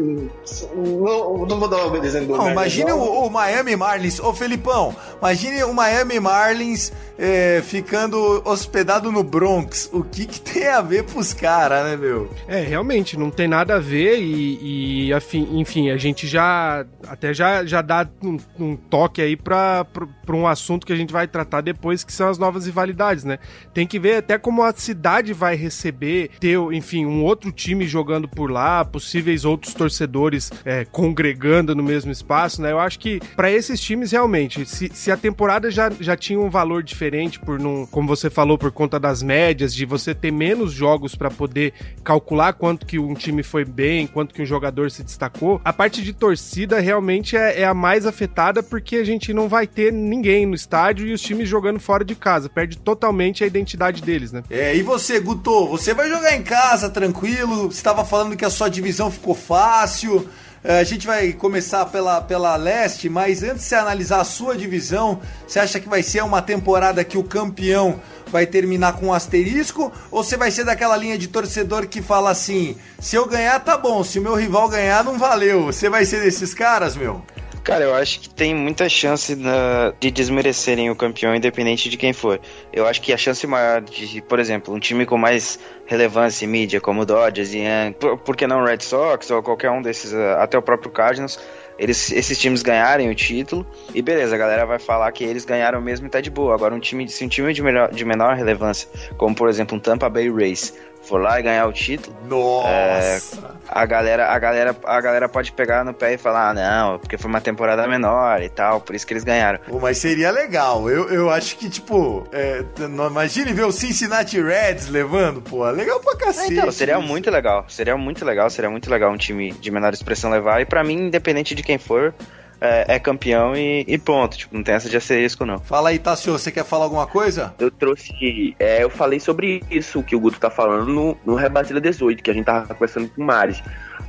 não, 0.76 1.46
não 1.46 1.60
vou 1.60 1.68
dar 1.68 1.88
o 1.88 1.96
exemplo 2.06 2.28
do 2.28 2.32
Não, 2.34 2.38
Mariners, 2.54 2.76
imagine 2.78 2.90
não. 2.90 3.00
o, 3.00 3.28
o 3.28 3.30
Miami 3.30 3.76
Marlins. 3.76 4.20
Ô, 4.20 4.34
Felipão, 4.34 4.96
imagine 5.20 5.64
o 5.64 5.74
Miami 5.74 6.20
Marlins 6.20 6.92
é, 7.18 7.62
ficando 7.66 8.42
hospedado 8.46 9.12
no 9.12 9.24
Bronx. 9.24 9.90
O 9.94 10.04
que, 10.04 10.26
que 10.26 10.40
tem 10.40 10.68
a 10.68 10.82
ver 10.82 11.04
pros 11.04 11.34
caras, 11.34 11.84
né, 11.86 11.98
meu? 11.98 12.30
É, 12.48 12.62
realmente, 12.62 13.18
não 13.18 13.30
tem 13.30 13.48
nada 13.48 13.76
a 13.76 13.80
ver 13.80 14.20
e, 14.20 15.08
e, 15.08 15.14
afim- 15.14 15.60
enfim, 15.60 15.90
a 15.90 15.98
gente 15.98 16.28
já 16.28 16.86
até 17.08 17.34
já, 17.34 17.66
já 17.66 17.82
dá 17.82 18.08
um, 18.24 18.38
um 18.60 18.76
toque 18.76 19.22
aí 19.22 19.36
pra, 19.36 19.86
pra, 19.86 20.08
pra 20.26 20.36
um 20.36 20.48
assunto 20.48 20.86
que 20.86 20.94
a 20.94 20.96
gente 20.96 21.12
vai 21.12 21.28
tratar 21.28 21.62
depois, 21.62 22.04
que 22.04 22.14
são 22.14 22.30
as 22.30 22.38
novas 22.38 22.66
rivalidades, 22.66 23.24
né? 23.24 23.40
Tem 23.74 23.86
que 23.86 24.00
ver 24.00 24.18
até 24.18 24.38
como 24.38 24.64
a 24.64 24.72
cidade 24.74 25.34
vai 25.34 25.56
receber, 25.56 26.30
ter, 26.40 26.58
enfim, 26.72 27.06
um 27.06 27.24
outro 27.24 27.52
time 27.52 27.86
jogando 27.96 28.28
por 28.28 28.52
lá, 28.52 28.84
possíveis 28.84 29.46
outros 29.46 29.74
torcedores 29.74 30.52
é, 30.66 30.84
congregando 30.84 31.74
no 31.74 31.82
mesmo 31.82 32.12
espaço, 32.12 32.62
né? 32.62 32.74
Eu 32.74 32.80
acho 32.80 33.00
que 33.00 33.22
pra 33.38 33.50
esses 33.50 33.80
times, 33.80 34.12
realmente, 34.12 34.66
se, 34.66 34.92
se 34.94 35.10
a 35.12 35.16
temporada 35.16 35.72
já, 35.72 35.90
já 35.98 36.18
tinha 36.18 36.38
um 36.38 36.50
valor 36.50 36.84
diferente 36.84 37.40
por 37.40 37.58
não, 37.58 37.86
como 37.86 38.06
você 38.06 38.30
falou, 38.30 38.58
por 38.58 38.70
conta 38.70 39.00
das 39.00 39.24
médias, 39.24 39.74
de 39.74 39.86
você 39.86 40.14
ter 40.14 40.30
menos 40.30 40.74
jogos 40.74 41.16
pra 41.16 41.32
poder 41.32 41.72
calcular 42.04 42.52
quanto 42.52 42.86
que 42.86 43.00
um 43.00 43.14
time 43.14 43.42
foi 43.44 43.64
bem, 43.64 44.08
quanto 44.08 44.36
que 44.36 44.42
um 44.42 44.46
jogador 44.46 44.92
se 44.92 45.02
destacou, 45.02 45.62
a 45.64 45.72
parte 45.72 46.02
de 46.02 46.12
torcida 46.12 46.82
realmente 46.82 47.38
é, 47.38 47.62
é 47.62 47.66
a 47.66 47.74
mais 47.74 48.06
afetada 48.06 48.62
porque 48.62 48.98
a 48.98 49.06
gente 49.06 49.34
não 49.34 49.48
vai 49.48 49.66
ter 49.66 49.94
ninguém 49.94 50.46
no 50.46 50.54
estádio 50.54 51.08
e 51.08 51.14
os 51.14 51.22
times 51.22 51.48
jogando 51.48 51.80
fora 51.80 52.04
de 52.04 52.14
casa. 52.14 52.50
Perde 52.50 52.78
totalmente 52.78 53.42
a 53.42 53.48
identidade 53.48 54.02
deles, 54.02 54.34
né? 54.34 54.44
É, 54.50 54.76
e 54.76 54.84
você, 54.84 55.18
Guto? 55.22 55.68
Você 55.70 55.94
vai 55.94 56.10
jogar 56.10 56.36
em 56.36 56.44
casa, 56.44 56.90
tranquilo? 56.90 57.72
Estava 57.86 58.04
falando 58.04 58.36
que 58.36 58.44
a 58.44 58.50
sua 58.50 58.68
divisão 58.68 59.12
ficou 59.12 59.36
fácil. 59.36 60.28
É, 60.64 60.80
A 60.80 60.84
gente 60.84 61.06
vai 61.06 61.32
começar 61.32 61.86
pela, 61.86 62.20
pela 62.20 62.56
leste, 62.56 63.08
mas 63.08 63.44
antes 63.44 63.62
de 63.62 63.66
você 63.66 63.76
analisar 63.76 64.22
a 64.22 64.24
sua 64.24 64.58
divisão, 64.58 65.22
você 65.48 65.60
acha 65.60 65.80
que 65.80 65.88
vai 65.88 66.02
ser 66.02 66.24
uma 66.24 66.42
temporada 66.42 67.04
que 67.04 67.16
o 67.16 67.24
campeão 67.24 68.02
vai 68.32 68.48
terminar 68.48 68.94
com 68.94 69.06
um 69.06 69.14
asterisco? 69.14 69.94
Ou 70.10 70.24
você 70.24 70.36
vai 70.36 70.50
ser 70.50 70.64
daquela 70.64 70.98
linha 70.98 71.16
de 71.16 71.28
torcedor 71.28 71.86
que 71.86 72.02
fala 72.02 72.32
assim: 72.32 72.76
se 73.00 73.16
eu 73.16 73.28
ganhar, 73.28 73.60
tá 73.60 73.78
bom, 73.78 74.04
se 74.04 74.18
o 74.18 74.22
meu 74.24 74.34
rival 74.34 74.68
ganhar, 74.68 75.04
não 75.04 75.20
valeu? 75.20 75.66
Você 75.68 75.88
vai 75.88 76.06
ser 76.06 76.22
desses 76.22 76.56
caras, 76.56 76.96
meu? 76.96 77.24
Cara, 77.66 77.84
eu 77.84 77.96
acho 77.96 78.20
que 78.20 78.30
tem 78.30 78.54
muita 78.54 78.88
chance 78.88 79.36
na- 79.36 79.92
de 80.00 80.12
desmerecerem 80.12 80.92
o 80.92 80.96
campeão, 80.96 81.36
independente 81.36 81.90
de 81.90 81.98
quem 81.98 82.14
for. 82.14 82.40
Eu 82.72 82.86
acho 82.86 83.02
que 83.02 83.12
a 83.12 83.18
chance 83.18 83.46
maior 83.48 83.82
de, 83.82 84.22
por 84.22 84.38
exemplo, 84.40 84.72
um 84.72 84.80
time 84.80 85.04
com 85.04 85.18
mais 85.18 85.60
relevância 85.88 86.46
em 86.46 86.48
mídia, 86.48 86.80
como 86.80 87.02
o 87.02 87.06
Dodgers 87.08 87.56
e 87.56 87.64
por, 88.00 88.20
por 88.20 88.38
que 88.38 88.46
não 88.46 88.64
Red 88.64 88.82
Sox 88.82 89.32
ou 89.32 89.42
qualquer 89.42 89.72
um 89.72 89.82
desses, 89.82 90.14
eh, 90.14 90.36
até 90.38 90.56
o 90.56 90.62
próprio 90.62 90.92
Cardinals, 90.92 91.40
eles, 91.80 92.12
esses 92.12 92.38
times 92.38 92.62
ganharem 92.62 93.10
o 93.10 93.16
título, 93.16 93.66
e 93.96 94.02
beleza, 94.02 94.36
a 94.36 94.38
galera 94.38 94.64
vai 94.64 94.78
falar 94.78 95.12
que 95.12 95.24
eles 95.24 95.44
ganharam 95.44 95.82
mesmo 95.82 96.06
e 96.06 96.10
tá 96.10 96.22
de 96.22 96.30
boa. 96.30 96.54
Agora, 96.54 96.74
um 96.76 96.80
time, 96.80 97.10
se 97.10 97.26
um 97.26 97.28
time 97.28 97.52
de, 97.52 97.64
melhor, 97.64 97.92
de 97.92 98.06
menor 98.06 98.36
relevância, 98.36 98.88
como 99.18 99.34
por 99.36 99.50
exemplo 99.50 99.76
um 99.76 99.80
Tampa 99.80 100.08
Bay 100.08 100.32
Rays, 100.32 100.72
for 101.06 101.22
lá 101.22 101.40
e 101.40 101.44
ganhar 101.44 101.66
o 101.68 101.74
título, 101.74 102.16
Nossa! 102.28 103.56
a 103.68 103.86
galera, 103.86 104.28
a 104.28 104.40
galera, 104.40 104.76
a 104.84 105.02
galera 105.02 105.30
pode 105.30 105.52
pegar 105.52 105.84
no 105.84 105.94
pé 105.94 106.14
e 106.14 106.18
falar, 106.18 106.50
ah, 106.50 106.54
não, 106.54 107.00
porque 107.00 107.18
foi 107.18 107.30
uma 107.30 107.42
temporada 107.42 107.88
menor 107.88 108.42
e 108.42 108.50
tal, 108.50 108.82
por 108.82 108.96
isso 108.96 109.06
que 109.06 109.14
eles 109.14 109.24
ganharam. 109.24 109.60
Pô, 109.68 109.80
mas 109.80 109.98
seria 109.98 110.32
legal. 110.32 110.90
Eu, 110.90 111.10
eu 111.10 111.30
acho 111.30 111.58
que, 111.58 111.70
tipo, 111.70 112.28
é, 112.32 112.64
imagine 112.80 113.54
ver 113.54 113.66
o 113.66 113.72
Cincinnati 113.72 114.42
Reds 114.42 114.90
levando, 114.90 115.42
pô. 115.42 115.70
Legal 115.70 116.00
pra 116.00 116.16
cacete. 116.16 116.54
Então, 116.54 116.72
seria 116.72 117.00
muito 117.00 117.30
legal, 117.30 117.66
seria 117.68 117.98
muito 117.98 118.26
legal, 118.26 118.50
seria 118.50 118.70
muito 118.70 118.90
legal 118.90 119.12
um 119.12 119.18
time 119.18 119.52
de 119.52 119.72
menor 119.72 119.94
expressão 119.94 120.30
levar, 120.30 120.62
e 120.62 120.66
pra 120.66 120.84
mim, 120.84 121.08
independente 121.08 121.56
de 121.56 121.64
quem 121.64 121.78
for, 121.78 122.14
é, 122.60 122.96
é 122.96 123.00
campeão 123.00 123.56
e, 123.56 123.86
e 123.88 123.98
ponto, 123.98 124.38
tipo, 124.38 124.56
não 124.56 124.64
tem 124.64 124.76
essa 124.76 124.90
de 124.90 124.98
asterisco 124.98 125.46
não. 125.46 125.60
Fala 125.60 125.90
aí, 125.90 126.00
Tassio, 126.00 126.34
você 126.34 126.52
quer 126.52 126.66
falar 126.66 126.86
alguma 126.86 127.08
coisa? 127.08 127.54
Eu 127.60 127.72
trouxe. 127.72 128.56
É, 128.60 128.84
eu 128.84 128.90
falei 128.90 129.20
sobre 129.20 129.64
isso 129.70 130.04
que 130.04 130.16
o 130.16 130.20
Guto 130.20 130.40
tá 130.40 130.50
falando 130.50 130.92
no, 130.92 131.18
no 131.26 131.36
Rebatida 131.36 131.82
18, 131.82 132.24
que 132.24 132.32
a 132.32 132.34
gente 132.34 132.46
tava 132.46 132.68
conversando 132.68 133.10
com 133.10 133.22
o 133.22 133.26
Maris. 133.26 133.62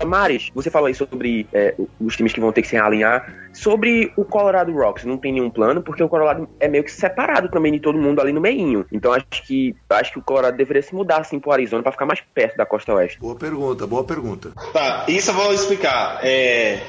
Maris, 0.05 0.51
você 0.55 0.71
falou 0.71 0.89
aí 0.89 0.95
sobre 0.95 1.47
é, 1.53 1.75
os 2.01 2.17
times 2.17 2.33
que 2.33 2.41
vão 2.41 2.53
ter 2.53 2.63
que 2.63 2.69
se 2.69 2.77
alinhar. 2.77 3.33
Sobre 3.53 4.13
o 4.17 4.25
Colorado 4.25 4.73
Rocks, 4.73 5.05
não 5.05 5.17
tem 5.17 5.33
nenhum 5.33 5.49
plano, 5.49 5.83
porque 5.83 6.03
o 6.03 6.09
Colorado 6.09 6.49
é 6.61 6.69
meio 6.69 6.85
que 6.85 6.93
separado 6.93 7.49
também 7.49 7.73
de 7.73 7.81
todo 7.81 7.99
mundo 7.99 8.21
ali 8.21 8.33
no 8.33 8.41
meinho. 8.41 8.85
Então 8.93 9.13
acho 9.13 9.27
que 9.47 9.75
acho 9.89 10.13
que 10.13 10.19
o 10.19 10.23
Colorado 10.23 10.57
deveria 10.57 10.83
se 10.83 10.95
mudar 10.95 11.21
assim 11.21 11.41
pro 11.41 11.53
Arizona 11.53 11.83
pra 11.83 11.93
ficar 11.93 12.05
mais 12.05 12.21
perto 12.35 12.57
da 12.57 12.67
costa 12.67 12.93
oeste. 12.93 13.19
Boa 13.19 13.37
pergunta, 13.37 13.87
boa 13.87 14.05
pergunta. 14.05 14.51
Tá, 14.73 15.07
isso 15.09 15.31
eu 15.31 15.35
vou 15.35 15.55
explicar. 15.55 16.21
É, 16.23 16.81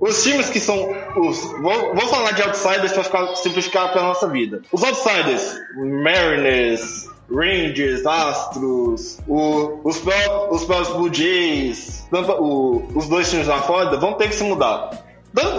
os 0.00 0.22
times 0.22 0.48
que 0.50 0.60
são. 0.60 0.94
Os, 1.16 1.40
vou, 1.60 1.94
vou 1.94 2.08
falar 2.08 2.32
de 2.32 2.42
outsiders 2.42 2.92
para 2.92 3.04
ficar, 3.04 3.34
simplificar 3.36 3.92
para 3.92 4.02
nossa 4.02 4.28
vida. 4.28 4.62
Os 4.72 4.82
outsiders, 4.82 5.56
Mariners, 5.76 7.08
Rangers, 7.30 8.06
Astros, 8.06 9.18
o- 9.26 9.80
os, 9.84 9.96
os 10.50 10.64
próprios 10.64 10.96
Blue 10.96 11.12
Jays, 11.12 12.06
o- 12.12 12.82
os 12.94 13.08
dois 13.08 13.28
times 13.30 13.46
da 13.46 13.58
Flórida 13.58 13.96
vão 13.96 14.14
ter 14.14 14.28
que 14.28 14.34
se 14.34 14.44
mudar. 14.44 15.04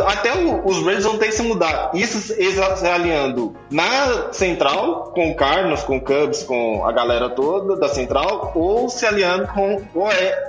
Até 0.08 0.34
o- 0.34 0.65
os 0.65 0.84
Rays 0.84 1.04
vão 1.04 1.19
ter 1.19 1.28
que 1.28 1.34
se 1.34 1.43
mudar. 1.43 1.91
Isso 1.93 2.34
eles 2.34 2.58
alinhando 2.84 3.56
na 3.69 4.34
central, 4.34 5.12
com 5.13 5.30
o 5.30 5.36
Cardinals, 5.36 5.84
com 5.84 5.97
o 5.97 6.02
Cubs, 6.02 6.41
com 6.43 6.84
a 6.84 6.91
galera 6.91 7.30
toda 7.30 7.76
da 7.76 7.88
central, 7.88 8.54
ou 8.56 8.89
se 8.89 9.06
alinhando 9.06 9.47
com 9.50 9.76
o, 9.76 9.82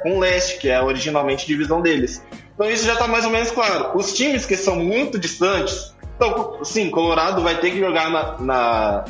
com 0.02 0.16
o 0.16 0.18
leste, 0.18 0.58
que 0.58 0.70
é 0.70 0.80
originalmente 0.82 1.46
divisão 1.46 1.82
deles. 1.82 2.22
Então 2.58 2.68
isso 2.68 2.84
já 2.84 2.94
está 2.94 3.06
mais 3.06 3.24
ou 3.24 3.30
menos 3.30 3.52
claro. 3.52 3.90
Os 3.94 4.12
times 4.14 4.44
que 4.44 4.56
são 4.56 4.74
muito 4.74 5.16
distantes, 5.16 5.94
então, 6.16 6.58
sim, 6.64 6.90
Colorado 6.90 7.40
vai 7.40 7.56
ter 7.58 7.70
que 7.70 7.78
jogar 7.78 8.10
na, 8.10 8.36
na, 8.40 9.04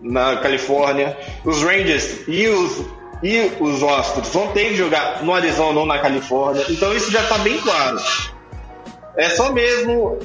na 0.00 0.36
Califórnia, 0.36 1.18
os 1.44 1.60
Rangers 1.60 2.20
e 2.28 2.46
os, 2.46 2.84
e 3.20 3.50
os 3.58 3.82
Astros 3.82 4.28
vão 4.28 4.46
ter 4.52 4.68
que 4.68 4.76
jogar 4.76 5.24
no 5.24 5.34
Arizona 5.34 5.80
ou 5.80 5.86
na 5.86 5.98
Califórnia, 5.98 6.64
então 6.70 6.94
isso 6.94 7.10
já 7.10 7.22
está 7.22 7.36
bem 7.38 7.58
claro. 7.58 7.98
É 9.16 9.28
só 9.30 9.52
mesmo. 9.52 10.18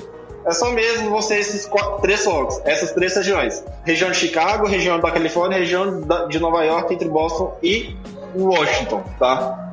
É 0.45 0.51
só 0.51 0.71
mesmo 0.71 1.21
ser 1.21 1.39
esses 1.39 1.65
quatro, 1.65 1.99
três 2.01 2.23
focos, 2.23 2.61
essas 2.65 2.91
três 2.91 3.15
regiões. 3.15 3.63
Região 3.83 4.09
de 4.09 4.17
Chicago, 4.17 4.65
região 4.67 4.99
da 4.99 5.11
Califórnia, 5.11 5.57
região 5.57 6.01
da- 6.01 6.25
de 6.25 6.39
Nova 6.39 6.63
York, 6.63 6.93
entre 6.93 7.09
Boston 7.09 7.57
e 7.61 7.95
Washington, 8.35 9.03
tá? 9.19 9.68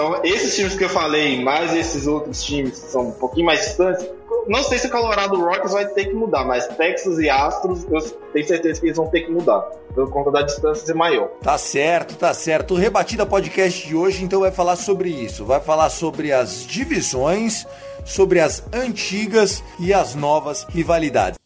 Então, 0.00 0.18
esses 0.24 0.56
times 0.56 0.74
que 0.76 0.84
eu 0.84 0.88
falei, 0.88 1.44
mais 1.44 1.74
esses 1.74 2.06
outros 2.06 2.42
times 2.42 2.80
que 2.80 2.90
são 2.90 3.08
um 3.08 3.12
pouquinho 3.12 3.44
mais 3.44 3.60
distantes, 3.60 4.08
não 4.48 4.62
sei 4.62 4.78
se 4.78 4.86
o 4.86 4.90
Colorado 4.90 5.38
Rockies 5.38 5.72
vai 5.72 5.84
ter 5.88 6.06
que 6.06 6.14
mudar, 6.14 6.42
mas 6.42 6.66
Texas 6.68 7.18
e 7.18 7.28
Astros, 7.28 7.84
eu 7.84 8.00
tenho 8.32 8.46
certeza 8.46 8.80
que 8.80 8.86
eles 8.86 8.96
vão 8.96 9.08
ter 9.08 9.26
que 9.26 9.30
mudar, 9.30 9.60
por 9.94 10.10
conta 10.10 10.30
da 10.30 10.40
distância 10.40 10.86
ser 10.86 10.94
maior. 10.94 11.28
Tá 11.42 11.58
certo, 11.58 12.16
tá 12.16 12.32
certo. 12.32 12.72
O 12.72 12.76
Rebatida 12.78 13.26
Podcast 13.26 13.86
de 13.86 13.94
hoje, 13.94 14.24
então, 14.24 14.40
vai 14.40 14.50
falar 14.50 14.76
sobre 14.76 15.10
isso. 15.10 15.44
Vai 15.44 15.60
falar 15.60 15.90
sobre 15.90 16.32
as 16.32 16.66
divisões, 16.66 17.66
sobre 18.02 18.40
as 18.40 18.64
antigas 18.72 19.62
e 19.78 19.92
as 19.92 20.14
novas 20.14 20.66
rivalidades. 20.70 21.39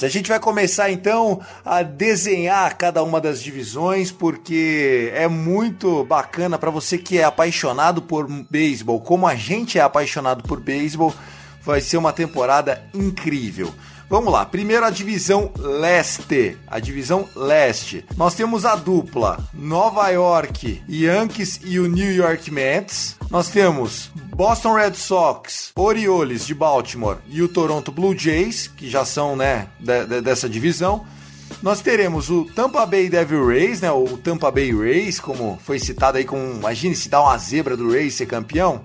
A 0.00 0.08
gente 0.08 0.28
vai 0.28 0.38
começar 0.38 0.92
então 0.92 1.40
a 1.64 1.82
desenhar 1.82 2.76
cada 2.76 3.02
uma 3.02 3.20
das 3.20 3.42
divisões, 3.42 4.12
porque 4.12 5.10
é 5.12 5.26
muito 5.26 6.04
bacana 6.04 6.56
para 6.56 6.70
você 6.70 6.96
que 6.96 7.18
é 7.18 7.24
apaixonado 7.24 8.00
por 8.02 8.28
beisebol, 8.28 9.00
como 9.00 9.26
a 9.26 9.34
gente 9.34 9.76
é 9.76 9.82
apaixonado 9.82 10.44
por 10.44 10.60
beisebol, 10.60 11.12
vai 11.64 11.80
ser 11.80 11.96
uma 11.96 12.12
temporada 12.12 12.80
incrível. 12.94 13.74
Vamos 14.10 14.32
lá, 14.32 14.46
primeiro 14.46 14.86
a 14.86 14.90
divisão 14.90 15.50
leste, 15.58 16.56
a 16.66 16.78
divisão 16.80 17.28
leste. 17.36 18.06
Nós 18.16 18.34
temos 18.34 18.64
a 18.64 18.74
dupla 18.74 19.38
Nova 19.52 20.08
York 20.08 20.82
Yankees 20.88 21.60
e 21.62 21.78
o 21.78 21.86
New 21.86 22.10
York 22.14 22.50
Mets. 22.50 23.16
Nós 23.30 23.48
temos 23.50 24.10
Boston 24.34 24.74
Red 24.76 24.94
Sox, 24.94 25.72
Orioles 25.76 26.46
de 26.46 26.54
Baltimore 26.54 27.18
e 27.28 27.42
o 27.42 27.48
Toronto 27.48 27.92
Blue 27.92 28.16
Jays, 28.16 28.66
que 28.66 28.88
já 28.88 29.04
são, 29.04 29.36
né, 29.36 29.66
de- 29.78 30.06
de- 30.06 30.20
dessa 30.22 30.48
divisão. 30.48 31.04
Nós 31.62 31.80
teremos 31.80 32.30
o 32.30 32.44
Tampa 32.44 32.86
Bay 32.86 33.08
Devil 33.08 33.46
Rays, 33.46 33.80
né? 33.80 33.90
O 33.90 34.16
Tampa 34.16 34.50
Bay 34.50 34.72
Rays, 34.72 35.18
como 35.18 35.58
foi 35.64 35.78
citado 35.78 36.18
aí 36.18 36.24
com, 36.24 36.54
imagine 36.56 36.94
se 36.94 37.08
dá 37.08 37.20
uma 37.22 37.36
zebra 37.36 37.76
do 37.76 37.90
Rays 37.90 38.14
ser 38.14 38.26
campeão. 38.26 38.80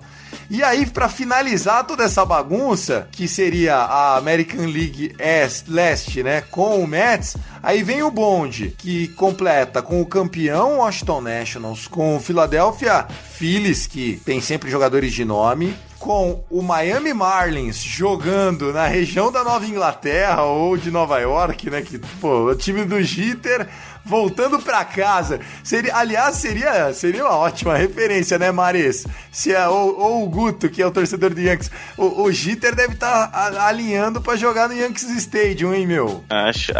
E 0.50 0.62
aí, 0.62 0.84
para 0.84 1.08
finalizar 1.08 1.86
toda 1.86 2.04
essa 2.04 2.24
bagunça, 2.24 3.08
que 3.12 3.26
seria 3.26 3.76
a 3.76 4.16
American 4.16 4.66
League 4.66 5.14
East, 5.18 5.68
Leste, 5.68 6.22
né, 6.22 6.42
com 6.42 6.82
o 6.82 6.86
Mets, 6.86 7.36
aí 7.62 7.82
vem 7.82 8.02
o 8.02 8.10
bonde, 8.10 8.74
que 8.76 9.08
completa 9.08 9.80
com 9.80 10.00
o 10.00 10.06
campeão 10.06 10.78
Washington 10.78 11.20
Nationals, 11.20 11.86
com 11.86 12.16
o 12.16 12.20
Philadelphia 12.20 13.06
Phillies, 13.32 13.86
que 13.86 14.20
tem 14.24 14.40
sempre 14.40 14.70
jogadores 14.70 15.12
de 15.12 15.24
nome, 15.24 15.74
com 16.04 16.44
o 16.50 16.60
Miami 16.60 17.14
Marlins 17.14 17.82
jogando 17.82 18.74
na 18.74 18.86
região 18.86 19.32
da 19.32 19.42
Nova 19.42 19.64
Inglaterra 19.64 20.42
ou 20.42 20.76
de 20.76 20.90
Nova 20.90 21.18
York, 21.18 21.70
né, 21.70 21.80
que, 21.80 21.98
pô, 22.20 22.50
o 22.50 22.54
time 22.54 22.84
do 22.84 23.02
Jeter 23.02 23.66
voltando 24.04 24.58
para 24.58 24.84
casa. 24.84 25.40
Seria, 25.62 25.96
aliás, 25.96 26.36
seria, 26.36 26.92
seria 26.92 27.24
uma 27.24 27.34
ótima 27.34 27.74
referência, 27.74 28.38
né, 28.38 28.52
Maris? 28.52 29.06
Se 29.32 29.54
é, 29.54 29.66
ou, 29.66 29.98
ou 29.98 30.24
o 30.24 30.28
Guto, 30.28 30.68
que 30.68 30.82
é 30.82 30.86
o 30.86 30.90
torcedor 30.90 31.32
do 31.32 31.40
Yankees. 31.40 31.70
O, 31.96 32.24
o 32.24 32.30
Jeter 32.30 32.74
deve 32.74 32.92
estar 32.92 33.28
tá 33.28 33.66
alinhando 33.66 34.20
para 34.20 34.36
jogar 34.36 34.68
no 34.68 34.74
Yankees 34.74 35.08
Stadium, 35.08 35.72
hein, 35.72 35.86
meu? 35.86 36.22
Acho. 36.28 36.74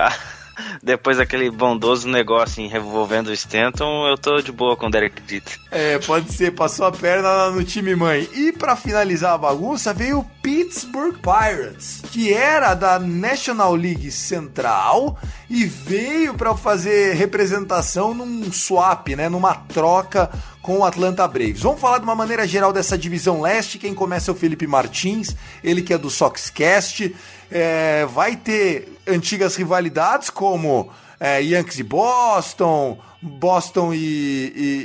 Depois 0.83 1.17
daquele 1.17 1.51
bondoso 1.51 2.09
negócio 2.09 2.63
envolvendo 2.63 3.29
o 3.29 3.33
Stanton, 3.33 4.09
eu 4.09 4.19
tô 4.19 4.41
de 4.41 4.53
boa 4.53 4.77
com 4.77 4.87
o 4.87 4.91
Derek 4.91 5.23
Jeter. 5.27 5.59
É, 5.71 5.99
pode 5.99 6.33
ser, 6.33 6.53
passou 6.53 6.87
a 6.87 6.93
perna 6.93 7.51
no 7.51 7.65
time 7.65 7.95
mãe. 7.95 8.29
E 8.33 8.53
para 8.53 8.77
finalizar 8.77 9.35
a 9.35 9.39
bagunça, 9.39 9.93
veio 9.93 10.21
o 10.21 10.25
Pittsburgh 10.43 11.17
Pirates, 11.17 12.03
que 12.11 12.33
era 12.33 12.75
da 12.75 12.99
National 12.99 13.75
League 13.75 14.11
Central 14.11 15.19
e 15.49 15.65
veio 15.65 16.35
para 16.35 16.57
fazer 16.57 17.15
representação 17.15 18.15
num 18.15 18.53
swap, 18.53 19.09
né, 19.11 19.29
numa 19.29 19.55
troca 19.55 20.31
com 20.65 20.79
o 20.79 20.85
Atlanta 20.85 21.29
Braves. 21.29 21.61
Vamos 21.61 21.79
falar 21.79 21.99
de 21.99 22.05
uma 22.05 22.15
maneira 22.15 22.49
geral 22.49 22.73
dessa 22.73 22.97
divisão 22.97 23.43
leste. 23.43 23.79
Quem 23.79 23.95
começa 23.95 24.31
é 24.31 24.33
o 24.33 24.35
Felipe 24.35 24.67
Martins, 24.67 25.37
ele 25.63 25.83
que 25.83 25.93
é 25.93 25.99
do 25.99 26.09
Soxcast. 26.09 27.15
É, 27.51 28.07
vai 28.07 28.35
ter 28.35 28.89
antigas 29.07 29.57
rivalidades 29.57 30.31
como 30.31 30.89
é, 31.21 31.43
Yankees 31.43 31.81
e 31.81 31.83
Boston, 31.83 32.99
Boston 33.21 33.93
e, 33.93 33.99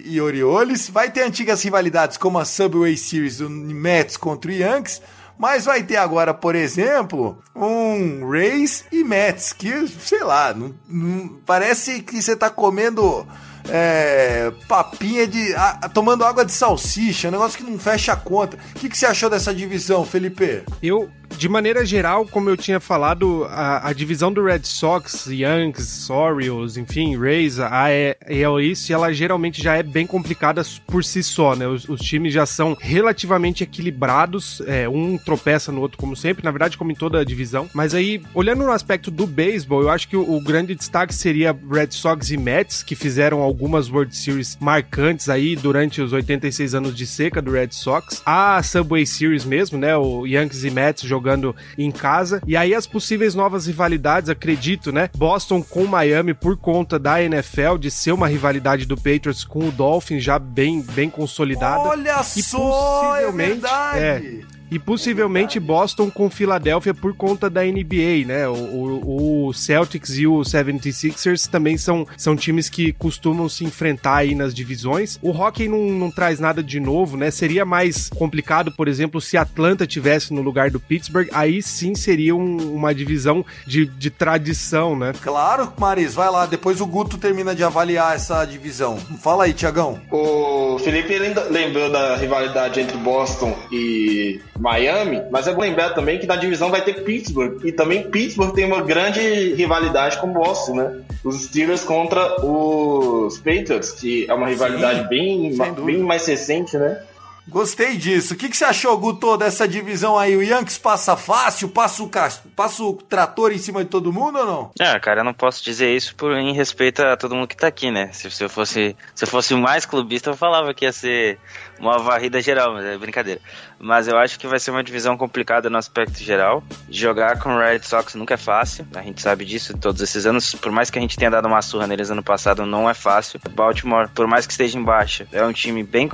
e, 0.06 0.16
e, 0.16 0.22
Orioles. 0.22 0.90
Vai 0.90 1.10
ter 1.10 1.22
antigas 1.24 1.64
rivalidades 1.64 2.18
como 2.18 2.38
a 2.38 2.44
Subway 2.44 2.98
Series 2.98 3.38
do 3.38 3.50
Mets 3.50 4.18
contra 4.18 4.52
o 4.52 4.54
Yankees. 4.54 5.02
Mas 5.38 5.64
vai 5.64 5.82
ter 5.82 5.96
agora, 5.96 6.34
por 6.34 6.56
exemplo, 6.56 7.38
um 7.56 8.30
Rays 8.30 8.84
e 8.92 9.02
Mets, 9.06 9.54
que, 9.54 9.88
sei 9.88 10.26
lá, 10.26 10.54
não, 10.54 10.76
não, 10.86 11.40
parece 11.46 12.02
que 12.02 12.22
você 12.22 12.36
tá 12.36 12.50
comendo 12.50 13.26
é, 13.68 14.52
papinha 14.68 15.28
de. 15.28 15.54
A, 15.56 15.90
tomando 15.90 16.24
água 16.24 16.46
de 16.46 16.52
salsicha, 16.52 17.28
um 17.28 17.32
negócio 17.32 17.58
que 17.58 17.70
não 17.70 17.78
fecha 17.78 18.14
a 18.14 18.16
conta. 18.16 18.58
O 18.58 18.80
que, 18.80 18.90
que 18.90 18.98
você 18.98 19.06
achou 19.06 19.30
dessa 19.30 19.54
divisão, 19.54 20.06
Felipe? 20.06 20.64
Eu, 20.82 21.10
de 21.38 21.48
maneira 21.48 21.86
geral, 21.86 22.26
como 22.26 22.50
eu 22.50 22.58
tinha 22.58 22.80
falado, 22.80 23.46
a, 23.50 23.88
a 23.88 23.94
divisão 23.94 24.32
do 24.32 24.44
Red 24.44 24.64
Sox, 24.64 25.28
Yankees, 25.28 26.10
Orioles, 26.10 26.76
enfim, 26.76 27.18
Rays, 27.18 27.60
a 27.60 27.70
AL 27.70 28.60
East, 28.60 28.90
ela 28.90 29.14
geralmente 29.14 29.62
já 29.62 29.76
é 29.76 29.84
bem 29.84 30.06
complicada 30.06 30.62
por 30.86 31.04
si 31.04 31.24
só, 31.24 31.56
né? 31.56 31.66
Os, 31.68 31.88
os 31.88 32.02
times 32.02 32.34
já 32.34 32.46
são 32.46 32.78
relativamente 32.80 33.64
equilibrados, 33.64 34.62
é, 34.66 34.90
um 34.90 35.18
tropeça 35.18 35.72
no 35.72 35.80
outro, 35.82 35.98
como 35.98 36.16
sempre, 36.16 36.44
na 36.44 36.52
verdade, 36.52 36.78
como 36.78 36.92
em 36.92 36.96
toda 36.96 37.22
a 37.22 37.24
divisão. 37.24 37.70
Mas 37.74 37.94
aí, 37.94 38.22
olhando 38.34 38.66
no 38.66 38.72
aspecto 38.72 39.10
do 39.10 39.26
beisebol, 39.26 39.82
eu 39.82 39.90
acho 39.90 40.10
que 40.10 40.18
o, 40.18 40.36
o 40.36 40.42
grande 40.42 40.76
destaque 40.76 41.16
seria 41.16 41.58
Red 41.72 41.92
Sox 41.92 42.32
e 42.32 42.38
Mets, 42.38 42.84
que 42.84 42.96
fizeram 42.96 43.40
algumas 43.40 43.90
World 43.90 44.16
Series 44.16 44.58
marcantes 44.60 45.30
aí 45.30 45.56
durante 45.56 46.02
os 46.02 46.12
86 46.12 46.76
anos 46.76 46.96
de 46.96 47.08
seca 47.08 47.42
do 47.42 47.52
Red 47.52 47.70
Sox. 47.72 48.22
A 48.26 48.62
Subway 48.62 49.06
Series 49.06 49.46
mesmo, 49.46 49.78
né? 49.78 49.96
O 49.96 50.26
Yankees 50.26 50.66
e 50.66 50.70
Mets 50.70 51.04
jogando 51.04 51.19
jogando 51.20 51.56
em 51.78 51.92
casa. 51.92 52.42
E 52.48 52.56
aí 52.56 52.74
as 52.74 52.88
possíveis 52.88 53.36
novas 53.36 53.68
rivalidades, 53.68 54.30
acredito, 54.30 54.92
né? 54.92 55.10
Boston 55.16 55.62
com 55.62 55.86
Miami 55.86 56.34
por 56.34 56.58
conta 56.58 56.98
da 56.98 57.22
NFL, 57.22 57.78
de 57.78 57.92
ser 57.92 58.14
uma 58.14 58.28
rivalidade 58.28 58.86
do 58.86 58.96
Patriots 58.96 59.44
com 59.44 59.68
o 59.68 59.72
Dolphins 59.72 60.24
já 60.24 60.40
bem, 60.40 60.82
bem 60.82 61.10
consolidada. 61.10 61.82
Olha 61.82 62.22
e 62.22 62.42
só, 62.42 63.18
é 63.18 63.32
verdade! 63.32 64.00
É, 64.00 64.59
e 64.72 64.78
possivelmente 64.78 65.60
Boston 65.60 66.10
com 66.10 66.30
Filadélfia 66.30 66.94
por 66.94 67.16
conta 67.16 67.50
da 67.50 67.64
NBA, 67.64 68.26
né? 68.26 68.48
O, 68.48 68.54
o, 68.54 69.48
o, 69.48 69.54
Celtics 69.54 70.18
e 70.18 70.28
o 70.28 70.40
76ers 70.40 71.48
também 71.48 71.78
são, 71.78 72.08
são 72.18 72.36
times 72.36 72.70
que 72.70 72.94
costumam 72.94 73.50
se 73.50 73.64
enfrentar 73.64 74.18
aí 74.18 74.36
nas 74.36 74.54
divisões. 74.54 75.18
O 75.22 75.32
hockey 75.32 75.68
não, 75.68 75.80
não 75.92 76.12
traz 76.12 76.40
nada 76.40 76.62
de 76.62 76.80
novo, 76.80 77.18
né? 77.18 77.32
Seria 77.32 77.66
mais 77.66 78.10
complicado, 78.10 78.72
por 78.72 78.88
exemplo, 78.88 79.20
se 79.20 79.38
Atlanta 79.38 79.88
tivesse 79.88 80.34
no 80.34 80.42
lugar 80.42 80.70
do 80.70 80.80
Pittsburgh, 80.80 81.30
aí 81.32 81.62
sim 81.62 81.96
seria 81.96 82.36
um, 82.36 82.74
uma 82.74 82.94
divisão 82.94 83.46
de, 83.66 83.86
de 83.86 84.10
tradição, 84.10 84.96
né? 84.96 85.14
Claro, 85.22 85.74
Maris, 85.78 86.14
vai 86.14 86.30
lá, 86.30 86.46
depois 86.46 86.82
o 86.82 86.86
Guto 86.86 87.18
termina 87.18 87.56
de 87.56 87.64
avaliar 87.64 88.16
essa 88.16 88.46
divisão. 88.46 88.98
Fala 88.98 89.46
aí, 89.46 89.54
Tiagão. 89.54 90.00
O 90.12 90.78
Felipe 90.80 91.18
lembrou 91.50 91.92
da 91.92 92.16
rivalidade 92.16 92.80
entre 92.80 92.98
Boston 92.98 93.56
e 93.72 94.40
Miami, 94.60 95.24
mas 95.32 95.48
é 95.48 95.54
bom 95.54 95.62
lembrar 95.62 95.92
também 95.92 96.20
que 96.20 96.28
na 96.28 96.36
divisão 96.36 96.70
vai 96.70 96.84
ter 96.84 97.04
Pittsburgh, 97.04 97.66
e 97.66 97.72
também 97.72 98.10
Pittsburgh 98.10 98.54
tem 98.54 98.66
uma 98.66 98.82
grande 98.82 99.54
rivalidade 99.54 100.18
com 100.20 100.34
Boston, 100.34 100.76
né? 100.76 101.02
Os 101.24 101.44
Steelers 101.44 101.84
contra 101.84 102.46
os 102.46 103.38
Patriots, 103.38 103.92
que 103.92 104.30
é 104.30 104.34
uma 104.34 104.48
rivalidade 104.48 105.04
Sim, 105.04 105.08
bem, 105.08 105.58
bem 105.86 105.98
mais 106.00 106.28
recente, 106.28 106.78
né? 106.78 107.02
Gostei 107.50 107.98
disso. 107.98 108.36
O 108.36 108.38
que, 108.38 108.48
que 108.48 108.56
você 108.56 108.64
achou, 108.64 108.96
Guto, 108.98 109.36
dessa 109.36 109.68
divisão 109.68 110.18
aí? 110.18 110.38
O 110.38 110.44
Yankees 110.44 110.78
passa 110.78 111.18
fácil? 111.18 111.68
Passa 111.70 112.04
o, 112.04 112.10
passa 112.56 112.84
o 112.84 112.94
trator 112.94 113.52
em 113.52 113.58
cima 113.58 113.84
de 113.84 113.90
todo 113.90 114.14
mundo 114.14 114.38
ou 114.38 114.46
não? 114.46 114.72
É, 114.80 115.00
cara, 115.00 115.22
eu 115.22 115.26
não 115.26 115.34
posso 115.34 115.64
dizer 115.64 115.96
isso 115.96 116.16
por, 116.16 116.38
em 116.38 116.54
respeito 116.54 117.02
a 117.02 117.18
todo 117.18 117.34
mundo 117.36 117.48
que 117.48 117.58
tá 117.58 117.68
aqui, 117.68 117.90
né? 117.90 118.12
Se, 118.14 118.30
se 118.30 118.44
eu 118.44 118.50
fosse 118.50 118.96
se 119.16 119.24
eu 119.24 119.28
fosse 119.28 119.56
mais 119.56 119.86
clubista, 119.86 120.30
eu 120.30 120.38
falava 120.38 120.74
que 120.76 120.86
ia 120.86 120.92
ser 120.92 121.40
uma 121.80 121.98
varrida 122.00 122.42
geral, 122.42 122.74
mas 122.74 122.86
é 122.86 122.98
brincadeira. 122.98 123.42
Mas 123.80 124.08
eu 124.08 124.18
acho 124.18 124.40
que 124.40 124.48
vai 124.48 124.60
ser 124.60 124.72
uma 124.72 124.84
divisão 124.84 125.18
complicada 125.18 125.70
no 125.70 125.78
aspecto 125.78 126.20
geral. 126.24 126.64
Jogar 126.90 127.40
com 127.40 127.50
o 127.50 127.60
Red 127.60 127.80
Sox 127.84 128.16
nunca 128.16 128.34
é 128.34 128.38
fácil, 128.38 128.86
a 128.96 129.02
gente 129.02 129.22
sabe 129.22 129.46
disso 129.46 129.78
todos 129.78 130.02
esses 130.02 130.26
anos. 130.26 130.54
Por 130.56 130.72
mais 130.72 130.90
que 130.90 131.00
a 131.00 131.02
gente 131.02 131.18
tenha 131.18 131.32
dado 131.32 131.48
uma 131.48 131.62
surra 131.62 131.88
neles 131.88 132.10
ano 132.10 132.24
passado, 132.24 132.66
não 132.66 132.90
é 132.90 132.94
fácil. 132.94 133.40
Baltimore, 133.52 134.10
por 134.10 134.28
mais 134.28 134.46
que 134.46 134.52
esteja 134.52 134.78
embaixo, 134.78 135.26
é 135.32 135.44
um 135.44 135.54
time 135.54 135.84
bem, 135.84 136.10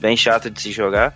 bem 0.00 0.16
chato 0.16 0.50
de 0.50 0.60
se 0.60 0.72
jogar. 0.72 1.14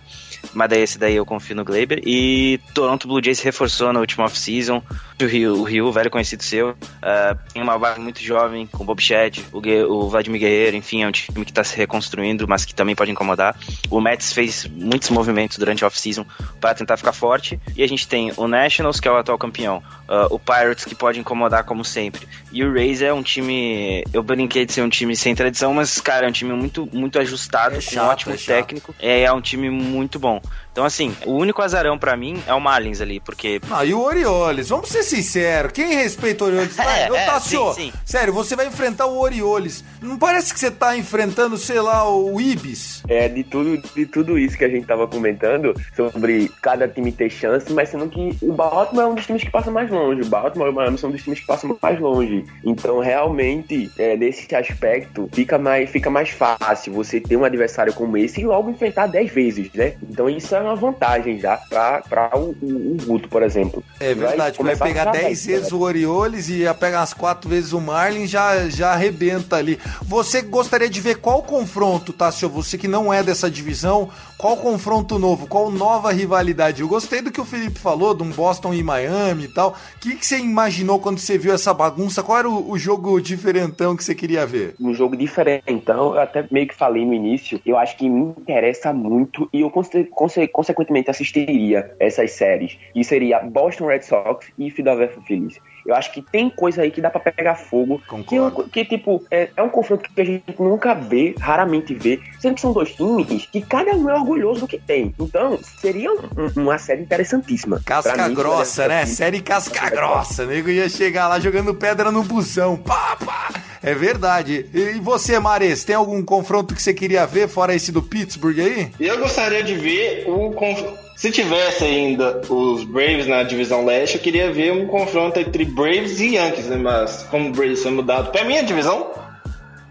Mas 0.53 0.69
daí 0.69 0.81
esse 0.81 0.97
daí 0.97 1.15
eu 1.15 1.25
confio 1.25 1.55
no 1.55 1.63
Glaber. 1.63 2.01
E 2.05 2.59
Toronto 2.73 3.07
Blue 3.07 3.23
Jays 3.23 3.41
reforçou 3.41 3.93
na 3.93 3.99
última 3.99 4.25
off-season. 4.25 4.81
O 5.21 5.25
Rio, 5.25 5.57
o 5.59 5.63
Rio, 5.63 5.91
velho 5.91 6.11
conhecido 6.11 6.43
seu, 6.43 6.71
uh, 6.71 7.39
tem 7.53 7.61
uma 7.61 7.79
base 7.79 7.99
muito 7.99 8.21
jovem, 8.21 8.67
com 8.67 8.83
o 8.83 8.85
Bob 8.85 9.01
Shed, 9.01 9.45
o, 9.53 9.59
o 9.89 10.09
Vladimir 10.09 10.41
Guerreiro, 10.41 10.75
enfim, 10.75 11.03
é 11.03 11.07
um 11.07 11.11
time 11.11 11.45
que 11.45 11.51
está 11.51 11.63
se 11.63 11.77
reconstruindo, 11.77 12.45
mas 12.45 12.65
que 12.65 12.75
também 12.75 12.93
pode 12.93 13.11
incomodar. 13.11 13.55
O 13.89 14.01
Mets 14.01 14.33
fez 14.33 14.65
muitos 14.65 15.09
movimentos 15.09 15.57
durante 15.57 15.83
a 15.83 15.87
off-season 15.87 16.25
para 16.59 16.73
tentar 16.73 16.97
ficar 16.97 17.13
forte. 17.13 17.59
E 17.75 17.83
a 17.83 17.87
gente 17.87 18.05
tem 18.05 18.33
o 18.35 18.47
Nationals, 18.47 18.99
que 18.99 19.07
é 19.07 19.11
o 19.11 19.15
atual 19.15 19.37
campeão, 19.37 19.81
uh, 20.09 20.33
o 20.33 20.37
Pirates, 20.37 20.83
que 20.83 20.95
pode 20.95 21.19
incomodar 21.19 21.63
como 21.63 21.85
sempre. 21.85 22.27
E 22.51 22.63
o 22.63 22.73
Rays 22.73 23.01
é 23.01 23.13
um 23.13 23.23
time. 23.23 24.03
Eu 24.11 24.21
brinquei 24.21 24.65
de 24.65 24.73
ser 24.73 24.81
um 24.81 24.89
time 24.89 25.15
sem 25.15 25.33
tradição, 25.33 25.73
mas, 25.73 26.01
cara, 26.01 26.25
é 26.25 26.29
um 26.29 26.33
time 26.33 26.53
muito, 26.53 26.87
muito 26.91 27.17
ajustado, 27.17 27.75
é 27.75 27.81
com 27.81 27.95
um 27.95 28.07
ótimo 28.07 28.33
é 28.33 28.37
técnico. 28.37 28.93
É, 28.99 29.23
é 29.23 29.31
um 29.31 29.41
time 29.41 29.69
muito 29.69 30.19
bom. 30.19 30.32
temps 30.41 30.49
Então, 30.73 30.83
assim, 30.83 31.15
o 31.27 31.33
único 31.33 31.61
azarão 31.61 31.99
para 31.99 32.17
mim 32.17 32.41
é 32.47 32.53
o 32.53 32.59
Marlins 32.59 32.99
ali, 32.99 33.19
porque. 33.19 33.61
Ah, 33.69 33.85
e 33.85 33.93
o 33.93 34.01
Orioles? 34.01 34.69
Vamos 34.69 34.89
ser 34.89 35.03
sinceros. 35.03 35.71
Quem 35.71 35.93
respeita 35.93 36.43
o 36.43 36.47
Orioles? 36.47 36.75
Vai, 36.75 37.03
é, 37.03 37.15
é, 37.15 37.39
sim, 37.39 37.73
sim. 37.73 37.93
sério, 38.03 38.33
você 38.33 38.55
vai 38.55 38.65
enfrentar 38.65 39.05
o 39.05 39.19
Orioles. 39.19 39.83
Não 40.01 40.17
parece 40.17 40.51
que 40.51 40.59
você 40.59 40.71
tá 40.71 40.97
enfrentando, 40.97 41.57
sei 41.57 41.79
lá, 41.79 42.09
o 42.09 42.41
Ibis? 42.41 43.03
É, 43.07 43.29
de 43.29 43.43
tudo, 43.43 43.77
de 43.77 44.05
tudo 44.07 44.39
isso 44.39 44.57
que 44.57 44.65
a 44.65 44.69
gente 44.69 44.87
tava 44.87 45.07
comentando 45.07 45.79
sobre 45.95 46.51
cada 46.59 46.87
time 46.87 47.11
ter 47.11 47.29
chance, 47.29 47.71
mas 47.71 47.89
sendo 47.89 48.09
que 48.09 48.35
o 48.41 48.51
Baltimore 48.51 49.03
é 49.03 49.07
um 49.07 49.15
dos 49.15 49.27
times 49.27 49.43
que 49.43 49.51
passa 49.51 49.69
mais 49.69 49.91
longe. 49.91 50.21
O 50.21 50.25
Baltimore 50.25 50.69
e 50.69 50.71
o 50.71 50.73
Miami 50.73 50.97
são 50.97 51.11
dos 51.11 51.21
times 51.21 51.39
que 51.39 51.45
passam 51.45 51.77
mais 51.79 51.99
longe. 51.99 52.45
Então, 52.63 52.99
realmente, 52.99 53.91
é, 53.99 54.17
nesse 54.17 54.53
aspecto, 54.55 55.29
fica 55.31 55.59
mais, 55.59 55.89
fica 55.91 56.09
mais 56.09 56.29
fácil 56.29 56.93
você 56.93 57.19
ter 57.19 57.37
um 57.37 57.45
adversário 57.45 57.93
como 57.93 58.17
esse 58.17 58.41
e 58.41 58.45
logo 58.45 58.71
enfrentar 58.71 59.05
10 59.05 59.31
vezes, 59.31 59.71
né? 59.73 59.93
Então, 60.09 60.27
isso 60.27 60.55
é 60.55 60.62
uma 60.63 60.75
vantagem 60.75 61.39
já 61.39 61.57
para 61.57 62.31
o, 62.35 62.55
o, 62.61 62.93
o, 62.93 63.05
Guto, 63.05 63.29
por 63.29 63.43
exemplo. 63.43 63.83
É 63.99 64.13
verdade, 64.13 64.57
vai, 64.61 64.75
vai 64.75 64.87
pegar 64.89 65.11
10 65.11 65.45
vezes 65.45 65.71
o 65.71 65.79
Orioles 65.79 66.49
e 66.49 66.59
ia 66.59 66.73
pegar 66.73 67.01
as 67.01 67.13
4 67.13 67.49
vezes 67.49 67.73
o 67.73 67.81
Marlin, 67.81 68.27
já, 68.27 68.69
já 68.69 68.91
arrebenta 68.91 69.55
ali. 69.55 69.79
Você 70.01 70.41
gostaria 70.41 70.89
de 70.89 71.01
ver 71.01 71.17
qual 71.17 71.43
confronto, 71.43 72.13
Tássio? 72.13 72.49
Você 72.49 72.77
que 72.77 72.87
não 72.87 73.13
é 73.13 73.23
dessa 73.23 73.49
divisão, 73.49 74.09
Qual 74.43 74.57
confronto 74.57 75.17
novo? 75.17 75.47
Qual 75.47 75.71
nova 75.71 76.11
rivalidade? 76.11 76.81
Eu 76.81 76.87
gostei 76.89 77.21
do 77.21 77.31
que 77.31 77.39
o 77.39 77.45
Felipe 77.45 77.79
falou, 77.79 78.13
de 78.13 78.23
um 78.23 78.29
Boston 78.29 78.73
e 78.73 78.83
Miami 78.83 79.45
e 79.45 79.47
tal. 79.47 79.69
O 79.69 79.99
que, 80.01 80.17
que 80.17 80.25
você 80.25 80.37
imaginou 80.37 80.99
quando 80.99 81.17
você 81.17 81.37
viu 81.37 81.53
essa 81.53 81.73
bagunça? 81.73 82.21
Qual 82.21 82.37
era 82.37 82.49
o, 82.49 82.71
o 82.71 82.77
jogo 82.77 83.21
diferentão 83.21 83.95
que 83.95 84.03
você 84.03 84.13
queria 84.13 84.45
ver? 84.45 84.75
Um 84.81 84.93
jogo 84.93 85.15
diferentão, 85.15 86.15
eu 86.15 86.19
até 86.19 86.45
meio 86.51 86.67
que 86.67 86.75
falei 86.75 87.05
no 87.05 87.13
início, 87.13 87.57
eu 87.65 87.77
acho 87.77 87.95
que 87.95 88.09
me 88.09 88.33
interessa 88.37 88.91
muito 88.91 89.47
e 89.53 89.61
eu 89.61 89.71
conse 89.71 90.03
conse 90.11 90.45
consequentemente 90.49 91.09
assistiria 91.09 91.95
essas 91.97 92.31
séries. 92.31 92.77
E 92.93 93.01
seria 93.01 93.39
Boston 93.39 93.85
Red 93.85 94.01
Sox 94.01 94.47
e 94.59 94.69
Philadelphia 94.69 95.21
Phillies. 95.25 95.57
Eu 95.85 95.95
acho 95.95 96.11
que 96.11 96.21
tem 96.21 96.49
coisa 96.49 96.81
aí 96.81 96.91
que 96.91 97.01
dá 97.01 97.09
pra 97.09 97.19
pegar 97.19 97.55
fogo. 97.55 98.01
Que, 98.27 98.35
que, 98.71 98.85
tipo, 98.85 99.23
é, 99.29 99.49
é 99.55 99.61
um 99.63 99.69
confronto 99.69 100.09
que 100.09 100.21
a 100.21 100.25
gente 100.25 100.43
nunca 100.59 100.93
vê, 100.93 101.35
raramente 101.39 101.93
vê. 101.93 102.19
Sendo 102.39 102.55
que 102.55 102.61
são 102.61 102.71
dois 102.73 102.93
times 102.95 103.45
que 103.51 103.61
cada 103.61 103.91
um 103.91 104.09
é 104.09 104.13
orgulhoso 104.15 104.61
do 104.61 104.67
que 104.67 104.77
tem. 104.79 105.13
Então, 105.19 105.59
seria 105.81 106.11
um- 106.11 106.19
um- 106.37 106.61
uma 106.63 106.77
série 106.77 107.01
interessantíssima. 107.01 107.81
Casca 107.85 108.27
mim, 108.27 108.33
grossa, 108.33 108.87
né? 108.87 109.05
Série 109.05 109.41
casca 109.41 109.89
grossa. 109.89 110.43
O 110.43 110.47
nego 110.47 110.69
ia 110.69 110.87
chegar 110.87 111.27
lá 111.27 111.39
jogando 111.39 111.73
pedra 111.75 112.11
no 112.11 112.23
busão. 112.23 112.77
Pá, 112.77 113.17
pá. 113.23 113.49
É 113.83 113.93
verdade. 113.93 114.65
E 114.73 114.99
você, 115.01 115.37
Mares, 115.39 115.83
tem 115.83 115.95
algum 115.95 116.23
confronto 116.23 116.73
que 116.73 116.81
você 116.81 116.93
queria 116.93 117.25
ver, 117.27 117.47
fora 117.49 117.75
esse 117.75 117.91
do 117.91 118.01
Pittsburgh 118.01 118.59
aí? 118.59 118.91
Eu 118.99 119.19
gostaria 119.19 119.61
de 119.61 119.75
ver 119.75 120.23
o 120.27 120.51
conf- 120.51 120.85
se 121.17 121.29
tivesse 121.31 121.83
ainda 121.83 122.41
os 122.49 122.83
Braves 122.85 123.27
na 123.27 123.43
divisão 123.43 123.85
leste, 123.85 124.15
eu 124.15 124.21
queria 124.21 124.51
ver 124.51 124.71
um 124.71 124.87
confronto 124.87 125.39
entre 125.39 125.65
Braves 125.65 126.19
e 126.21 126.35
Yankees, 126.35 126.67
né? 126.67 126.77
Mas 126.77 127.23
como 127.29 127.49
o 127.49 127.51
Braves 127.51 127.83
foi 127.83 127.91
mudado 127.91 128.31
para 128.31 128.45
minha 128.45 128.63
divisão, 128.63 129.11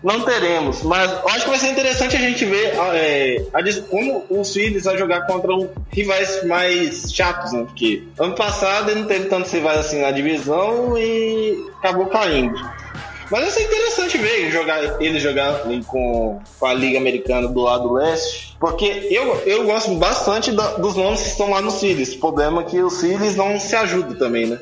não 0.02 0.22
teremos. 0.24 0.82
Mas 0.82 1.10
acho 1.26 1.44
que 1.44 1.50
vai 1.50 1.58
ser 1.58 1.68
interessante 1.68 2.16
a 2.16 2.18
gente 2.18 2.44
ver 2.44 2.72
ah, 2.78 2.90
é, 2.96 3.44
a 3.52 3.82
como 3.88 4.24
os 4.30 4.52
Phillies 4.52 4.84
vão 4.84 4.96
jogar 4.98 5.26
contra 5.26 5.52
um, 5.54 5.68
rivais 5.92 6.44
mais 6.46 7.12
chatos, 7.12 7.52
né? 7.52 7.64
Porque 7.66 8.02
ano 8.18 8.34
passado 8.34 8.90
ele 8.90 9.00
não 9.00 9.06
teve 9.06 9.26
tantos 9.26 9.52
rivais 9.52 9.78
assim 9.80 10.00
na 10.00 10.10
divisão 10.10 10.96
e 10.98 11.56
acabou 11.78 12.06
caindo. 12.06 12.58
Mas 13.32 13.40
vai 13.40 13.50
ser 13.50 13.62
interessante 13.62 14.18
ver 14.18 14.50
jogar, 14.50 15.02
ele 15.02 15.18
jogar 15.18 15.62
com, 15.86 16.38
com 16.60 16.66
a 16.66 16.74
Liga 16.74 16.98
Americana 16.98 17.48
do 17.48 17.60
lado 17.62 17.92
leste. 17.94 18.54
Porque 18.60 18.84
eu, 19.10 19.34
eu 19.46 19.64
gosto 19.64 19.94
bastante 19.94 20.52
da- 20.52 20.74
dos 20.74 20.94
nomes 20.94 21.22
que 21.22 21.28
estão 21.28 21.50
lá 21.50 21.60
nos 21.62 21.80
Phillies. 21.80 22.12
O 22.14 22.20
problema 22.20 22.60
é 22.60 22.64
que 22.64 22.80
os 22.80 23.00
Phillies 23.00 23.34
não 23.34 23.58
se 23.58 23.74
ajudam 23.74 24.14
também, 24.16 24.46
né? 24.46 24.58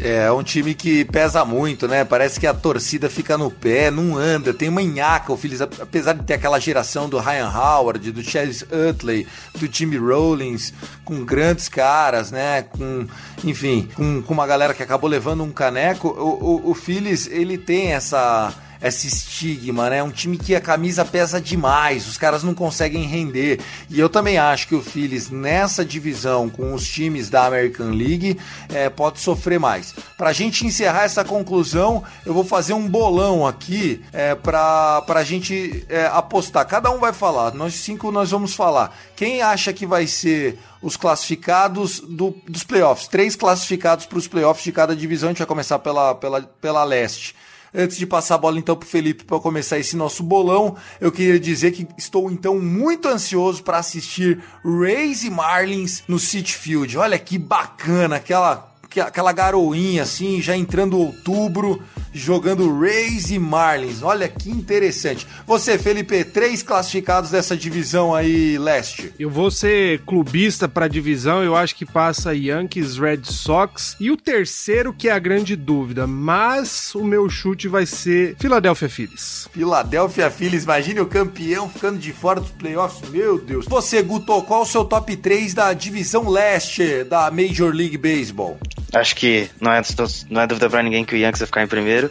É, 0.00 0.24
é 0.24 0.32
um 0.32 0.42
time 0.42 0.74
que 0.74 1.04
pesa 1.04 1.44
muito, 1.44 1.86
né? 1.86 2.04
Parece 2.04 2.40
que 2.40 2.46
a 2.46 2.54
torcida 2.54 3.10
fica 3.10 3.36
no 3.36 3.50
pé, 3.50 3.90
não 3.90 4.16
anda, 4.16 4.54
tem 4.54 4.68
uma 4.68 4.82
nhaca. 4.82 5.32
O 5.32 5.36
Phillies, 5.36 5.60
apesar 5.60 6.14
de 6.14 6.24
ter 6.24 6.34
aquela 6.34 6.58
geração 6.58 7.08
do 7.08 7.18
Ryan 7.18 7.50
Howard, 7.50 8.10
do 8.10 8.22
Chase 8.22 8.64
Utley, 8.64 9.26
do 9.58 9.72
Jimmy 9.72 9.96
Rollins, 9.96 10.72
com 11.04 11.24
grandes 11.24 11.68
caras, 11.68 12.30
né? 12.30 12.62
Com, 12.62 13.06
enfim, 13.44 13.88
com, 13.94 14.22
com 14.22 14.34
uma 14.34 14.46
galera 14.46 14.74
que 14.74 14.82
acabou 14.82 15.08
levando 15.08 15.42
um 15.42 15.52
caneco, 15.52 16.08
o, 16.08 16.68
o, 16.68 16.70
o 16.70 16.74
Phillies, 16.74 17.26
ele 17.26 17.58
tem 17.58 17.92
essa 17.92 18.52
esse 18.82 19.06
estigma, 19.06 19.88
né? 19.88 20.02
Um 20.02 20.10
time 20.10 20.36
que 20.36 20.54
a 20.54 20.60
camisa 20.60 21.04
pesa 21.04 21.40
demais, 21.40 22.08
os 22.08 22.18
caras 22.18 22.42
não 22.42 22.52
conseguem 22.54 23.04
render. 23.06 23.60
E 23.88 23.98
eu 24.00 24.08
também 24.08 24.38
acho 24.38 24.66
que 24.68 24.74
o 24.74 24.82
Phillies 24.82 25.30
nessa 25.30 25.84
divisão 25.84 26.48
com 26.50 26.74
os 26.74 26.86
times 26.88 27.30
da 27.30 27.46
American 27.46 27.90
League 27.90 28.38
é, 28.68 28.88
pode 28.90 29.20
sofrer 29.20 29.60
mais. 29.60 29.94
Pra 30.18 30.32
gente 30.32 30.66
encerrar 30.66 31.04
essa 31.04 31.24
conclusão, 31.24 32.02
eu 32.26 32.34
vou 32.34 32.44
fazer 32.44 32.72
um 32.72 32.88
bolão 32.88 33.46
aqui 33.46 34.02
é, 34.12 34.34
pra, 34.34 35.02
pra 35.02 35.22
gente 35.22 35.84
é, 35.88 36.06
apostar. 36.06 36.66
Cada 36.66 36.90
um 36.90 36.98
vai 36.98 37.12
falar, 37.12 37.54
nós 37.54 37.74
cinco 37.74 38.10
nós 38.10 38.30
vamos 38.30 38.54
falar. 38.54 38.96
Quem 39.14 39.42
acha 39.42 39.72
que 39.72 39.86
vai 39.86 40.06
ser 40.06 40.58
os 40.82 40.96
classificados 40.96 42.00
do- 42.00 42.34
dos 42.48 42.64
playoffs? 42.64 43.06
Três 43.06 43.36
classificados 43.36 44.06
para 44.06 44.18
os 44.18 44.26
playoffs 44.26 44.64
de 44.64 44.72
cada 44.72 44.94
divisão. 44.96 45.28
A 45.28 45.32
gente 45.32 45.38
vai 45.38 45.46
começar 45.46 45.78
pela, 45.78 46.14
pela, 46.14 46.42
pela 46.42 46.84
leste. 46.84 47.34
Antes 47.74 47.96
de 47.96 48.06
passar 48.06 48.34
a 48.34 48.38
bola 48.38 48.58
então 48.58 48.76
pro 48.76 48.86
Felipe 48.88 49.24
para 49.24 49.38
começar 49.40 49.78
esse 49.78 49.96
nosso 49.96 50.22
bolão, 50.22 50.76
eu 51.00 51.10
queria 51.10 51.40
dizer 51.40 51.72
que 51.72 51.86
estou 51.96 52.30
então 52.30 52.58
muito 52.60 53.08
ansioso 53.08 53.62
para 53.62 53.78
assistir 53.78 54.40
Rays 54.64 55.24
e 55.24 55.30
Marlins 55.30 56.02
no 56.06 56.18
City 56.18 56.54
Field. 56.54 56.98
Olha 56.98 57.18
que 57.18 57.38
bacana, 57.38 58.16
aquela 58.16 58.70
que- 58.90 59.00
aquela 59.00 59.32
garoinha 59.32 60.02
assim, 60.02 60.42
já 60.42 60.54
entrando 60.54 60.98
outubro, 60.98 61.82
jogando 62.12 62.78
Rays 62.78 63.30
e 63.30 63.38
Marlins. 63.38 64.02
Olha 64.02 64.28
que 64.28 64.50
interessante. 64.50 65.26
Você, 65.46 65.78
Felipe, 65.78 66.24
três 66.24 66.62
classificados 66.62 67.30
dessa 67.30 67.56
divisão 67.56 68.14
aí 68.14 68.58
leste. 68.58 69.12
Eu 69.18 69.30
vou 69.30 69.50
ser 69.50 70.00
clubista 70.00 70.68
pra 70.68 70.88
divisão, 70.88 71.42
eu 71.42 71.56
acho 71.56 71.74
que 71.74 71.86
passa 71.86 72.34
Yankees, 72.34 72.98
Red 72.98 73.22
Sox 73.24 73.96
e 73.98 74.10
o 74.10 74.16
terceiro 74.16 74.92
que 74.92 75.08
é 75.08 75.12
a 75.12 75.18
grande 75.18 75.56
dúvida, 75.56 76.06
mas 76.06 76.94
o 76.94 77.04
meu 77.04 77.28
chute 77.28 77.68
vai 77.68 77.86
ser 77.86 78.36
Philadelphia 78.38 78.88
Phillies. 78.88 79.48
Philadelphia 79.52 80.30
Phillies, 80.30 80.64
imagine 80.64 81.00
o 81.00 81.06
campeão 81.06 81.68
ficando 81.68 81.98
de 81.98 82.12
fora 82.12 82.40
dos 82.40 82.50
playoffs, 82.50 83.08
meu 83.10 83.38
Deus. 83.38 83.66
Você, 83.66 84.02
Guto, 84.02 84.42
qual 84.42 84.62
o 84.62 84.66
seu 84.66 84.84
top 84.84 85.16
3 85.16 85.54
da 85.54 85.72
divisão 85.72 86.28
leste 86.28 87.04
da 87.04 87.30
Major 87.30 87.72
League 87.74 87.96
Baseball? 87.96 88.58
Acho 88.92 89.16
que 89.16 89.48
não 89.58 89.72
é, 89.72 89.80
não 90.28 90.42
é 90.42 90.46
dúvida 90.46 90.68
pra 90.68 90.82
ninguém 90.82 91.04
que 91.04 91.14
o 91.14 91.18
Yankees 91.18 91.40
vai 91.40 91.46
ficar 91.46 91.62
em 91.62 91.66
primeiro. 91.66 92.01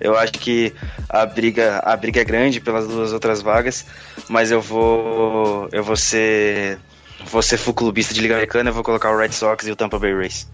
Eu 0.00 0.16
acho 0.18 0.32
que 0.32 0.72
a 1.08 1.24
briga, 1.26 1.78
a 1.84 1.96
briga 1.96 2.20
é 2.20 2.24
grande 2.24 2.60
pelas 2.60 2.86
duas 2.88 3.12
outras 3.12 3.40
vagas, 3.40 3.84
mas 4.28 4.50
eu 4.50 4.60
vou 4.60 5.68
eu 5.72 5.84
vou 5.84 5.96
ser 5.96 6.78
vou 7.26 7.40
ser 7.42 7.56
full 7.56 7.74
clubista 7.74 8.12
de 8.12 8.20
Liga 8.20 8.34
Americana, 8.34 8.70
eu 8.70 8.74
vou 8.74 8.82
colocar 8.82 9.10
o 9.12 9.16
Red 9.18 9.30
Sox 9.32 9.66
e 9.66 9.70
o 9.70 9.76
Tampa 9.76 9.98
Bay 9.98 10.12
Rays. 10.14 10.48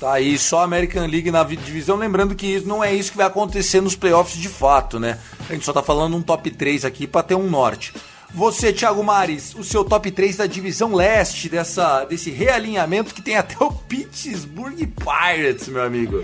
Tá 0.00 0.12
aí, 0.14 0.38
só 0.38 0.62
American 0.62 1.06
League 1.08 1.30
na 1.30 1.42
vi- 1.42 1.56
divisão. 1.56 1.96
Lembrando 1.96 2.34
que 2.36 2.46
isso 2.46 2.66
não 2.68 2.82
é 2.84 2.94
isso 2.94 3.10
que 3.10 3.16
vai 3.16 3.26
acontecer 3.26 3.80
nos 3.80 3.96
playoffs 3.96 4.40
de 4.40 4.48
fato, 4.48 5.00
né? 5.00 5.18
A 5.50 5.52
gente 5.52 5.64
só 5.64 5.72
tá 5.72 5.82
falando 5.82 6.16
um 6.16 6.22
top 6.22 6.50
3 6.52 6.84
aqui 6.84 7.04
pra 7.06 7.22
ter 7.22 7.34
um 7.34 7.50
norte. 7.50 7.92
Você, 8.34 8.72
Thiago 8.72 9.02
Mares, 9.02 9.54
o 9.54 9.64
seu 9.64 9.84
top 9.84 10.10
3 10.10 10.36
da 10.36 10.46
divisão 10.46 10.94
leste, 10.94 11.48
dessa, 11.48 12.04
desse 12.04 12.30
realinhamento 12.30 13.14
que 13.14 13.22
tem 13.22 13.36
até 13.36 13.56
o 13.58 13.72
Pittsburgh 13.72 14.76
Pirates, 14.76 15.66
meu 15.68 15.82
amigo. 15.82 16.20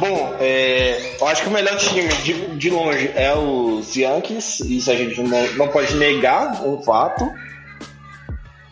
Bom, 0.00 0.36
é, 0.40 1.16
eu 1.20 1.26
acho 1.28 1.42
que 1.42 1.48
o 1.48 1.52
melhor 1.52 1.76
time 1.78 2.08
de, 2.08 2.56
de 2.56 2.70
longe 2.70 3.10
é 3.14 3.34
os 3.34 3.94
Yankees, 3.94 4.60
isso 4.60 4.90
a 4.90 4.96
gente 4.96 5.22
não, 5.22 5.52
não 5.54 5.68
pode 5.68 5.94
negar, 5.94 6.66
um 6.66 6.82
fato. 6.82 7.24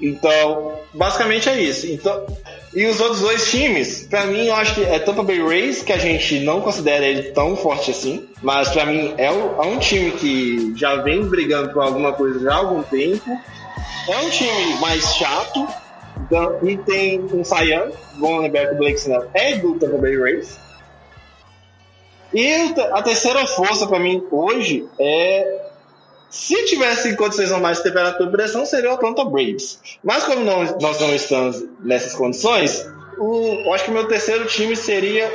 Então, 0.00 0.80
basicamente 0.92 1.48
é 1.48 1.62
isso. 1.62 1.86
Então, 1.86 2.26
e 2.74 2.86
os 2.86 3.00
outros 3.00 3.20
dois 3.20 3.50
times, 3.50 4.06
pra 4.08 4.24
mim, 4.24 4.46
eu 4.46 4.54
acho 4.54 4.74
que 4.74 4.82
é 4.82 4.98
Tampa 4.98 5.22
Bay 5.22 5.42
Rays, 5.42 5.82
que 5.82 5.92
a 5.92 5.98
gente 5.98 6.40
não 6.40 6.60
considera 6.60 7.06
ele 7.06 7.30
tão 7.32 7.54
forte 7.54 7.90
assim, 7.90 8.26
mas 8.42 8.70
pra 8.70 8.86
mim 8.86 9.14
é, 9.18 9.26
é 9.26 9.30
um 9.30 9.78
time 9.78 10.10
que 10.12 10.72
já 10.76 10.96
vem 10.96 11.26
brigando 11.26 11.72
por 11.72 11.82
alguma 11.82 12.12
coisa 12.12 12.40
já 12.40 12.52
há 12.52 12.56
algum 12.56 12.82
tempo. 12.82 13.30
É 14.08 14.18
um 14.18 14.30
time 14.30 14.74
mais 14.80 15.02
chato, 15.14 15.66
então, 16.16 16.58
e 16.66 16.76
tem 16.78 17.20
um 17.20 17.44
Saiyan, 17.44 17.90
vamos 18.18 18.42
lembrar 18.42 18.68
que 18.68 18.74
o 18.74 18.78
Blake 18.78 18.98
Snell 18.98 19.28
é 19.34 19.56
do 19.56 19.78
Tampa 19.78 19.98
Bay 19.98 20.16
Rays. 20.16 20.58
E 22.32 22.74
a 22.92 23.02
terceira 23.02 23.46
força 23.46 23.86
pra 23.86 23.98
mim 23.98 24.26
hoje 24.30 24.88
é. 24.98 25.71
Se 26.32 26.64
tivesse 26.64 27.14
condições 27.14 27.50
normais 27.50 27.76
de 27.76 27.82
temperatura 27.84 28.26
e 28.28 28.32
pressão, 28.32 28.64
seria 28.64 28.90
o 28.90 28.94
Atlanta 28.94 29.22
Braves. 29.24 29.78
Mas 30.02 30.24
como 30.24 30.42
não- 30.42 30.78
nós 30.80 30.98
não 30.98 31.14
estamos 31.14 31.62
nessas 31.80 32.14
condições, 32.14 32.86
o, 33.18 33.70
acho 33.74 33.84
que 33.84 33.90
o 33.90 33.94
meu 33.94 34.08
terceiro 34.08 34.46
time 34.46 34.74
seria 34.74 35.30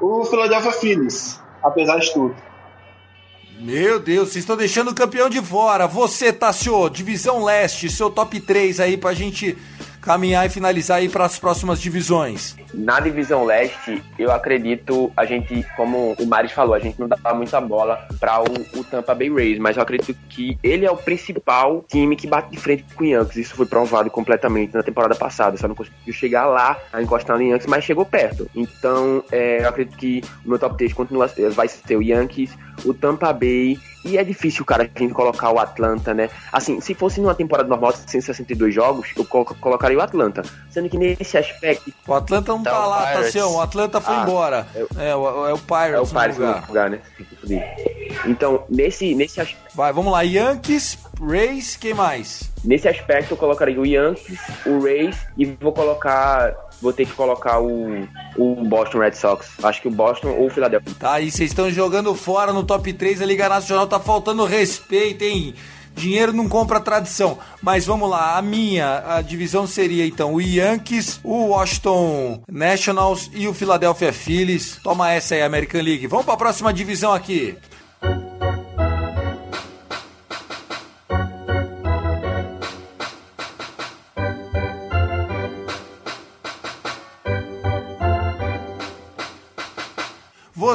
o 0.00 0.24
Philadelphia 0.26 0.72
Phillies, 0.72 1.40
apesar 1.62 1.98
de 1.98 2.12
tudo. 2.12 2.36
Meu 3.58 3.98
Deus, 3.98 4.28
vocês 4.28 4.42
estão 4.42 4.54
deixando 4.58 4.90
o 4.90 4.94
campeão 4.94 5.30
de 5.30 5.40
fora. 5.40 5.86
Você, 5.86 6.30
Tassio, 6.30 6.90
divisão 6.90 7.42
leste, 7.42 7.88
seu 7.88 8.10
top 8.10 8.38
3 8.38 8.78
aí 8.78 8.98
pra 8.98 9.14
gente 9.14 9.56
caminhar 10.06 10.46
e 10.46 10.48
finalizar 10.48 10.98
aí 10.98 11.08
pras 11.08 11.36
próximas 11.36 11.80
divisões. 11.80 12.54
Na 12.72 13.00
divisão 13.00 13.44
leste, 13.44 14.00
eu 14.16 14.30
acredito, 14.30 15.10
a 15.16 15.24
gente, 15.24 15.66
como 15.76 16.14
o 16.16 16.26
Maris 16.26 16.52
falou, 16.52 16.74
a 16.74 16.78
gente 16.78 17.00
não 17.00 17.08
dá 17.08 17.34
muita 17.34 17.60
bola 17.60 18.06
para 18.20 18.40
o, 18.40 18.78
o 18.78 18.84
Tampa 18.84 19.16
Bay 19.16 19.28
Rays, 19.28 19.58
mas 19.58 19.76
eu 19.76 19.82
acredito 19.82 20.16
que 20.28 20.56
ele 20.62 20.86
é 20.86 20.90
o 20.90 20.96
principal 20.96 21.84
time 21.88 22.14
que 22.14 22.28
bate 22.28 22.52
de 22.52 22.56
frente 22.56 22.84
com 22.94 23.02
o 23.02 23.06
Yankees. 23.06 23.36
Isso 23.46 23.56
foi 23.56 23.66
provado 23.66 24.08
completamente 24.08 24.72
na 24.74 24.82
temporada 24.84 25.16
passada. 25.16 25.56
Só 25.56 25.66
não 25.66 25.74
conseguiu 25.74 26.14
chegar 26.14 26.46
lá, 26.46 26.78
a 26.92 27.02
encostar 27.02 27.36
no 27.36 27.42
Yankees, 27.42 27.66
mas 27.66 27.82
chegou 27.82 28.04
perto. 28.04 28.48
Então, 28.54 29.24
é, 29.32 29.62
eu 29.62 29.68
acredito 29.68 29.96
que 29.96 30.22
o 30.44 30.50
meu 30.50 30.58
top 30.58 30.76
3 30.76 30.92
continua, 30.92 31.28
vai 31.50 31.66
ser 31.66 31.96
o 31.96 32.02
Yankees, 32.02 32.56
o 32.84 32.92
Tampa 32.94 33.32
Bay. 33.32 33.78
E 34.04 34.16
é 34.16 34.22
difícil, 34.22 34.64
cara, 34.64 34.84
a 34.94 34.98
gente 35.00 35.12
colocar 35.12 35.50
o 35.50 35.58
Atlanta, 35.58 36.14
né? 36.14 36.30
Assim, 36.52 36.80
se 36.80 36.94
fosse 36.94 37.20
numa 37.20 37.34
temporada 37.34 37.68
normal, 37.68 37.92
162 37.92 38.72
jogos, 38.72 39.08
eu 39.16 39.24
colo- 39.24 39.44
colocaria 39.60 39.98
o 39.98 40.00
Atlanta. 40.00 40.42
Sendo 40.70 40.88
que 40.88 40.96
nesse 40.96 41.36
aspecto, 41.36 41.92
O 42.06 42.14
Atlanta 42.14 42.52
não 42.52 42.62
Tá, 42.62 42.70
tá 42.70 42.86
o 42.86 42.90
lá, 42.90 42.96
Pirates. 42.98 43.24
Tassião. 43.24 43.54
O 43.56 43.60
Atlanta 43.60 44.00
foi 44.00 44.14
Ah, 44.14 44.22
embora. 44.22 44.66
é 44.74 44.82
o- 44.84 44.88
É, 45.00 45.16
o, 45.16 45.26
é 45.28 45.30
o 45.42 45.48
É 45.48 45.52
o 45.54 45.58
Pirates 45.58 46.08
no 46.12 46.14
Paris 46.14 46.38
no 46.38 46.46
lugar. 46.46 46.68
lugar, 46.68 46.90
né? 46.90 47.00
Então, 48.26 48.64
nesse, 48.70 49.14
nesse 49.14 49.40
aspecto, 49.40 49.66
Vai, 49.74 49.92
vamos 49.92 50.10
lá. 50.12 50.22
Yankees, 50.22 50.98
Rays, 51.20 51.76
quem 51.76 51.92
mais? 51.92 52.50
Nesse 52.64 52.88
aspecto 52.88 53.32
eu 53.32 53.36
colocaria 53.36 53.78
o 53.80 53.84
Yankees, 53.86 54.38
o 54.64 54.80
Rays 54.82 55.16
e 55.36 55.44
vou 55.44 55.72
colocar. 55.72 56.54
Vou 56.80 56.92
ter 56.92 57.06
que 57.06 57.12
colocar 57.12 57.60
o, 57.60 58.06
o 58.36 58.54
Boston 58.64 58.98
Red 58.98 59.12
Sox. 59.12 59.48
Acho 59.62 59.82
que 59.82 59.88
o 59.88 59.90
Boston 59.90 60.28
ou 60.28 60.46
o 60.46 60.50
Philadelphia. 60.50 60.94
Tá, 60.98 61.14
aí 61.14 61.30
vocês 61.30 61.50
estão 61.50 61.70
jogando 61.70 62.14
fora 62.14 62.52
no 62.52 62.62
top 62.62 62.92
3 62.92 63.20
da 63.20 63.26
Liga 63.26 63.48
Nacional, 63.48 63.86
tá 63.86 63.98
faltando 63.98 64.44
respeito, 64.44 65.22
hein? 65.22 65.54
Dinheiro 65.96 66.34
não 66.34 66.46
compra 66.46 66.78
tradição. 66.78 67.38
Mas 67.62 67.86
vamos 67.86 68.08
lá, 68.10 68.36
a 68.36 68.42
minha 68.42 69.02
a 69.06 69.22
divisão 69.22 69.66
seria 69.66 70.06
então 70.06 70.34
o 70.34 70.40
Yankees, 70.40 71.18
o 71.24 71.46
Washington 71.46 72.42
Nationals 72.50 73.30
e 73.32 73.48
o 73.48 73.54
Philadelphia 73.54 74.12
Phillies. 74.12 74.78
Toma 74.82 75.10
essa 75.10 75.34
aí, 75.34 75.42
American 75.42 75.80
League. 75.80 76.06
Vamos 76.06 76.26
para 76.26 76.34
a 76.34 76.38
próxima 76.38 76.72
divisão 76.72 77.14
aqui. 77.14 77.56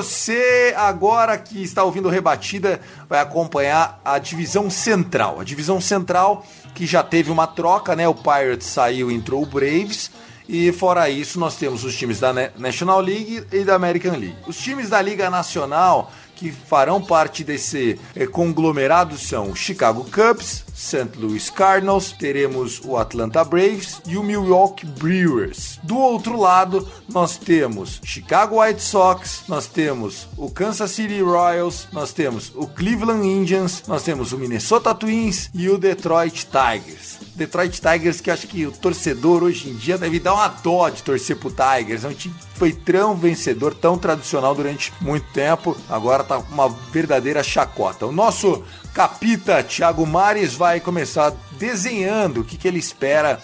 Você 0.01 0.73
agora 0.75 1.37
que 1.37 1.61
está 1.61 1.83
ouvindo 1.83 2.09
Rebatida 2.09 2.81
vai 3.07 3.19
acompanhar 3.19 4.01
a 4.03 4.17
divisão 4.17 4.67
central. 4.67 5.39
A 5.39 5.43
divisão 5.43 5.79
central 5.79 6.43
que 6.73 6.87
já 6.87 7.03
teve 7.03 7.29
uma 7.29 7.45
troca, 7.45 7.95
né? 7.95 8.07
O 8.07 8.15
Pirates 8.15 8.65
saiu 8.65 9.11
e 9.11 9.13
entrou 9.13 9.43
o 9.43 9.45
Braves. 9.45 10.09
E 10.49 10.71
fora 10.71 11.07
isso, 11.07 11.39
nós 11.39 11.55
temos 11.55 11.83
os 11.83 11.95
times 11.95 12.19
da 12.19 12.33
National 12.57 12.99
League 12.99 13.45
e 13.51 13.63
da 13.63 13.75
American 13.75 14.13
League. 14.13 14.37
Os 14.47 14.57
times 14.57 14.89
da 14.89 14.99
Liga 14.99 15.29
Nacional 15.29 16.11
que 16.35 16.51
farão 16.51 16.99
parte 16.99 17.43
desse 17.43 17.99
eh, 18.15 18.25
conglomerado 18.25 19.15
são 19.19 19.51
o 19.51 19.55
Chicago 19.55 20.03
Cubs, 20.05 20.65
St. 20.73 21.09
Louis 21.17 21.49
Cardinals, 21.49 22.11
teremos 22.11 22.81
o 22.83 22.97
Atlanta 22.97 23.43
Braves 23.43 24.01
e 24.05 24.17
o 24.17 24.23
Milwaukee 24.23 24.85
Brewers. 24.85 25.79
Do 25.83 25.97
outro 25.97 26.39
lado, 26.39 26.87
nós 27.09 27.37
temos 27.37 27.99
Chicago 28.03 28.61
White 28.61 28.81
Sox, 28.81 29.43
nós 29.47 29.67
temos 29.67 30.27
o 30.37 30.49
Kansas 30.49 30.91
City 30.91 31.21
Royals, 31.21 31.87
nós 31.91 32.11
temos 32.13 32.51
o 32.55 32.67
Cleveland 32.67 33.27
Indians, 33.27 33.83
nós 33.87 34.03
temos 34.03 34.31
o 34.31 34.37
Minnesota 34.37 34.93
Twins 34.93 35.49
e 35.53 35.69
o 35.69 35.77
Detroit 35.77 36.47
Tigers. 36.47 37.19
Detroit 37.35 37.81
Tigers 37.81 38.21
que 38.21 38.29
acho 38.29 38.47
que 38.47 38.65
o 38.65 38.71
torcedor 38.71 39.43
hoje 39.43 39.69
em 39.69 39.75
dia 39.75 39.97
deve 39.97 40.19
dar 40.19 40.33
uma 40.33 40.47
dó 40.47 40.89
de 40.89 41.01
torcer 41.03 41.35
pro 41.37 41.51
Tigers. 41.51 42.03
É 42.03 42.07
um 42.07 42.13
time 42.13 42.35
que 42.35 42.59
foi 42.59 42.71
tão 42.71 43.15
vencedor, 43.15 43.73
tão 43.73 43.97
tradicional 43.97 44.53
durante 44.53 44.93
muito 45.01 45.25
tempo. 45.33 45.75
Agora 45.89 46.23
tá 46.23 46.37
uma 46.37 46.69
verdadeira 46.69 47.41
chacota. 47.43 48.05
O 48.05 48.11
nosso 48.11 48.63
capita 48.93 49.63
Thiago 49.63 50.05
Mares 50.05 50.53
vai 50.53 50.79
começar 50.79 51.33
desenhando 51.53 52.41
o 52.41 52.43
que, 52.43 52.57
que 52.57 52.67
ele 52.67 52.79
espera 52.79 53.39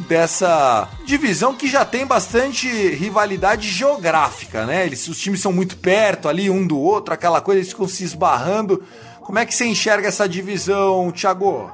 dessa 0.00 0.88
divisão 1.04 1.54
que 1.54 1.68
já 1.68 1.84
tem 1.84 2.06
bastante 2.06 2.66
rivalidade 2.68 3.68
geográfica, 3.68 4.66
né? 4.66 4.86
Eles, 4.86 5.06
os 5.08 5.18
times 5.18 5.40
são 5.40 5.52
muito 5.52 5.76
perto 5.76 6.28
ali 6.28 6.50
um 6.50 6.66
do 6.66 6.78
outro, 6.78 7.14
aquela 7.14 7.40
coisa, 7.40 7.60
eles 7.60 7.70
ficam 7.70 7.88
se 7.88 8.04
esbarrando. 8.04 8.82
Como 9.20 9.38
é 9.38 9.46
que 9.46 9.54
você 9.54 9.64
enxerga 9.64 10.08
essa 10.08 10.28
divisão, 10.28 11.12
Thiago? 11.12 11.70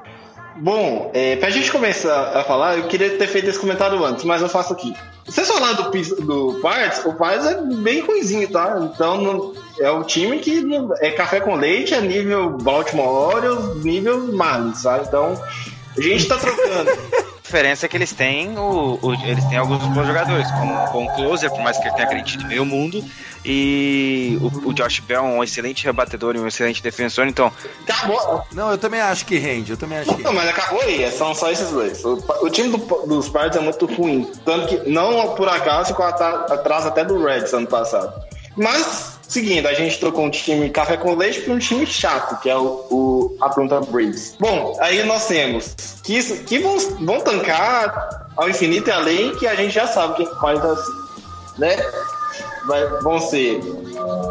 Bom, 0.57 1.11
é, 1.15 1.37
pra 1.37 1.51
gente 1.51 1.71
começar 1.71 2.37
a 2.37 2.45
falar, 2.45 2.79
eu 2.79 2.89
queria 2.89 3.17
ter 3.17 3.29
feito 3.29 3.49
esse 3.49 3.59
comentário 3.59 4.05
antes, 4.05 4.25
mas 4.25 4.43
eu 4.43 4.49
faço 4.49 4.73
aqui. 4.73 4.93
Vocês 5.29 5.47
falaram 5.47 5.91
do, 5.91 6.25
do 6.25 6.61
Parts, 6.61 7.05
o 7.05 7.13
Parts 7.13 7.47
é 7.47 7.61
bem 7.61 8.01
ruimzinho, 8.01 8.49
tá? 8.49 8.79
Então 8.83 9.21
não, 9.21 9.55
é 9.79 9.91
o 9.91 10.03
time 10.03 10.39
que 10.39 10.63
não, 10.63 10.91
é 11.01 11.11
café 11.11 11.39
com 11.39 11.55
leite, 11.55 11.93
é 11.93 12.01
nível 12.01 12.57
Baltimore 12.57 13.35
Orioles, 13.35 13.85
nível 13.85 14.33
Marlins, 14.33 14.79
sabe? 14.79 15.07
Então 15.07 15.39
a 15.99 16.03
gente 16.03 16.27
tá 16.29 16.37
trocando. 16.39 16.91
A 16.91 17.51
diferença 17.51 17.87
é 17.87 17.89
que 17.89 17.97
eles 17.97 18.13
têm 18.13 18.59
o, 18.59 18.99
o- 19.01 19.15
eles 19.27 19.43
têm 19.47 19.57
alguns 19.57 19.83
bons 19.83 20.07
jogadores, 20.07 20.51
como, 20.51 20.75
o 21.07 21.15
Closer, 21.15 21.51
por 21.51 21.61
mais 21.61 21.79
que 21.79 21.85
ele 21.85 21.95
tenha 21.95 22.05
acreditado 22.07 22.47
meio 22.47 22.67
mundo, 22.67 23.03
e 23.45 24.39
o, 24.43 24.69
o 24.69 24.75
Josh 24.75 25.01
Bell, 25.01 25.23
um 25.23 25.43
excelente 25.43 25.85
rebatedor 25.87 26.37
e 26.37 26.39
um 26.41 26.47
excelente 26.47 26.83
defensor, 26.83 27.27
então 27.27 27.51
Acabou. 27.89 28.45
Não, 28.53 28.71
eu 28.71 28.77
também 28.77 29.01
acho 29.01 29.25
que 29.25 29.39
rende, 29.39 29.71
eu 29.73 29.77
também 29.79 29.99
acho 29.99 30.15
que 30.15 30.23
Não, 30.23 30.33
mas 30.35 30.47
acabou 30.49 30.81
aí, 30.83 31.11
são 31.11 31.35
só 31.35 31.51
esses 31.51 31.71
dois. 31.71 32.05
O, 32.05 32.23
o 32.43 32.51
time 32.51 32.69
do- 32.77 33.07
dos 33.07 33.29
Pirates 33.31 33.57
é 33.57 33.61
muito 33.63 33.87
ruim. 33.87 34.31
Tanto 34.45 34.69
que, 34.69 34.91
não 34.91 35.35
por 35.35 35.49
acaso, 35.49 35.89
ficou 35.89 36.05
atrás 36.05 36.85
até 36.85 37.03
do 37.05 37.25
Reds 37.25 37.53
ano 37.55 37.67
passado. 37.67 38.13
Mas, 38.57 39.18
seguindo, 39.29 39.67
a 39.69 39.75
gente 39.75 39.99
trocou 40.01 40.25
um 40.25 40.31
time 40.31 40.69
café 40.71 40.97
com 40.97 41.15
leite 41.15 41.43
por 41.43 41.53
um 41.55 41.59
time 41.59 41.87
chato, 41.87 42.41
que 42.41 42.49
é 42.51 42.57
o, 42.57 42.87
o 42.91 43.37
Atlanta 43.41 43.81
Braves. 43.81 44.35
Bom, 44.41 44.77
aí 44.81 45.05
nós 45.05 45.27
temos 45.27 45.75
que, 46.03 46.23
que 46.45 46.59
vão, 46.59 46.79
vão 47.01 47.21
tancar 47.21 48.27
ao 48.37 48.49
infinito 48.49 48.89
e 48.89 48.93
além, 48.93 49.35
que 49.37 49.47
a 49.47 49.55
gente 49.55 49.73
já 49.75 49.87
sabe 49.87 50.17
quem 50.17 50.27
faz 50.41 50.65
assim, 50.65 50.93
né? 51.59 51.77
Vai- 52.67 52.87
vão 53.03 53.19
ser 53.19 53.61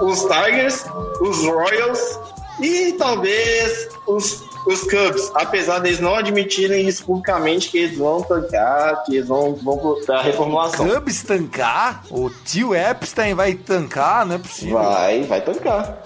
os 0.01 0.21
Tigers, 0.21 0.83
os 1.21 1.37
Royals 1.45 2.19
e 2.61 2.93
talvez 2.93 3.89
os, 4.07 4.43
os 4.67 4.81
Cubs, 4.81 5.31
apesar 5.33 5.79
deles 5.79 5.99
não 5.99 6.15
admitirem 6.15 6.87
isso 6.87 7.05
publicamente 7.05 7.69
que 7.69 7.77
eles 7.77 7.97
vão 7.97 8.21
tancar, 8.21 9.03
que 9.03 9.15
eles 9.15 9.27
vão, 9.27 9.55
vão 9.55 9.77
pra 10.05 10.21
reformulação. 10.21 10.87
Cubs 10.87 11.23
tancar? 11.23 12.03
O 12.11 12.29
tio 12.29 12.75
Epstein 12.75 13.33
vai 13.33 13.53
tancar? 13.53 14.25
Não 14.25 14.35
é 14.35 14.37
possível. 14.37 14.77
Vai, 14.77 15.23
vai 15.23 15.41
tancar. 15.41 16.03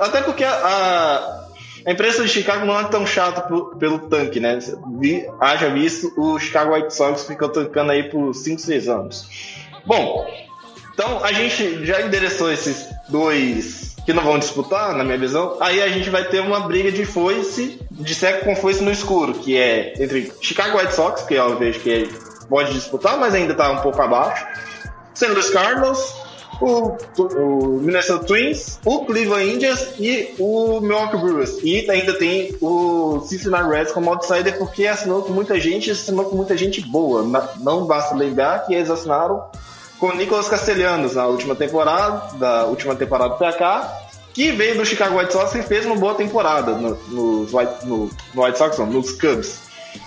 Até 0.00 0.20
porque 0.20 0.44
a, 0.44 0.52
a, 0.52 1.46
a 1.86 1.92
imprensa 1.92 2.22
de 2.22 2.28
Chicago 2.28 2.66
não 2.66 2.78
é 2.78 2.84
tão 2.84 3.06
chata 3.06 3.40
pelo 3.78 4.00
tanque, 4.00 4.40
né? 4.40 4.58
Vi, 4.98 5.26
haja 5.40 5.70
visto, 5.70 6.12
o 6.18 6.38
Chicago 6.38 6.74
White 6.74 6.94
Sox 6.94 7.24
ficou 7.24 7.48
tancando 7.48 7.92
aí 7.92 8.10
por 8.10 8.34
5, 8.34 8.60
6 8.60 8.88
anos. 8.88 9.28
Bom, 9.86 10.26
então 10.92 11.24
a 11.24 11.32
gente 11.32 11.84
já 11.86 12.02
endereçou 12.02 12.52
esses 12.52 12.88
dois 13.08 13.85
que 14.06 14.12
não 14.12 14.22
vão 14.22 14.38
disputar, 14.38 14.96
na 14.96 15.02
minha 15.02 15.18
visão. 15.18 15.56
Aí 15.60 15.82
a 15.82 15.88
gente 15.88 16.08
vai 16.08 16.24
ter 16.28 16.40
uma 16.40 16.60
briga 16.60 16.92
de 16.92 17.04
foice, 17.04 17.80
de 17.90 18.14
seco 18.14 18.44
com 18.44 18.54
foice 18.54 18.82
no 18.82 18.92
escuro, 18.92 19.34
que 19.34 19.58
é 19.58 20.00
entre 20.00 20.32
Chicago 20.40 20.78
White 20.78 20.94
Sox, 20.94 21.22
que 21.22 21.34
eu 21.34 21.58
vejo 21.58 21.80
que 21.80 22.08
pode 22.48 22.72
disputar, 22.72 23.18
mas 23.18 23.34
ainda 23.34 23.52
tá 23.52 23.68
um 23.72 23.78
pouco 23.78 24.00
abaixo. 24.00 24.46
St. 25.12 25.32
Louis 25.32 25.50
Cardinals, 25.50 26.14
o, 26.60 26.96
o 27.18 27.80
Minnesota 27.80 28.24
Twins, 28.26 28.78
o 28.84 29.04
Cleveland 29.04 29.54
Indians 29.54 29.88
e 29.98 30.32
o 30.38 30.80
Milwaukee 30.80 31.16
Brewers. 31.16 31.58
E 31.64 31.90
ainda 31.90 32.14
tem 32.14 32.56
o 32.60 33.20
Cincinnati 33.26 33.68
Reds 33.68 33.92
como 33.92 34.10
outsider 34.10 34.56
porque 34.56 34.86
assinou 34.86 35.22
com 35.22 35.32
muita 35.32 35.58
gente, 35.58 35.90
assinou 35.90 36.26
com 36.26 36.36
muita 36.36 36.56
gente 36.56 36.80
boa. 36.80 37.24
Não 37.58 37.86
basta 37.86 38.14
lembrar 38.14 38.66
que 38.66 38.74
eles 38.74 38.88
assinaram 38.88 39.42
com 39.98 40.12
Nicolas 40.14 40.48
Castellanos 40.48 41.14
na 41.14 41.26
última 41.26 41.54
temporada, 41.54 42.36
da 42.36 42.64
última 42.66 42.94
temporada 42.94 43.34
pra 43.34 43.52
cá, 43.52 44.00
que 44.34 44.52
veio 44.52 44.76
do 44.76 44.84
Chicago 44.84 45.18
White 45.18 45.32
Sox 45.32 45.54
e 45.54 45.62
fez 45.62 45.86
uma 45.86 45.96
boa 45.96 46.14
temporada 46.14 46.72
no, 46.72 46.94
nos 47.08 47.52
White, 47.54 47.86
no, 47.86 48.10
no 48.34 48.44
White 48.44 48.58
Sox, 48.58 48.78
não, 48.78 48.86
nos 48.86 49.12
Cubs. 49.12 49.64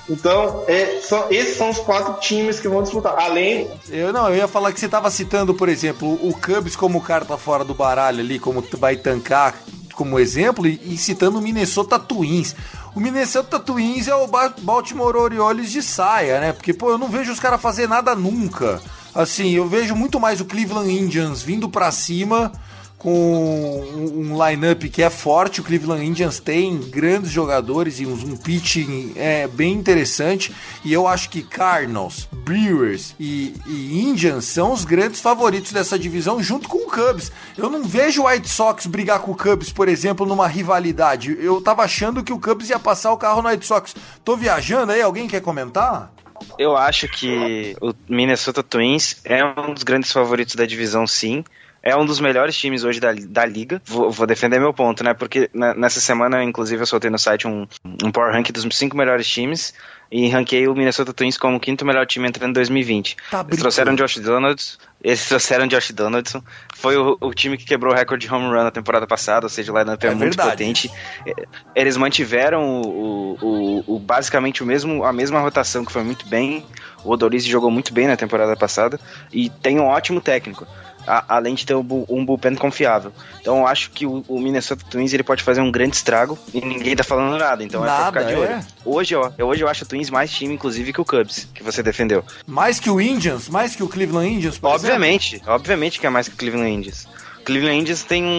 Então, 0.07 0.63
é, 0.67 0.99
são, 1.01 1.25
esses 1.31 1.57
são 1.57 1.69
os 1.69 1.79
quatro 1.79 2.13
times 2.19 2.59
que 2.59 2.67
vão 2.67 2.83
disputar. 2.83 3.15
Além 3.17 3.67
Eu 3.89 4.13
não, 4.13 4.29
eu 4.29 4.35
ia 4.35 4.47
falar 4.47 4.71
que 4.71 4.79
você 4.79 4.87
tava 4.87 5.09
citando, 5.09 5.53
por 5.53 5.67
exemplo, 5.67 6.13
o 6.21 6.31
Cubs 6.33 6.75
como 6.75 7.01
carta 7.01 7.37
fora 7.37 7.63
do 7.63 7.73
baralho 7.73 8.19
ali, 8.19 8.37
como 8.39 8.63
vai 8.77 8.95
tancar 8.95 9.55
como 9.93 10.17
exemplo, 10.19 10.65
e, 10.65 10.79
e 10.93 10.97
citando 10.97 11.39
o 11.39 11.41
Minnesota 11.41 11.99
Twins. 11.99 12.55
O 12.95 12.99
Minnesota 12.99 13.59
Twins 13.59 14.07
é 14.07 14.15
o 14.15 14.27
Ba- 14.27 14.53
Baltimore 14.61 15.15
Orioles 15.17 15.71
de 15.71 15.81
saia, 15.83 16.39
né? 16.39 16.53
Porque, 16.53 16.71
pô, 16.73 16.91
eu 16.91 16.97
não 16.97 17.09
vejo 17.09 17.31
os 17.31 17.39
caras 17.39 17.61
fazer 17.61 17.87
nada 17.89 18.15
nunca. 18.15 18.79
Assim, 19.13 19.51
eu 19.51 19.67
vejo 19.67 19.95
muito 19.95 20.19
mais 20.19 20.39
o 20.39 20.45
Cleveland 20.45 20.91
Indians 20.91 21.41
vindo 21.41 21.67
pra 21.69 21.91
cima 21.91 22.51
com 22.99 23.81
um, 23.95 24.45
line-up 24.45 24.89
que 24.89 25.01
é 25.01 25.09
forte. 25.09 25.61
O 25.61 25.63
Cleveland 25.63 26.05
Indians 26.05 26.39
tem 26.39 26.77
grandes 26.77 27.31
jogadores 27.31 27.99
e 27.99 28.05
um, 28.05 28.11
um 28.11 28.37
pitching 28.37 29.13
é, 29.15 29.47
bem 29.47 29.73
interessante. 29.73 30.53
E 30.83 30.91
eu 30.91 31.07
acho 31.07 31.29
que 31.29 31.41
Cardinals, 31.41 32.27
Brewers 32.31 33.15
e, 33.17 33.53
e 33.65 34.01
Indians 34.01 34.45
são 34.45 34.73
os 34.73 34.83
grandes 34.83 35.21
favoritos 35.21 35.71
dessa 35.71 35.97
divisão, 35.97 36.43
junto 36.43 36.67
com 36.67 36.79
o 36.79 36.91
Cubs. 36.91 37.31
Eu 37.57 37.69
não 37.69 37.83
vejo 37.83 38.23
o 38.23 38.27
White 38.27 38.49
Sox 38.49 38.85
brigar 38.85 39.19
com 39.19 39.31
o 39.31 39.35
Cubs, 39.35 39.71
por 39.71 39.87
exemplo, 39.87 40.25
numa 40.25 40.47
rivalidade. 40.47 41.37
Eu 41.39 41.61
tava 41.61 41.83
achando 41.83 42.23
que 42.23 42.33
o 42.33 42.39
Cubs 42.39 42.69
ia 42.69 42.79
passar 42.79 43.13
o 43.13 43.17
carro 43.17 43.41
no 43.41 43.49
White 43.49 43.65
Sox. 43.65 43.95
Tô 44.25 44.35
viajando 44.35 44.91
aí? 44.91 45.01
Alguém 45.01 45.27
quer 45.27 45.41
comentar? 45.41 46.11
Eu 46.57 46.75
acho 46.75 47.07
que 47.07 47.75
o 47.81 47.93
Minnesota 48.07 48.61
Twins 48.63 49.21
é 49.23 49.43
um 49.43 49.73
dos 49.73 49.83
grandes 49.83 50.11
favoritos 50.11 50.55
da 50.55 50.65
divisão, 50.65 51.05
sim. 51.07 51.43
É 51.81 51.95
um 51.95 52.05
dos 52.05 52.19
melhores 52.19 52.57
times 52.57 52.83
hoje 52.83 52.99
da, 52.99 53.13
da 53.13 53.45
liga. 53.45 53.81
Vou, 53.85 54.11
vou 54.11 54.27
defender 54.27 54.59
meu 54.59 54.73
ponto, 54.73 55.03
né? 55.03 55.13
Porque 55.13 55.49
na- 55.53 55.73
nessa 55.73 55.99
semana, 55.99 56.43
inclusive, 56.43 56.81
eu 56.81 56.85
soltei 56.87 57.09
no 57.09 57.17
site 57.19 57.47
um, 57.47 57.67
um 58.03 58.11
power 58.11 58.33
rank 58.33 58.49
dos 58.51 58.65
cinco 58.75 58.97
melhores 58.97 59.27
times 59.27 59.73
e 60.11 60.27
ranquei 60.27 60.67
o 60.67 60.73
Minnesota 60.73 61.13
Twins 61.13 61.37
como 61.37 61.57
o 61.57 61.59
quinto 61.59 61.85
melhor 61.85 62.05
time 62.07 62.27
entrando 62.27 62.49
em 62.49 62.53
2020. 62.53 63.15
Tá 63.29 63.45
Eles 63.47 63.59
trouxeram 63.59 63.93
Josh 63.95 64.17
Donaldson. 64.17 64.77
Eles 65.03 65.25
trouxeram 65.27 65.67
Josh 65.67 65.91
Donaldson. 65.91 66.43
Foi 66.75 66.97
o, 66.97 67.15
o 67.21 67.33
time 67.33 67.55
que 67.57 67.63
quebrou 67.65 67.93
o 67.93 67.95
recorde 67.95 68.27
de 68.27 68.33
home 68.33 68.45
run 68.47 68.63
na 68.63 68.71
temporada 68.71 69.05
passada, 69.07 69.45
ou 69.45 69.49
seja, 69.49 69.71
o 69.71 69.77
lineup 69.77 70.03
é, 70.03 70.07
É 70.07 70.09
muito 70.09 70.21
verdade. 70.35 70.51
potente. 70.51 70.91
É, 71.25 71.33
Eles 71.75 71.95
mantiveram 71.95 72.81
o, 72.81 73.37
o- 73.41 73.95
o- 73.95 73.99
basicamente 73.99 74.63
o 74.63 74.65
mesmo, 74.65 75.03
a 75.05 75.13
mesma 75.13 75.39
rotação 75.39 75.85
que 75.85 75.91
foi 75.91 76.03
muito 76.03 76.27
bem. 76.27 76.65
O 77.05 77.11
Odorizzi 77.11 77.47
jogou 77.49 77.71
muito 77.71 77.93
bem 77.93 78.07
na 78.07 78.17
temporada 78.17 78.57
passada 78.57 78.99
e 79.31 79.49
tem 79.49 79.79
um 79.79 79.85
ótimo 79.85 80.19
técnico. 80.19 80.67
A- 81.09 81.25
além 81.35 81.55
de 81.55 81.65
ter 81.65 81.73
um, 81.75 82.05
um 82.07 82.23
bullpen 82.25 82.55
confiável. 82.55 83.11
Então 83.41 83.59
eu 83.59 83.67
acho 83.67 83.89
que 83.91 84.05
o, 84.05 84.23
o 84.27 84.39
Minnesota 84.39 84.85
Twins 84.89 85.11
ele 85.13 85.23
pode 85.23 85.41
fazer 85.43 85.59
um 85.61 85.71
grande 85.71 85.95
estrago 85.95 86.37
e 86.53 86.61
ninguém 86.61 86.95
tá 86.95 87.03
falando 87.03 87.37
nada. 87.37 87.63
Então 87.63 87.83
é 87.83 87.87
Nada, 87.87 88.11
pra 88.11 88.21
ficar 88.21 88.33
de 88.33 88.39
é. 88.39 88.55
olho. 88.55 88.65
Hoje, 88.85 89.15
ó, 89.15 89.31
eu- 89.37 89.47
hoje 89.47 89.61
eu 89.63 89.67
acho 89.67 89.83
o 89.83 89.87
Twins 89.87 90.09
mais 90.09 90.31
time, 90.31 90.53
inclusive, 90.53 90.93
que 90.93 91.01
o 91.01 91.05
Cubs, 91.05 91.47
que 91.53 91.63
você 91.63 91.81
defendeu. 91.83 92.23
Mais 92.45 92.79
que 92.79 92.89
o 92.89 93.01
Indians, 93.01 93.49
mais 93.49 93.75
que 93.75 93.83
o 93.83 93.87
Cleveland 93.87 94.31
Indians, 94.35 94.59
Obviamente, 94.61 95.41
obviamente 95.47 95.99
que 95.99 96.05
é 96.05 96.09
mais 96.09 96.27
que 96.27 96.35
o 96.35 96.37
Cleveland 96.37 96.69
Indians. 96.71 97.07
O 97.39 97.43
Cleveland 97.43 97.79
Indians 97.81 98.03
tem 98.03 98.23
um, 98.23 98.29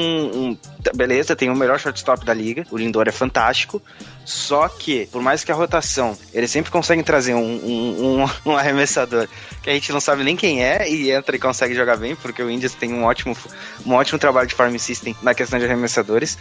um- 0.50 0.58
Beleza, 0.94 1.34
tem 1.36 1.50
o 1.50 1.56
melhor 1.56 1.78
shortstop 1.80 2.24
da 2.24 2.32
liga. 2.32 2.64
O 2.70 2.76
Lindor 2.78 3.06
é 3.08 3.12
fantástico. 3.12 3.82
Só 4.30 4.68
que, 4.68 5.06
por 5.06 5.20
mais 5.20 5.42
que 5.42 5.50
a 5.50 5.54
rotação, 5.56 6.16
eles 6.32 6.50
sempre 6.52 6.70
conseguem 6.70 7.02
trazer 7.02 7.34
um, 7.34 7.40
um, 7.40 8.22
um- 8.22 8.50
um 8.52 8.54
arremessador 8.56 9.26
que 9.60 9.68
a 9.68 9.72
gente 9.72 9.90
não 9.92 10.00
sabe 10.00 10.22
nem 10.22 10.36
quem 10.36 10.62
é 10.64 10.88
e 10.88 11.10
entra 11.10 11.34
e 11.34 11.38
consegue 11.38 11.74
jogar 11.74 11.96
bem, 11.96 12.14
porque 12.14 12.40
o 12.42 12.48
Indians 12.50 12.74
tem 12.74 12.92
um 12.92 13.02
ótimo, 13.04 13.36
um 13.84 13.92
ótimo 13.94 14.18
trabalho 14.20 14.46
de 14.46 14.54
farm 14.54 14.76
system 14.76 15.16
na 15.20 15.34
questão 15.34 15.58
de 15.58 15.64
arremessadores. 15.64 16.38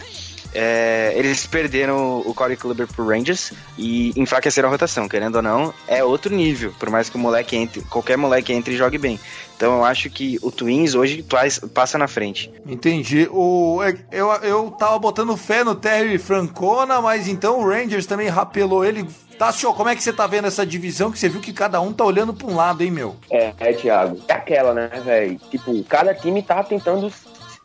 É, 0.54 1.14
eles 1.16 1.46
perderam 1.46 2.22
o 2.26 2.34
Corey 2.34 2.58
Kluber 2.58 2.88
pro 2.88 3.08
Rangers 3.08 3.54
e 3.78 4.14
enfraqueceram 4.20 4.70
a 4.70 4.72
rotação, 4.72 5.08
querendo 5.08 5.36
ou 5.36 5.42
não, 5.42 5.74
é 5.88 6.04
outro 6.04 6.34
nível, 6.34 6.74
por 6.80 6.90
mais 6.90 7.10
que 7.10 7.16
o 7.16 7.20
moleque 7.20 7.56
entre, 7.56 7.82
qualquer 7.82 8.18
moleque 8.18 8.52
entre 8.54 8.74
e 8.74 8.78
jogue 8.78 8.98
bem. 8.98 9.20
Então 9.60 9.78
eu 9.78 9.84
acho 9.84 10.10
que 10.10 10.40
o 10.42 10.50
Twins 10.52 10.96
hoje 10.96 11.26
passa 11.74 11.98
na 11.98 12.08
frente. 12.08 12.50
Entendi. 12.66 13.28
O, 13.30 13.82
é, 13.84 13.94
eu, 14.10 14.32
eu 14.36 14.72
tava 14.72 14.98
botando 14.98 15.36
fé 15.36 15.66
no 15.66 15.76
Terry 15.76 16.18
Francona, 16.18 17.02
mas 17.02 17.28
então 17.28 17.60
o 17.60 17.68
Rangers 17.68 18.06
também 18.06 18.30
rapelou 18.30 18.86
ele. 18.86 19.06
Tassio, 19.38 19.74
como 19.74 19.90
é 19.90 19.96
que 19.96 20.04
você 20.04 20.14
tá 20.14 20.26
vendo 20.28 20.48
essa 20.48 20.66
divisão 20.66 21.12
que 21.12 21.20
você 21.20 21.28
viu 21.28 21.42
que 21.42 21.52
cada 21.52 21.80
um 21.82 21.92
tá 21.92 22.06
olhando 22.06 22.34
pra 22.34 22.48
um 22.48 22.56
lado, 22.56 22.84
hein, 22.84 22.92
meu? 22.92 23.18
É, 23.30 23.54
é, 23.60 23.74
Thiago. 23.74 24.22
É 24.28 24.34
aquela, 24.34 24.74
né, 24.74 24.90
velho? 25.04 25.40
Tipo, 25.52 25.84
cada 25.84 26.14
time 26.14 26.42
tá 26.42 26.64
tentando 26.64 27.12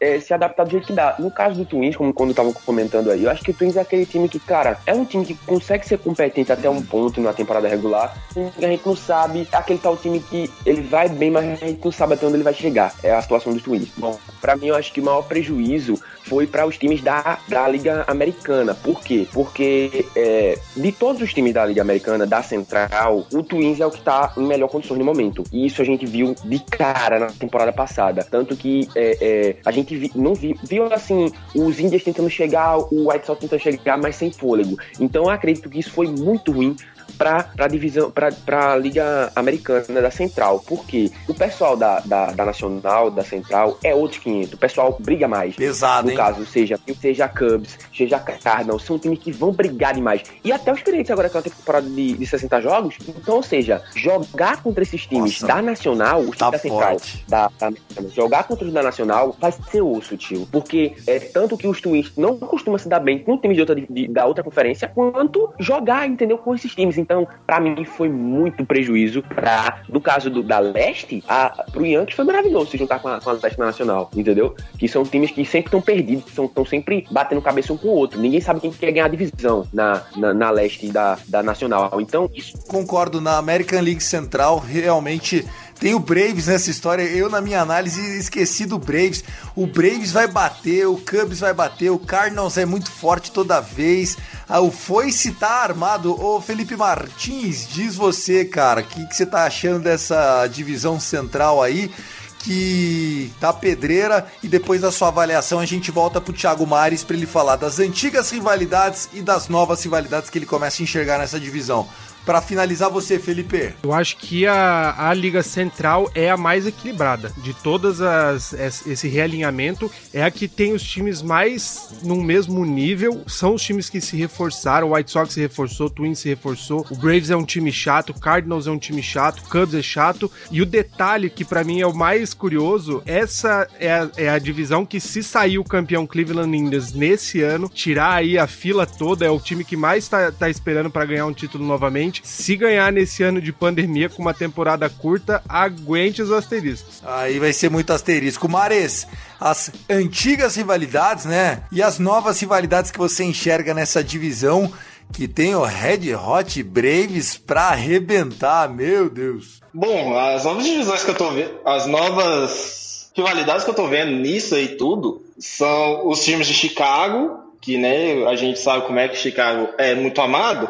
é, 0.05 0.21
se 0.21 0.35
adaptar 0.35 0.65
do 0.65 0.71
jeito 0.71 0.87
que 0.87 0.93
dá. 0.93 1.17
No 1.19 1.31
caso 1.31 1.57
do 1.57 1.65
Twins, 1.65 1.97
como 1.97 2.13
quando 2.13 2.31
eu 2.31 2.37
tava 2.37 2.53
comentando 2.53 3.11
aí, 3.11 3.25
eu 3.25 3.31
acho 3.31 3.43
que 3.43 3.51
o 3.51 3.55
Twins 3.55 3.77
é 3.77 3.81
aquele 3.81 4.05
time 4.05 4.29
que, 4.29 4.39
cara, 4.39 4.79
é 4.87 4.93
um 4.93 5.05
time 5.05 5.25
que 5.25 5.35
consegue 5.35 5.87
ser 5.87 5.99
competente 5.99 6.53
até 6.53 6.69
um 6.69 6.83
ponto 6.83 7.21
na 7.21 7.33
temporada 7.33 7.67
regular, 7.67 8.15
a 8.37 8.67
gente 8.67 8.85
não 8.85 8.97
sabe, 8.97 9.49
é 9.51 9.57
aquele 9.57 9.79
tal 9.79 9.97
time 9.97 10.21
que 10.21 10.51
ele 10.67 10.83
vai 10.83 11.09
bem, 11.09 11.31
mas 11.31 11.63
a 11.63 11.67
gente 11.67 11.83
não 11.83 11.93
sabe 11.93 12.15
até 12.15 12.27
onde 12.27 12.37
ele 12.37 12.43
vai 12.43 12.55
chegar. 12.55 12.95
É 13.03 13.15
a 13.15 13.23
situação 13.23 13.53
do 13.53 13.61
Twins. 13.61 13.89
Bom, 13.97 14.19
pra 14.41 14.57
mim, 14.57 14.67
eu 14.67 14.77
acho 14.77 14.93
que 14.93 15.01
o 15.01 15.05
maior 15.05 15.23
prejuízo 15.23 15.99
foi 16.25 16.47
para 16.47 16.67
os 16.67 16.77
times 16.79 17.01
da, 17.03 17.39
da 17.49 17.69
Liga 17.69 18.05
Americana. 18.07 18.75
Por 18.75 19.01
quê? 19.03 19.27
Porque 19.33 20.07
é, 20.17 20.59
de 20.77 20.91
todos 20.93 21.21
os 21.23 21.33
times 21.33 21.53
da 21.53 21.65
Liga 21.65 21.83
Americana, 21.83 22.27
da 22.27 22.43
Central, 22.43 23.27
o 23.33 23.43
Twins 23.43 23.81
é 23.81 23.87
o 23.87 23.91
que 23.91 24.01
tá 24.01 24.33
em 24.37 24.45
melhor 24.47 24.69
condições 24.69 24.99
no 24.99 25.05
momento. 25.05 25.45
E 25.53 25.67
isso 25.67 25.83
a 25.83 25.85
gente 25.85 26.07
viu 26.07 26.35
de 26.45 26.59
cara 26.61 27.19
na 27.19 27.27
temporada 27.27 27.73
passada. 27.73 28.27
Tanto 28.29 28.57
que 28.57 28.89
é, 28.95 29.19
é, 29.21 29.57
a 29.65 29.71
gente 29.71 29.97
vi- 29.97 30.13
não 30.15 30.35
vi- 30.35 30.59
viu 30.63 30.85
assim 30.93 31.31
os 31.55 31.79
Indians 31.79 32.03
tentando 32.03 32.31
chegar, 32.31 32.79
o 32.79 33.11
White 33.11 33.27
Sox 33.27 33.41
tentando 33.41 33.61
chegar, 33.61 33.99
mas 33.99 34.17
sem 34.17 34.31
fôlego. 34.31 34.77
Então 34.99 35.25
eu 35.25 35.31
acredito 35.31 35.69
que 35.69 35.79
isso 35.79 35.91
foi 35.91 36.07
muito 36.09 36.53
ruim 36.53 36.75
para 37.17 37.51
a 37.59 37.69
divisão, 37.69 38.11
para 38.11 38.73
a 38.73 38.77
Liga 38.77 39.31
Americana 39.35 40.01
da 40.03 40.11
Central. 40.11 40.63
Porque 40.67 41.11
o 41.29 41.35
pessoal 41.35 41.77
da, 41.77 42.01
da, 42.01 42.27
da 42.33 42.45
Nacional, 42.45 43.11
da 43.11 43.23
Central, 43.25 43.79
é 43.83 43.95
outro 43.95 44.21
500. 44.21 44.53
O 44.55 44.59
pessoal 44.59 44.97
briga 45.01 45.27
mais. 45.29 45.57
Pesado, 45.57 46.07
No 46.07 46.11
hein? 46.11 46.17
caso, 46.17 46.45
seja, 46.47 46.79
seja 47.01 47.29
Cubs, 47.29 47.79
seja 47.97 48.19
Cardinals, 48.19 48.83
são 48.85 48.99
times 48.99 49.19
que 49.19 49.33
vão 49.33 49.53
brigar 49.53 49.95
demais. 49.95 50.23
E 50.43 50.53
até 50.53 50.73
os 50.73 50.83
clientes 50.83 51.11
agora 51.11 51.29
que 51.29 51.37
é 51.37 51.41
uma 51.41 51.45
temporada 51.45 51.89
de, 51.89 52.13
de 52.15 52.27
60 52.27 52.61
jogos. 52.61 52.97
Então, 53.09 53.37
ou 53.37 53.43
seja, 53.43 53.83
jogar 53.95 54.63
contra 54.63 54.83
esses 54.83 55.07
times 55.07 55.41
Nossa, 55.41 55.47
da 55.55 55.63
Nacional, 55.63 56.21
os 56.21 56.37
times 56.37 56.39
tá 56.39 56.51
da 56.51 56.59
Central, 56.59 56.97
da, 57.29 57.51
da 57.59 57.73
jogar 58.15 58.45
contra 58.45 58.67
os 58.67 58.73
da 58.73 58.83
Nacional 58.83 59.37
vai 59.41 59.53
ser 59.53 59.81
osso, 59.83 60.17
tio. 60.17 60.47
Porque 60.51 60.95
é 61.07 61.19
tanto 61.19 61.57
que 61.57 61.67
os 61.67 61.81
Twins 61.81 62.13
não 62.17 62.37
costumam 62.39 62.79
se 62.79 62.89
dar 62.89 63.01
bem 63.01 63.19
com 63.19 63.37
times 63.39 63.57
de 63.57 63.61
outra, 63.61 63.75
de- 63.77 64.09
da 64.09 64.27
outra 64.27 64.43
conferência, 64.45 64.89
quanto 64.89 65.53
jogar, 65.59 66.07
entendeu, 66.07 66.39
com 66.39 66.55
esses 66.55 66.75
times. 66.75 66.97
Então, 67.05 67.29
pra 67.47 67.61
mim, 67.61 67.85
foi 67.85 68.09
muito 68.09 68.65
prejuízo 68.65 69.23
pra, 69.23 69.83
no 69.91 70.01
caso 70.01 70.31
do, 70.31 70.43
da 70.43 70.59
Leste, 70.59 71.23
a, 71.29 71.51
pro 71.71 71.85
Yankees 71.85 72.17
foi 72.17 72.25
maravilhoso 72.25 72.71
se 72.71 72.79
juntar 72.79 72.99
com 72.99 73.09
a, 73.09 73.21
com 73.21 73.29
a 73.29 73.35
Leste 73.35 73.59
na 73.59 73.67
Nacional, 73.67 74.11
entendeu? 74.17 74.57
Que 74.79 74.89
são 74.89 75.05
times 75.05 75.31
que 75.31 75.45
sempre 75.45 75.69
estão 75.69 75.83
perdidos, 75.83 76.25
estão 76.27 76.65
sempre 76.65 77.07
batendo 77.11 77.43
cabeça 77.43 77.75
um 77.75 77.77
com 77.77 77.89
o 77.89 77.95
outro. 77.95 78.19
Ninguém 78.19 78.41
sabe 78.41 78.61
quem 78.61 78.73
quer 78.73 78.91
ganhar 78.91 79.05
a 79.05 79.09
divisão 79.09 79.67
na, 79.71 80.03
na, 80.17 80.33
na 80.33 80.51
Leste 80.51 80.89
da, 80.89 81.19
da 81.29 81.43
Nacional. 81.43 82.01
Então, 82.01 82.31
isso 82.35 82.55
Concordo, 82.67 83.21
na 83.21 83.37
American 83.37 83.83
League 83.83 84.03
Central 84.03 84.59
realmente 84.59 85.45
tem 85.85 85.95
o 85.95 86.01
Braves 86.01 86.47
nessa 86.47 86.71
história. 86.71 87.03
Eu, 87.03 87.29
na 87.29 87.43
minha 87.43 87.61
análise, 87.61 88.01
esqueci 88.17 88.65
do 88.65 88.79
Braves. 88.79 89.23
O 89.55 89.67
Braves 89.67 90.13
vai 90.13 90.27
bater, 90.27 90.87
o 90.87 90.97
Cubs 90.97 91.41
vai 91.41 91.53
bater, 91.53 91.91
o 91.91 91.99
Cardinals 91.99 92.57
é 92.57 92.65
muito 92.65 92.91
forte 92.91 93.31
toda 93.31 93.61
vez. 93.61 94.17
Ah, 94.49 94.63
o 94.63 94.71
Foice 94.71 95.33
tá 95.33 95.63
armado. 95.63 96.19
Ô, 96.19 96.41
Felipe 96.41 96.75
Martins, 96.75 97.69
diz 97.69 97.97
você, 97.97 98.47
cara, 98.47 98.81
o 98.81 98.85
que, 98.85 99.07
que 99.09 99.15
você 99.15 99.27
tá 99.27 99.45
achando 99.45 99.81
dessa 99.81 100.47
divisão 100.47 100.99
central 100.99 101.63
aí? 101.63 101.93
que 102.39 103.33
tá 103.41 103.55
pedreira 103.55 104.27
e 104.43 104.49
depois 104.49 104.83
da 104.83 104.93
sua 104.93 105.09
avaliação 105.09 105.61
a 105.61 105.65
gente 105.65 105.91
volta 105.91 106.21
pro 106.21 106.31
Thiago 106.31 106.67
Mares 106.67 107.03
para 107.03 107.17
ele 107.17 107.25
falar 107.25 107.57
das 107.57 107.79
antigas 107.79 108.31
rivalidades 108.31 109.09
e 109.15 109.23
das 109.23 109.49
novas 109.49 109.83
rivalidades 109.83 110.29
que 110.29 110.37
ele 110.37 110.45
começa 110.45 110.83
a 110.83 110.85
enxergar 110.85 111.17
nessa 111.17 111.41
divisão. 111.41 111.89
Para 112.25 112.41
finalizar 112.41 112.91
você, 112.91 113.19
Felipe. 113.19 113.75
Eu 113.83 113.93
acho 113.93 114.17
que 114.17 114.47
a, 114.47 114.95
a 115.11 115.13
Liga 115.15 115.43
Central 115.43 116.11
é 116.15 116.31
a 116.31 116.37
mais 116.37 116.67
equilibrada. 116.67 117.31
De 117.39 117.53
todas 117.53 118.01
as 118.01 118.53
es- 118.55 118.87
esse 118.87 119.09
realinhamento, 119.09 119.91
é 120.13 120.23
a 120.25 120.31
que 120.31 120.49
tem 120.49 120.73
os 120.73 120.83
times 120.83 121.21
mais 121.21 121.91
no 122.03 122.23
mesmo 122.23 122.65
nível. 122.65 123.23
São 123.27 123.55
os 123.55 123.63
times 123.63 123.91
que 123.91 124.01
se 124.01 124.17
reforçaram. 124.17 124.89
O 124.91 124.95
White 124.95 125.11
Sox 125.11 125.35
se 125.35 125.41
reforçou, 125.41 125.87
o 125.89 125.91
Twins 125.91 126.19
se 126.21 126.29
reforçou. 126.29 126.87
O 126.91 126.97
Braves 126.97 127.31
é 127.31 127.37
um 127.37 127.45
time 127.45 127.71
chato, 127.71 128.11
o 128.11 128.19
Cardinals 128.21 128.67
é 128.67 128.71
um 128.71 128.79
time 128.79 129.03
chato, 129.03 129.41
o 129.41 129.49
Cubs 129.49 129.75
é 129.75 129.83
chato. 129.83 130.31
E 130.51 130.63
o 130.63 130.67
detalhe 130.67 131.29
que 131.29 131.45
pra 131.45 131.63
mim 131.63 131.81
é 131.81 131.87
o 131.87 131.95
mais 131.95 132.33
curioso, 132.33 133.03
essa 133.05 133.69
é 133.79 133.93
a, 133.93 134.11
é 134.17 134.29
a 134.31 134.39
divisão 134.39 134.87
que 134.87 134.99
se 134.99 135.23
sair 135.23 135.59
o 135.59 135.65
campeão 135.65 136.07
Cleveland 136.07 136.57
Indians 136.57 136.93
nesse 136.93 137.43
ano, 137.43 137.69
tirar 137.69 138.15
aí 138.15 138.39
a 138.39 138.47
fila 138.47 138.87
toda, 138.87 139.27
é 139.27 139.31
o 139.31 139.39
time 139.41 139.65
que 139.65 139.77
mais 139.77 140.09
tá, 140.09 140.33
tá 140.33 140.49
esperando 140.49 140.91
pra 140.91 141.05
ganhar 141.05 141.27
um 141.27 141.33
título 141.35 141.65
novamente. 141.67 142.14
Se 142.23 142.57
ganhar 142.57 142.93
nesse 142.93 143.23
ano 143.23 143.41
de 143.41 143.53
pandemia 143.53 144.09
com 144.09 144.23
uma 144.23 144.35
temporada 144.35 144.89
curta, 144.89 145.43
aguente 145.49 146.23
os 146.23 146.31
asteriscos. 146.31 147.03
Aí 147.05 147.39
vai 147.39 147.53
ser 147.53 147.71
muito 147.71 147.93
asterisco. 147.93 148.49
Mares, 148.49 149.07
as 149.41 149.71
antigas 149.89 150.57
rivalidades, 150.57 151.25
né? 151.25 151.63
E 151.73 151.83
as 151.83 151.99
novas 151.99 152.41
rivalidades 152.41 152.91
que 152.91 152.99
você 152.99 153.25
enxerga 153.25 153.75
nessa 153.75 154.03
divisão 154.03 154.73
que 155.13 155.29
tem 155.29 155.55
o 155.55 155.63
Red 155.63 156.15
Hot 156.15 156.63
Braves 156.63 157.37
pra 157.37 157.69
arrebentar, 157.69 158.69
meu 158.69 159.11
Deus. 159.11 159.61
Bom, 159.73 160.17
as 160.19 160.45
novas 160.45 160.65
divisões 160.65 161.05
que 161.05 161.11
eu 161.11 161.15
tô 161.15 161.31
vendo, 161.31 161.61
as 161.65 161.87
novas 161.87 163.11
rivalidades 163.15 163.65
que 163.65 163.71
eu 163.71 163.75
tô 163.75 163.87
vendo 163.87 164.13
nisso 164.13 164.55
aí 164.55 164.77
tudo 164.77 165.23
são 165.39 166.09
os 166.09 166.25
times 166.25 166.47
de 166.47 166.55
Chicago, 166.55 167.41
que 167.61 167.79
né, 167.79 168.27
a 168.27 168.35
gente 168.35 168.59
sabe 168.59 168.87
como 168.87 168.99
é 168.99 169.09
que 169.09 169.17
Chicago 169.17 169.69
é 169.79 169.95
muito 169.95 170.21
amado, 170.21 170.69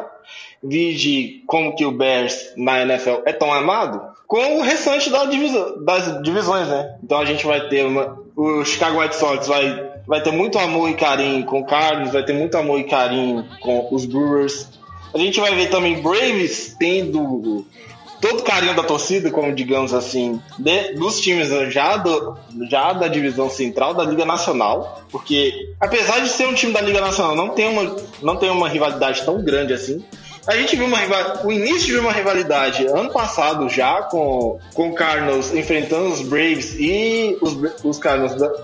vide 0.65 1.43
como 1.47 1.75
que 1.77 1.85
o 1.85 1.91
Bears 1.93 2.53
na 2.57 2.83
NFL 2.83 3.23
é 3.27 3.33
tão 3.33 3.53
amado, 3.53 4.01
com 4.27 4.59
o 4.59 4.63
restante 4.63 5.11
da 5.11 5.25
das 5.25 6.23
divisões, 6.23 6.69
né? 6.69 6.97
Então 7.03 7.19
a 7.19 7.25
gente 7.25 7.47
vai 7.47 7.69
ter 7.69 7.85
uma, 7.85 8.19
o 8.35 8.65
Chicago 8.65 9.01
White 9.01 9.17
Sox 9.17 9.47
vai, 9.47 9.91
vai 10.07 10.23
ter 10.23 10.33
muito 10.33 10.59
amor 10.59 10.89
e 10.91 10.95
carinho 10.95 11.45
com 11.45 11.61
o 11.61 11.67
Cardinals, 11.67 12.13
vai 12.13 12.25
ter 12.25 12.33
muito 12.33 12.57
amor 12.57 12.81
e 12.81 12.85
carinho 12.85 13.45
com 13.61 13.89
os 13.93 14.05
Brewers. 14.07 14.69
A 15.15 15.19
gente 15.19 15.39
vai 15.39 15.55
ver 15.55 15.69
também 15.71 16.01
Braves 16.03 16.75
tendo 16.79 17.65
todo 18.21 18.41
o 18.41 18.43
carinho 18.43 18.75
da 18.75 18.83
torcida, 18.83 19.31
como 19.31 19.53
digamos 19.55 19.93
assim, 19.93 20.41
de- 20.59 20.95
dos 20.95 21.21
times 21.21 21.49
já, 21.73 21.99
do, 21.99 22.37
já 22.71 22.95
da 22.95 23.07
divisão 23.07 23.51
central 23.51 23.93
da 23.93 24.03
Liga 24.03 24.25
Nacional, 24.25 25.03
porque 25.13 25.69
apesar 25.79 26.21
de 26.21 26.31
ser 26.31 26.49
um 26.49 26.55
time 26.55 26.73
da 26.73 26.81
Liga 26.81 27.03
Nacional, 27.03 27.37
não 27.37 27.51
tem 27.51 27.69
uma, 27.69 27.95
não 28.23 28.37
tem 28.37 28.51
uma 28.51 28.69
rivalidade 28.69 29.23
tão 29.25 29.43
grande 29.45 29.75
assim. 29.75 30.03
A 30.47 30.57
gente 30.57 30.77
viu 30.77 30.87
uma 30.87 30.99
o 31.43 31.51
início 31.51 31.87
de 31.87 31.99
uma 31.99 32.13
rivalidade 32.13 32.87
ano 32.87 33.11
passado 33.11 33.69
já 33.69 34.03
com, 34.03 34.59
com 34.75 34.91
o 34.91 34.95
enfrentando 35.55 36.13
os 36.13 36.21
Braves 36.21 36.75
e 36.79 37.39
os, 37.41 37.57
os 37.83 37.99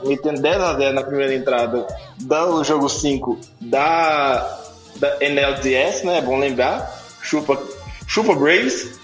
metendo 0.04 0.42
10 0.42 0.56
a 0.60 0.74
0 0.74 0.94
na 0.94 1.02
primeira 1.02 1.34
entrada 1.34 1.86
do 2.18 2.62
jogo 2.64 2.88
5 2.88 3.38
da, 3.60 4.58
da 4.96 5.16
NLDS, 5.20 6.02
né? 6.04 6.18
É 6.18 6.22
bom 6.22 6.38
lembrar. 6.38 7.00
Chupa, 7.22 7.58
chupa 8.06 8.34
Braves. 8.34 8.98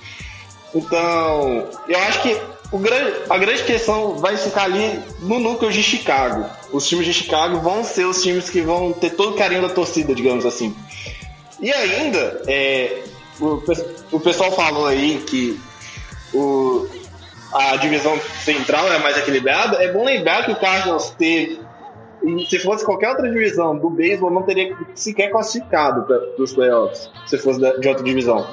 Então, 0.75 1.69
eu 1.89 1.99
acho 2.01 2.21
que 2.21 2.39
grande, 2.79 3.13
a 3.31 3.39
grande 3.39 3.63
questão 3.65 4.17
vai 4.17 4.37
ficar 4.37 4.65
ali 4.65 5.01
no 5.21 5.39
núcleo 5.39 5.71
de 5.71 5.83
Chicago. 5.83 6.47
Os 6.73 6.87
times 6.87 7.07
de 7.07 7.15
Chicago 7.15 7.61
vão 7.61 7.85
ser 7.85 8.05
os 8.05 8.23
times 8.23 8.51
que 8.51 8.61
vão 8.61 8.93
ter 8.93 9.11
todo 9.11 9.35
o 9.35 9.37
carinho 9.37 9.63
da 9.63 9.69
torcida, 9.69 10.15
digamos 10.15 10.45
assim. 10.45 10.75
E 11.61 11.73
ainda, 11.73 12.43
é, 12.47 13.03
o, 13.41 13.63
o 14.13 14.21
pessoal 14.21 14.53
falou 14.53 14.87
aí 14.87 15.19
que 15.27 15.59
o, 16.35 16.87
a 17.53 17.77
divisão 17.77 18.19
central 18.45 18.93
é 18.93 18.99
mais 18.99 19.17
equilibrada. 19.17 19.83
É 19.83 19.93
bom 19.93 20.05
lembrar 20.05 20.45
que 20.45 20.53
o 20.53 20.57
Cardinals 20.57 21.11
teve. 21.11 21.61
Se 22.49 22.59
fosse 22.59 22.85
qualquer 22.85 23.11
outra 23.11 23.31
divisão 23.31 23.77
do 23.79 23.89
beisebol, 23.89 24.31
não 24.31 24.43
teria 24.43 24.77
sequer 24.95 25.31
classificado 25.31 26.03
para 26.05 26.43
os 26.43 26.53
playoffs, 26.53 27.09
se 27.27 27.39
fosse 27.39 27.61
de 27.61 27.89
outra 27.89 28.03
divisão. 28.03 28.47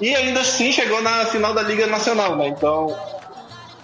E 0.00 0.14
ainda 0.14 0.40
assim 0.40 0.70
chegou 0.70 1.02
na 1.02 1.26
final 1.26 1.52
da 1.52 1.62
Liga 1.62 1.86
Nacional, 1.86 2.36
né? 2.36 2.48
Então 2.48 2.96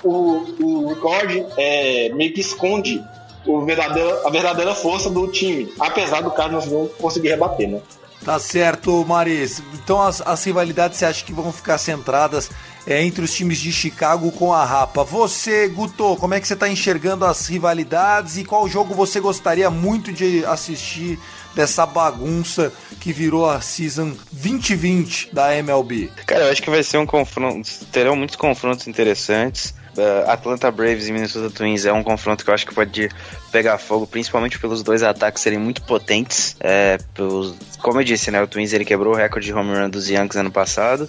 o, 0.03 0.45
o 0.61 0.89
recorde 0.89 1.45
é, 1.57 2.11
meio 2.11 2.33
que 2.33 2.41
esconde 2.41 3.03
o 3.45 3.65
verdadeiro, 3.65 4.27
a 4.27 4.31
verdadeira 4.31 4.75
força 4.75 5.11
do 5.11 5.27
time, 5.29 5.73
apesar 5.79 6.21
do 6.21 6.31
Cardinals 6.31 6.67
não 6.67 6.87
conseguir 6.87 7.29
rebater, 7.29 7.69
né? 7.69 7.81
Tá 8.27 8.41
certo, 8.41 9.05
Maris. 9.07 9.62
Então 9.72 10.03
as, 10.03 10.20
as 10.20 10.43
rivalidades 10.43 10.99
você 10.99 11.05
acha 11.05 11.24
que 11.24 11.33
vão 11.33 11.53
ficar 11.53 11.79
centradas 11.79 12.51
é, 12.85 13.01
entre 13.01 13.24
os 13.24 13.33
times 13.33 13.57
de 13.61 13.72
Chicago 13.72 14.33
com 14.33 14.53
a 14.53 14.64
Rapa. 14.64 15.05
Você, 15.05 15.68
Guto, 15.68 16.16
como 16.16 16.35
é 16.35 16.41
que 16.41 16.49
você 16.49 16.55
está 16.55 16.68
enxergando 16.68 17.24
as 17.24 17.47
rivalidades 17.47 18.37
e 18.37 18.45
qual 18.45 18.68
jogo 18.68 18.95
você 18.95 19.20
gostaria 19.20 19.70
muito 19.70 20.12
de 20.12 20.45
assistir 20.45 21.20
dessa 21.55 21.87
bagunça 21.87 22.72
que 22.99 23.12
virou 23.12 23.49
a 23.49 23.61
season 23.61 24.16
2020 24.33 25.33
da 25.33 25.55
MLB? 25.55 26.11
Cara, 26.27 26.47
eu 26.47 26.51
acho 26.51 26.61
que 26.61 26.68
vai 26.68 26.83
ser 26.83 26.99
um 26.99 27.07
confronto. 27.07 27.70
Terão 27.93 28.16
muitos 28.16 28.35
confrontos 28.35 28.89
interessantes. 28.89 29.72
Uh, 29.97 30.28
Atlanta 30.30 30.70
Braves 30.70 31.09
e 31.09 31.12
Minnesota 31.12 31.51
Twins 31.51 31.86
é 31.86 31.92
um 31.92 32.03
confronto 32.03 32.44
que 32.44 32.51
eu 32.51 32.55
acho 32.55 32.66
que 32.66 32.74
pode 32.74 33.09
pegar 33.51 33.78
fogo, 33.78 34.07
principalmente 34.07 34.59
pelos 34.59 34.82
dois 34.82 35.03
ataques 35.03 35.42
serem 35.42 35.59
muito 35.59 35.82
potentes. 35.82 36.57
É, 36.61 36.99
pelos, 37.14 37.55
como 37.78 38.01
eu 38.01 38.05
disse, 38.05 38.30
né, 38.30 38.42
o 38.42 38.47
Twins 38.47 38.72
ele 38.72 38.84
quebrou 38.84 39.14
o 39.14 39.16
recorde 39.16 39.47
de 39.47 39.55
home 39.55 39.74
run 39.74 39.88
dos 39.88 40.09
Yankees 40.09 40.36
ano 40.36 40.51
passado 40.51 41.09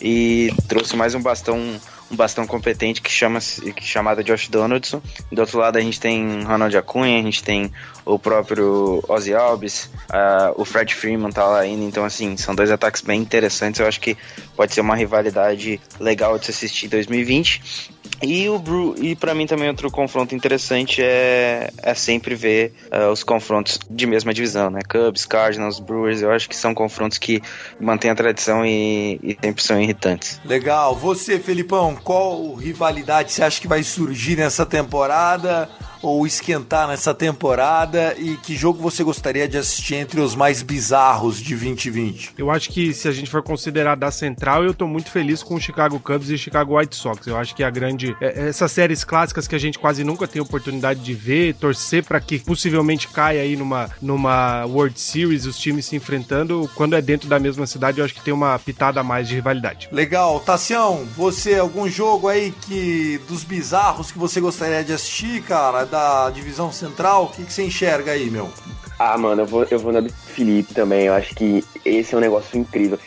e 0.00 0.52
trouxe 0.68 0.94
mais 0.96 1.14
um 1.14 1.22
bastão 1.22 1.80
um 2.10 2.14
bastão 2.14 2.46
competente 2.46 3.02
que 3.02 3.10
chama 3.10 3.40
que 3.40 3.84
chamada 3.84 4.22
Josh 4.22 4.48
Donaldson. 4.48 5.02
Do 5.32 5.40
outro 5.40 5.58
lado 5.58 5.76
a 5.76 5.80
gente 5.80 5.98
tem 5.98 6.42
Ronald 6.44 6.76
Acunha, 6.76 7.18
a 7.18 7.22
gente 7.22 7.42
tem 7.42 7.72
o 8.06 8.18
próprio 8.18 9.02
Ozzy 9.08 9.34
Alves, 9.34 9.90
uh, 10.10 10.54
o 10.56 10.64
Fred 10.64 10.94
Freeman 10.94 11.32
tá 11.32 11.44
lá 11.44 11.58
ainda, 11.58 11.84
então 11.84 12.04
assim, 12.04 12.36
são 12.36 12.54
dois 12.54 12.70
ataques 12.70 13.02
bem 13.02 13.20
interessantes, 13.20 13.80
eu 13.80 13.86
acho 13.86 14.00
que 14.00 14.16
pode 14.56 14.72
ser 14.72 14.80
uma 14.80 14.94
rivalidade 14.94 15.80
legal 15.98 16.38
de 16.38 16.46
se 16.46 16.52
assistir 16.52 16.86
em 16.86 16.88
2020. 16.88 17.96
E 18.22 18.48
o 18.48 18.58
Bru 18.58 18.94
e 18.96 19.14
para 19.14 19.34
mim 19.34 19.46
também 19.46 19.68
outro 19.68 19.90
confronto 19.90 20.34
interessante 20.34 21.02
é, 21.02 21.70
é 21.82 21.94
sempre 21.94 22.34
ver 22.34 22.72
uh, 22.90 23.10
os 23.10 23.22
confrontos 23.22 23.78
de 23.90 24.06
mesma 24.06 24.32
divisão, 24.32 24.70
né? 24.70 24.80
Cubs, 24.88 25.26
Cardinals, 25.26 25.78
Brewers, 25.78 26.22
eu 26.22 26.30
acho 26.30 26.48
que 26.48 26.56
são 26.56 26.72
confrontos 26.74 27.18
que 27.18 27.42
mantêm 27.78 28.10
a 28.10 28.14
tradição 28.14 28.64
e, 28.64 29.20
e 29.22 29.36
sempre 29.42 29.62
são 29.62 29.80
irritantes. 29.80 30.40
Legal. 30.44 30.94
Você, 30.96 31.38
Felipão, 31.38 31.94
qual 31.96 32.54
rivalidade 32.54 33.32
você 33.32 33.42
acha 33.42 33.60
que 33.60 33.68
vai 33.68 33.82
surgir 33.82 34.36
nessa 34.36 34.64
temporada? 34.64 35.68
Ou 36.06 36.26
esquentar 36.26 36.86
nessa 36.86 37.12
temporada 37.12 38.14
e 38.16 38.36
que 38.36 38.54
jogo 38.54 38.80
você 38.80 39.02
gostaria 39.02 39.48
de 39.48 39.58
assistir 39.58 39.96
entre 39.96 40.20
os 40.20 40.36
mais 40.36 40.62
bizarros 40.62 41.38
de 41.38 41.56
2020? 41.56 42.34
Eu 42.38 42.50
acho 42.50 42.70
que 42.70 42.94
se 42.94 43.08
a 43.08 43.12
gente 43.12 43.28
for 43.28 43.42
considerar 43.42 43.96
da 43.96 44.10
central, 44.10 44.64
eu 44.64 44.72
tô 44.72 44.86
muito 44.86 45.10
feliz 45.10 45.42
com 45.42 45.56
o 45.56 45.60
Chicago 45.60 45.98
Cubs 45.98 46.30
e 46.30 46.38
Chicago 46.38 46.78
White 46.78 46.94
Sox. 46.94 47.26
Eu 47.26 47.36
acho 47.36 47.56
que 47.56 47.64
a 47.64 47.70
grande 47.70 48.16
é, 48.20 48.26
é, 48.26 48.48
essas 48.48 48.70
séries 48.70 49.02
clássicas 49.02 49.48
que 49.48 49.54
a 49.54 49.58
gente 49.58 49.78
quase 49.78 50.04
nunca 50.04 50.28
tem 50.28 50.40
oportunidade 50.40 51.00
de 51.00 51.12
ver, 51.12 51.54
torcer 51.54 52.04
para 52.04 52.20
que 52.20 52.38
possivelmente 52.38 53.08
caia 53.08 53.42
aí 53.42 53.56
numa 53.56 53.90
numa 54.00 54.64
World 54.66 55.00
Series 55.00 55.44
os 55.44 55.58
times 55.58 55.86
se 55.86 55.96
enfrentando, 55.96 56.70
quando 56.74 56.94
é 56.94 57.02
dentro 57.02 57.28
da 57.28 57.40
mesma 57.40 57.66
cidade, 57.66 57.98
eu 57.98 58.04
acho 58.04 58.14
que 58.14 58.20
tem 58.20 58.32
uma 58.32 58.56
pitada 58.58 59.00
a 59.00 59.04
mais 59.04 59.26
de 59.26 59.34
rivalidade. 59.34 59.88
Legal, 59.90 60.38
Tassião, 60.40 61.04
você 61.16 61.58
algum 61.58 61.88
jogo 61.88 62.28
aí 62.28 62.52
que 62.62 63.20
dos 63.28 63.42
bizarros 63.42 64.12
que 64.12 64.18
você 64.18 64.40
gostaria 64.40 64.84
de 64.84 64.92
assistir, 64.92 65.42
cara? 65.42 65.84
Da 65.96 66.30
divisão 66.30 66.70
central, 66.70 67.24
o 67.24 67.28
que, 67.28 67.44
que 67.44 67.52
você 67.52 67.64
enxerga 67.64 68.12
aí, 68.12 68.30
meu? 68.30 68.50
Ah, 68.98 69.16
mano, 69.16 69.42
eu 69.42 69.46
vou, 69.46 69.66
eu 69.70 69.78
vou 69.78 69.92
na 69.92 70.00
do 70.00 70.12
Felipe 70.12 70.74
também. 70.74 71.06
Eu 71.06 71.14
acho 71.14 71.34
que 71.34 71.64
esse 71.84 72.14
é 72.14 72.18
um 72.18 72.20
negócio 72.20 72.58
incrível. 72.58 72.98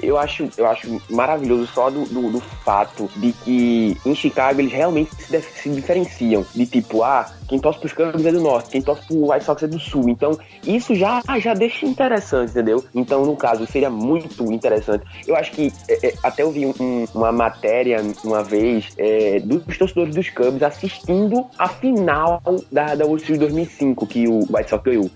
Eu 0.00 0.16
acho, 0.16 0.48
eu 0.56 0.66
acho 0.66 1.00
maravilhoso 1.10 1.66
só 1.66 1.90
do, 1.90 2.04
do, 2.04 2.30
do 2.30 2.40
fato 2.40 3.10
de 3.16 3.32
que 3.32 3.96
em 4.06 4.14
Chicago 4.14 4.60
eles 4.60 4.72
realmente 4.72 5.14
se, 5.16 5.40
se, 5.40 5.68
diferenciam. 5.70 6.46
De 6.54 6.66
tipo, 6.66 7.02
ah, 7.02 7.30
quem 7.48 7.58
torce 7.58 7.80
pros 7.80 7.92
Cubs 7.92 8.24
é 8.24 8.32
do 8.32 8.40
norte, 8.40 8.70
quem 8.70 8.82
torce 8.82 9.06
pro 9.06 9.30
White 9.30 9.44
Sox 9.44 9.62
é 9.62 9.66
do 9.66 9.78
sul. 9.78 10.08
Então, 10.08 10.38
isso 10.64 10.94
já, 10.94 11.20
já 11.38 11.54
deixa 11.54 11.84
interessante, 11.84 12.50
entendeu? 12.50 12.84
Então, 12.94 13.24
no 13.24 13.36
caso, 13.36 13.66
seria 13.66 13.90
muito 13.90 14.50
interessante. 14.52 15.04
Eu 15.26 15.34
acho 15.36 15.50
que 15.50 15.72
é, 15.88 16.08
é, 16.08 16.14
até 16.22 16.42
eu 16.42 16.52
vi 16.52 16.66
um, 16.66 17.06
uma 17.14 17.32
matéria 17.32 17.98
uma 18.24 18.42
vez 18.42 18.88
é, 18.96 19.40
dos 19.40 19.76
torcedores 19.76 20.14
dos 20.14 20.30
Cubs 20.30 20.62
assistindo 20.62 21.44
a 21.58 21.68
final 21.68 22.40
da, 22.70 22.94
da 22.94 23.04
World 23.04 23.22
Series 23.24 23.40
2005, 23.40 24.06
que 24.06 24.28
o 24.28 24.40
White 24.50 24.70
Sox 24.70 24.84
ganhou. 24.84 25.10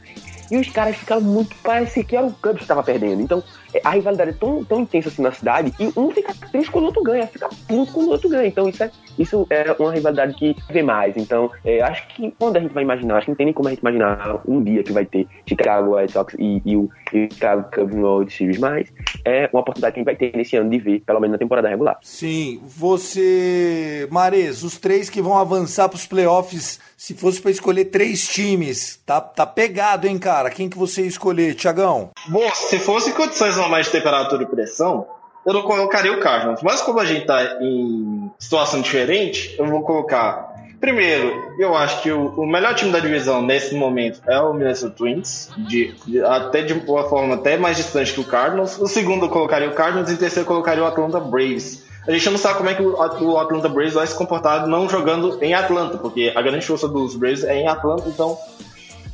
E 0.51 0.57
os 0.57 0.69
caras 0.69 0.97
ficaram 0.97 1.23
muito. 1.23 1.57
Parece 1.63 2.05
que 2.05 2.17
era 2.17 2.27
o 2.27 2.33
Cubs 2.33 2.59
que 2.59 2.63
estava 2.63 2.83
perdendo. 2.83 3.21
Então, 3.21 3.43
a 3.85 3.91
rivalidade 3.91 4.31
é 4.31 4.35
tão, 4.35 4.65
tão 4.65 4.81
intensa 4.81 5.09
assim 5.09 5.23
na 5.23 5.33
cidade 5.33 5.73
e 5.79 5.93
um 5.99 6.11
fica 6.11 6.35
triste 6.51 6.71
quando 6.71 6.85
o 6.85 6.87
outro 6.89 7.03
ganha, 7.03 7.27
fica 7.27 7.49
puto 7.69 7.93
quando 7.93 8.09
o 8.09 8.11
outro 8.11 8.29
ganha. 8.29 8.47
Então, 8.47 8.69
isso 8.69 8.83
é, 8.83 8.91
isso 9.19 9.47
é 9.51 9.75
uma 9.79 9.93
rivalidade 9.93 10.35
que 10.35 10.57
vê 10.71 10.83
mais. 10.83 11.17
Então, 11.17 11.51
é, 11.65 11.83
acho 11.83 12.07
que 12.09 12.33
quando 12.39 12.57
a 12.57 12.61
gente 12.61 12.73
vai 12.73 12.83
imaginar, 12.83 13.17
acho 13.17 13.27
que 13.27 13.31
não 13.31 13.37
tem 13.37 13.47
nem 13.47 13.55
como 13.55 13.69
a 13.69 13.71
gente 13.71 13.81
imaginar 13.81 14.41
um 14.47 14.63
dia 14.63 14.83
que 14.83 14.93
vai 14.93 15.05
ter 15.05 15.27
Chicago 15.47 15.97
White 15.97 16.13
Sox 16.13 16.35
e, 16.39 16.63
e 16.65 16.77
o 16.77 16.89
e 17.13 17.29
Chicago 17.33 17.71
Cubs 17.73 17.95
no 17.95 18.03
World 18.03 18.33
Series, 18.33 18.59
mas 18.59 18.89
é 19.25 19.49
uma 19.53 19.61
oportunidade 19.61 19.95
que 19.95 20.01
a 20.01 20.03
gente 20.03 20.07
vai 20.07 20.17
ter 20.17 20.37
nesse 20.37 20.57
ano 20.57 20.71
de 20.71 20.79
ver, 20.79 21.01
pelo 21.01 21.21
menos 21.21 21.33
na 21.33 21.39
temporada 21.39 21.69
regular. 21.69 21.99
Sim, 22.03 22.61
você, 22.65 24.09
Mares, 24.11 24.63
os 24.63 24.79
três 24.79 25.09
que 25.09 25.23
vão 25.23 25.37
avançar 25.37 25.89
para 25.89 25.97
os 25.97 26.07
playoffs, 26.07 26.81
se 26.97 27.15
fosse 27.15 27.41
para 27.41 27.51
escolher 27.51 27.87
três 27.87 28.27
times, 28.27 29.01
tá, 29.05 29.21
tá 29.21 29.47
pegado, 29.47 30.07
hein, 30.07 30.19
cara? 30.19 30.51
Quem 30.51 30.69
que 30.69 30.79
você 30.79 31.03
ia 31.03 31.09
escolher, 31.09 31.55
Tiagão? 31.55 32.11
Bom, 32.29 32.51
se 32.55 32.79
fosse 32.79 33.13
condições 33.13 33.57
normais 33.67 33.87
de 33.87 33.93
temperatura 33.93 34.43
e 34.43 34.47
pressão, 34.47 35.07
eu 35.45 35.53
não 35.53 35.63
colocaria 35.63 36.13
o 36.13 36.21
Cardinals. 36.21 36.63
Mas 36.63 36.81
como 36.81 36.99
a 36.99 37.05
gente 37.05 37.27
tá 37.27 37.59
em 37.61 38.31
situação 38.39 38.81
diferente, 38.81 39.55
eu 39.59 39.67
vou 39.67 39.83
colocar. 39.83 40.55
Primeiro, 40.81 41.55
eu 41.59 41.75
acho 41.75 42.03
que 42.03 42.13
o, 42.13 42.29
o 42.37 42.47
melhor 42.47 42.75
time 42.75 42.93
da 42.93 42.99
divisão 42.99 43.41
nesse 43.41 43.75
momento 43.75 44.21
é 44.29 44.39
o 44.41 44.53
Minnesota 44.53 44.95
Twins, 44.95 45.51
de, 45.57 45.95
de, 46.07 46.23
até 46.23 46.63
de 46.63 46.75
uma 46.75 47.09
forma 47.09 47.35
até 47.35 47.57
mais 47.57 47.77
distante 47.77 48.13
que 48.13 48.21
o 48.21 48.25
Cardinals. 48.25 48.79
O 48.79 48.87
segundo 48.87 49.27
eu 49.27 49.31
colocaria 49.31 49.69
o 49.69 49.75
Cardinals 49.75 50.11
e 50.11 50.15
o 50.15 50.19
terceiro 50.19 50.43
eu 50.43 50.47
colocaria 50.47 50.83
o 50.83 50.87
Atlanta 50.87 51.19
Braves. 51.19 51.85
A 52.07 52.13
gente 52.13 52.31
não 52.31 52.39
sabe 52.39 52.59
como 52.59 52.71
é 52.71 52.75
que 52.75 52.83
o 52.83 53.39
Atlanta 53.39 53.69
Braves 53.69 53.95
vai 53.95 54.07
se 54.07 54.15
comportar 54.15 54.67
não 54.67 54.89
jogando 54.89 55.43
em 55.43 55.55
Atlanta, 55.55 55.99
porque 55.99 56.33
a 56.37 56.43
grande 56.43 56.65
força 56.65 56.87
dos 56.87 57.17
Braves 57.17 57.43
é 57.43 57.57
em 57.57 57.67
Atlanta, 57.67 58.05
então 58.09 58.39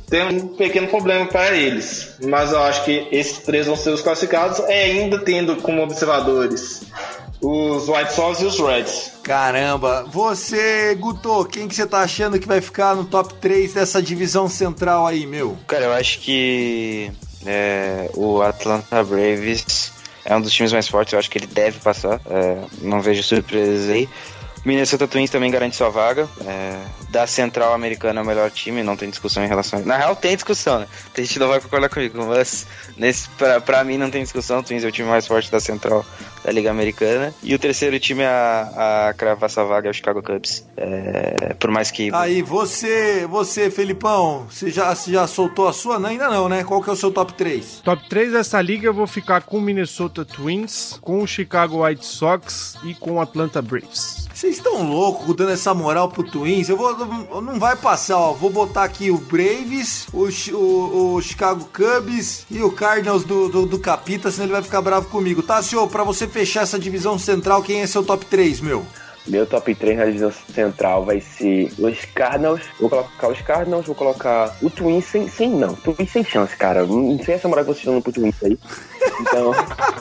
tem 0.09 0.27
um 0.27 0.47
pequeno 0.49 0.87
problema 0.87 1.25
para 1.25 1.55
eles. 1.55 2.15
Mas 2.23 2.51
eu 2.51 2.61
acho 2.63 2.83
que 2.85 3.07
esses 3.11 3.39
três 3.39 3.67
vão 3.67 3.75
ser 3.75 3.91
os 3.91 4.01
classificados, 4.01 4.59
é 4.61 4.83
ainda 4.83 5.19
tendo 5.19 5.57
como 5.57 5.81
observadores 5.81 6.81
os 7.43 7.89
White 7.89 8.13
Sox 8.13 8.39
e 8.39 8.45
os 8.45 8.57
Reds. 8.57 9.11
Caramba, 9.21 10.05
você, 10.09 10.95
Guto, 10.95 11.45
quem 11.45 11.67
que 11.67 11.75
você 11.75 11.85
tá 11.85 11.99
achando 11.99 12.39
que 12.39 12.47
vai 12.47 12.61
ficar 12.61 12.95
no 12.95 13.03
top 13.03 13.33
3 13.35 13.73
dessa 13.73 14.01
divisão 14.01 14.47
central 14.47 15.05
aí, 15.05 15.27
meu? 15.27 15.57
Cara, 15.67 15.85
eu 15.85 15.93
acho 15.93 16.19
que 16.19 17.11
é, 17.45 18.09
o 18.15 18.41
Atlanta 18.41 19.03
Braves 19.03 19.91
é 20.23 20.35
um 20.35 20.41
dos 20.41 20.53
times 20.53 20.71
mais 20.71 20.87
fortes, 20.87 21.13
eu 21.13 21.19
acho 21.19 21.29
que 21.29 21.37
ele 21.37 21.47
deve 21.47 21.79
passar. 21.79 22.19
É, 22.29 22.57
não 22.81 23.01
vejo 23.01 23.21
surpresas 23.21 23.89
aí. 23.89 24.07
Minnesota 24.65 25.07
Twins 25.07 25.29
também 25.29 25.51
garante 25.51 25.75
sua 25.75 25.89
vaga. 25.89 26.27
É, 26.45 26.79
da 27.09 27.27
Central 27.27 27.73
Americana 27.73 28.21
é 28.21 28.23
o 28.23 28.25
melhor 28.25 28.49
time, 28.49 28.81
não 28.81 28.95
tem 28.95 29.09
discussão 29.09 29.43
em 29.43 29.47
relação. 29.47 29.79
A... 29.79 29.81
Na 29.83 29.97
real, 29.97 30.15
tem 30.15 30.35
discussão, 30.35 30.79
né? 30.79 30.87
A 31.15 31.21
gente 31.21 31.37
não 31.37 31.47
vai 31.47 31.59
concordar 31.59 31.89
comigo, 31.89 32.25
mas 32.25 32.65
nesse, 32.97 33.29
pra, 33.29 33.61
pra 33.61 33.83
mim 33.83 33.97
não 33.97 34.09
tem 34.09 34.23
discussão. 34.23 34.59
O 34.59 34.63
Twins 34.63 34.83
é 34.83 34.87
o 34.87 34.91
time 34.91 35.09
mais 35.09 35.27
forte 35.27 35.51
da 35.51 35.59
Central 35.59 36.05
da 36.43 36.51
Liga 36.51 36.69
Americana. 36.69 37.33
E 37.41 37.53
o 37.53 37.59
terceiro 37.59 37.99
time 37.99 38.23
a, 38.23 39.09
a 39.09 39.13
cravar 39.13 39.49
essa 39.49 39.63
vaga 39.63 39.87
é 39.87 39.91
o 39.91 39.93
Chicago 39.93 40.21
Cubs. 40.21 40.65
É, 40.75 41.53
por 41.53 41.71
mais 41.71 41.91
que. 41.91 42.13
Aí, 42.13 42.41
você, 42.41 43.25
você, 43.27 43.69
Felipão, 43.69 44.47
você 44.49 44.69
já, 44.69 44.93
você 44.93 45.11
já 45.11 45.27
soltou 45.27 45.67
a 45.67 45.73
sua? 45.73 45.99
Não, 45.99 46.09
ainda 46.09 46.29
não, 46.29 46.49
né? 46.49 46.63
Qual 46.63 46.81
que 46.81 46.89
é 46.89 46.93
o 46.93 46.95
seu 46.95 47.11
top 47.11 47.33
3? 47.33 47.81
Top 47.83 48.09
3 48.09 48.33
dessa 48.33 48.61
liga 48.61 48.87
eu 48.87 48.93
vou 48.93 49.07
ficar 49.07 49.41
com 49.41 49.57
o 49.57 49.61
Minnesota 49.61 50.25
Twins, 50.25 50.97
com 51.01 51.21
o 51.21 51.27
Chicago 51.27 51.85
White 51.85 52.05
Sox 52.05 52.75
e 52.83 52.93
com 52.93 53.13
o 53.13 53.21
Atlanta 53.21 53.61
Braves. 53.61 54.22
Vocês 54.43 54.57
estão 54.57 54.83
loucos 54.83 55.33
dando 55.37 55.51
essa 55.51 55.73
moral 55.73 56.09
pro 56.09 56.21
Twins? 56.21 56.67
Eu 56.67 56.75
vou. 56.75 56.93
Não 57.41 57.57
vai 57.57 57.77
passar, 57.77 58.17
ó. 58.17 58.33
Vou 58.33 58.49
botar 58.49 58.83
aqui 58.83 59.09
o 59.09 59.17
Braves, 59.17 60.05
o, 60.11 60.27
o, 60.53 61.13
o 61.13 61.21
Chicago 61.21 61.69
Cubs 61.71 62.45
e 62.51 62.61
o 62.61 62.69
Cardinals 62.69 63.23
do, 63.23 63.47
do, 63.47 63.65
do, 63.65 63.79
Capita, 63.79 64.29
senão 64.29 64.47
ele 64.47 64.51
vai 64.51 64.61
ficar 64.61 64.81
bravo 64.81 65.07
comigo. 65.07 65.41
Tá, 65.41 65.63
senhor? 65.63 65.87
Pra 65.87 66.03
você 66.03 66.27
fechar 66.27 66.63
essa 66.63 66.77
divisão 66.77 67.17
central, 67.17 67.63
quem 67.63 67.83
é 67.83 67.87
seu 67.87 68.03
top 68.03 68.25
3, 68.25 68.59
meu? 68.59 68.85
Meu 69.25 69.45
top 69.45 69.73
3 69.73 69.97
na 69.97 70.05
divisão 70.07 70.33
central 70.53 71.05
vai 71.05 71.21
ser 71.21 71.71
os 71.79 72.03
Cardinals. 72.13 72.63
Vou 72.77 72.89
colocar 72.89 73.29
os 73.29 73.39
Cardinals, 73.39 73.85
vou 73.85 73.95
colocar 73.95 74.57
o 74.61 74.69
Twins 74.69 75.05
sem, 75.05 75.29
sem 75.29 75.51
não. 75.51 75.73
Twins 75.73 76.11
sem 76.11 76.25
chance, 76.25 76.53
cara. 76.57 76.85
Não 76.85 77.17
sei 77.23 77.35
essa 77.35 77.47
moral 77.47 77.63
que 77.63 77.71
vocês 77.71 77.79
estão 77.79 77.93
dando 77.93 78.03
pro 78.03 78.11
Twins 78.11 78.35
aí. 78.43 78.59
Então, 79.19 79.51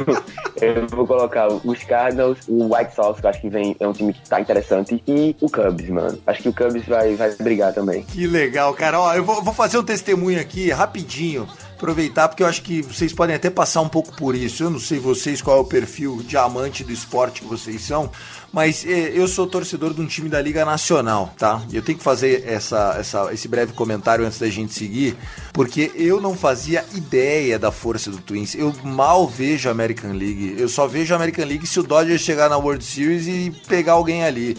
eu 0.60 0.86
vou 0.88 1.06
colocar 1.06 1.48
os 1.48 1.84
Cardinals, 1.84 2.38
o 2.48 2.74
White 2.74 2.94
Sox, 2.94 3.20
que 3.20 3.26
eu 3.26 3.30
acho 3.30 3.40
que 3.40 3.48
vem, 3.48 3.76
é 3.78 3.86
um 3.86 3.92
time 3.92 4.12
que 4.12 4.28
tá 4.28 4.40
interessante, 4.40 5.02
e 5.06 5.36
o 5.40 5.50
Cubs, 5.50 5.88
mano. 5.88 6.18
Acho 6.26 6.42
que 6.42 6.48
o 6.48 6.52
Cubs 6.52 6.84
vai, 6.86 7.14
vai 7.14 7.34
brigar 7.36 7.72
também. 7.72 8.02
Que 8.02 8.26
legal, 8.26 8.72
cara. 8.74 9.00
Ó, 9.00 9.14
eu 9.14 9.24
vou, 9.24 9.42
vou 9.42 9.54
fazer 9.54 9.78
um 9.78 9.84
testemunho 9.84 10.40
aqui, 10.40 10.70
rapidinho 10.70 11.48
aproveitar 11.82 12.28
porque 12.28 12.44
eu 12.44 12.46
acho 12.46 12.62
que 12.62 12.80
vocês 12.80 13.12
podem 13.12 13.34
até 13.34 13.50
passar 13.50 13.80
um 13.80 13.88
pouco 13.88 14.14
por 14.14 14.36
isso. 14.36 14.62
Eu 14.62 14.70
não 14.70 14.78
sei 14.78 15.00
vocês 15.00 15.42
qual 15.42 15.58
é 15.58 15.60
o 15.60 15.64
perfil 15.64 16.22
diamante 16.24 16.84
do 16.84 16.92
esporte 16.92 17.40
que 17.40 17.46
vocês 17.48 17.82
são, 17.82 18.08
mas 18.52 18.86
é, 18.86 19.10
eu 19.12 19.26
sou 19.26 19.48
torcedor 19.48 19.92
de 19.92 20.00
um 20.00 20.06
time 20.06 20.28
da 20.28 20.40
Liga 20.40 20.64
Nacional, 20.64 21.34
tá? 21.36 21.60
Eu 21.72 21.82
tenho 21.82 21.98
que 21.98 22.04
fazer 22.04 22.44
essa, 22.46 22.94
essa, 22.98 23.34
esse 23.34 23.48
breve 23.48 23.72
comentário 23.72 24.24
antes 24.24 24.38
da 24.38 24.48
gente 24.48 24.72
seguir, 24.72 25.16
porque 25.52 25.90
eu 25.96 26.20
não 26.20 26.36
fazia 26.36 26.84
ideia 26.94 27.58
da 27.58 27.72
força 27.72 28.10
do 28.10 28.18
Twins. 28.18 28.54
Eu 28.54 28.72
mal 28.84 29.26
vejo 29.26 29.68
a 29.68 29.72
American 29.72 30.12
League. 30.12 30.54
Eu 30.56 30.68
só 30.68 30.86
vejo 30.86 31.12
a 31.12 31.16
American 31.16 31.44
League 31.44 31.66
se 31.66 31.80
o 31.80 31.82
Dodgers 31.82 32.22
chegar 32.22 32.48
na 32.48 32.56
World 32.56 32.84
Series 32.84 33.26
e 33.26 33.52
pegar 33.66 33.94
alguém 33.94 34.24
ali. 34.24 34.56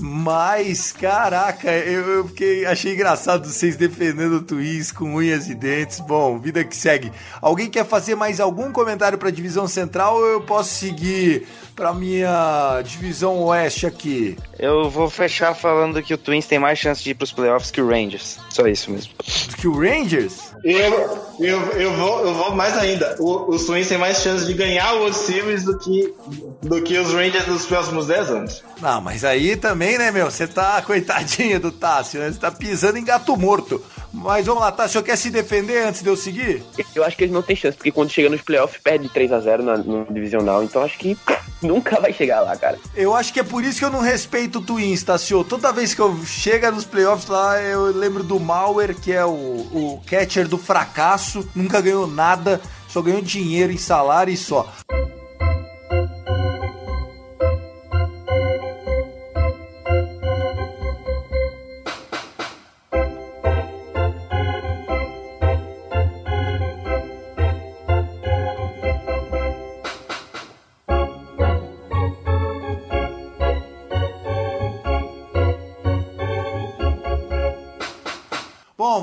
Mas, 0.00 0.92
caraca, 0.92 1.70
eu, 1.70 2.02
eu 2.02 2.28
fiquei, 2.28 2.66
achei 2.66 2.94
engraçado 2.94 3.46
vocês 3.46 3.76
defendendo 3.76 4.34
o 4.34 4.42
Twins 4.42 4.90
com 4.90 5.14
unhas 5.14 5.48
e 5.48 5.54
dentes. 5.54 6.00
Bom, 6.00 6.38
vida 6.38 6.64
que 6.64 6.76
segue. 6.76 7.12
Alguém 7.40 7.70
quer 7.70 7.86
fazer 7.86 8.14
mais 8.14 8.40
algum 8.40 8.72
comentário 8.72 9.16
para 9.16 9.28
a 9.28 9.32
divisão 9.32 9.68
central 9.68 10.16
ou 10.16 10.26
eu 10.26 10.40
posso 10.40 10.74
seguir 10.74 11.46
para 11.74 11.92
minha 11.92 12.80
divisão 12.84 13.42
oeste 13.44 13.86
aqui? 13.86 14.36
Eu 14.58 14.88
vou 14.88 15.10
fechar 15.10 15.54
falando 15.54 16.02
que 16.02 16.14
o 16.14 16.18
Twins 16.18 16.46
tem 16.46 16.58
mais 16.58 16.78
chance 16.78 17.02
de 17.02 17.10
ir 17.10 17.14
para 17.14 17.24
os 17.24 17.32
playoffs 17.32 17.70
que 17.70 17.80
o 17.80 17.88
Rangers. 17.88 18.38
Só 18.50 18.66
isso 18.66 18.90
mesmo. 18.90 19.12
Que 19.58 19.66
o 19.66 19.78
Rangers? 19.78 20.54
Eu, 20.62 21.18
eu, 21.40 21.60
eu, 21.72 21.92
vou, 21.92 22.20
eu 22.20 22.34
vou 22.34 22.54
mais 22.54 22.76
ainda. 22.78 23.16
O, 23.18 23.50
os 23.50 23.64
Twins 23.64 23.88
têm 23.88 23.98
mais 23.98 24.18
chance 24.18 24.46
de 24.46 24.54
ganhar 24.54 24.94
o 24.94 24.98
World 25.00 25.16
Series 25.16 25.64
do 25.64 25.78
que, 25.78 26.14
do 26.62 26.82
que 26.82 26.96
os 26.96 27.12
Rangers 27.12 27.46
nos 27.46 27.66
próximos 27.66 28.06
10 28.06 28.30
anos. 28.30 28.64
Não, 28.80 29.00
mas 29.00 29.24
aí 29.24 29.56
também, 29.56 29.83
né, 29.98 30.10
meu? 30.10 30.30
Você 30.30 30.46
tá 30.46 30.80
coitadinho 30.86 31.60
do 31.60 31.70
Tássio, 31.70 32.20
né? 32.20 32.30
Você 32.30 32.38
tá 32.38 32.50
pisando 32.50 32.98
em 32.98 33.04
gato 33.04 33.36
morto. 33.36 33.82
Mas 34.12 34.46
vamos 34.46 34.62
lá, 34.62 34.70
tá? 34.70 34.84
O 34.84 34.88
senhor 34.88 35.02
quer 35.02 35.16
se 35.16 35.28
defender 35.28 35.84
antes 35.84 36.00
de 36.00 36.08
eu 36.08 36.16
seguir? 36.16 36.62
Eu 36.94 37.02
acho 37.02 37.16
que 37.16 37.24
eles 37.24 37.34
não 37.34 37.42
têm 37.42 37.56
chance, 37.56 37.76
porque 37.76 37.90
quando 37.90 38.10
chega 38.10 38.30
nos 38.30 38.42
playoffs 38.42 38.80
perde 38.80 39.08
3 39.08 39.32
a 39.32 39.40
0 39.40 39.62
na, 39.64 39.76
no 39.76 40.06
divisional, 40.06 40.62
então 40.62 40.82
acho 40.82 40.96
que 40.96 41.18
nunca 41.60 42.00
vai 42.00 42.12
chegar 42.12 42.40
lá, 42.40 42.56
cara. 42.56 42.78
Eu 42.94 43.14
acho 43.14 43.32
que 43.32 43.40
é 43.40 43.42
por 43.42 43.64
isso 43.64 43.80
que 43.80 43.84
eu 43.84 43.90
não 43.90 44.00
respeito 44.00 44.60
o 44.60 44.62
Twins, 44.62 45.02
tá, 45.02 45.18
senhor? 45.18 45.44
Toda 45.44 45.72
vez 45.72 45.94
que 45.94 46.00
eu 46.00 46.16
chego 46.24 46.70
nos 46.70 46.84
playoffs 46.84 47.28
lá, 47.28 47.60
eu 47.60 47.86
lembro 47.86 48.22
do 48.22 48.38
Mauer, 48.38 48.94
que 48.94 49.12
é 49.12 49.24
o, 49.24 49.30
o 49.30 50.02
catcher 50.06 50.46
do 50.46 50.58
fracasso, 50.58 51.48
nunca 51.54 51.80
ganhou 51.80 52.06
nada, 52.06 52.60
só 52.88 53.02
ganhou 53.02 53.20
dinheiro 53.20 53.72
em 53.72 53.78
salário 53.78 54.32
e 54.32 54.36
só. 54.36 54.72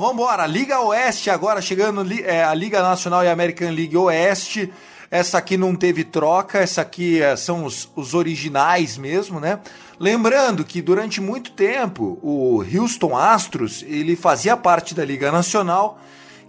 Vamos 0.02 0.14
embora. 0.14 0.44
Liga 0.48 0.80
Oeste 0.80 1.30
agora 1.30 1.62
chegando 1.62 2.04
é, 2.24 2.42
a 2.42 2.52
Liga 2.52 2.82
Nacional 2.82 3.22
e 3.24 3.28
American 3.28 3.70
League 3.70 3.96
Oeste. 3.96 4.72
Essa 5.08 5.38
aqui 5.38 5.56
não 5.56 5.76
teve 5.76 6.02
troca, 6.02 6.58
essa 6.58 6.80
aqui 6.80 7.22
é, 7.22 7.36
são 7.36 7.64
os, 7.64 7.88
os 7.94 8.12
originais 8.12 8.98
mesmo, 8.98 9.38
né? 9.38 9.60
Lembrando 10.00 10.64
que 10.64 10.82
durante 10.82 11.20
muito 11.20 11.52
tempo 11.52 12.18
o 12.20 12.64
Houston 12.64 13.16
Astros 13.16 13.84
ele 13.86 14.16
fazia 14.16 14.56
parte 14.56 14.92
da 14.92 15.04
Liga 15.04 15.30
Nacional 15.30 16.00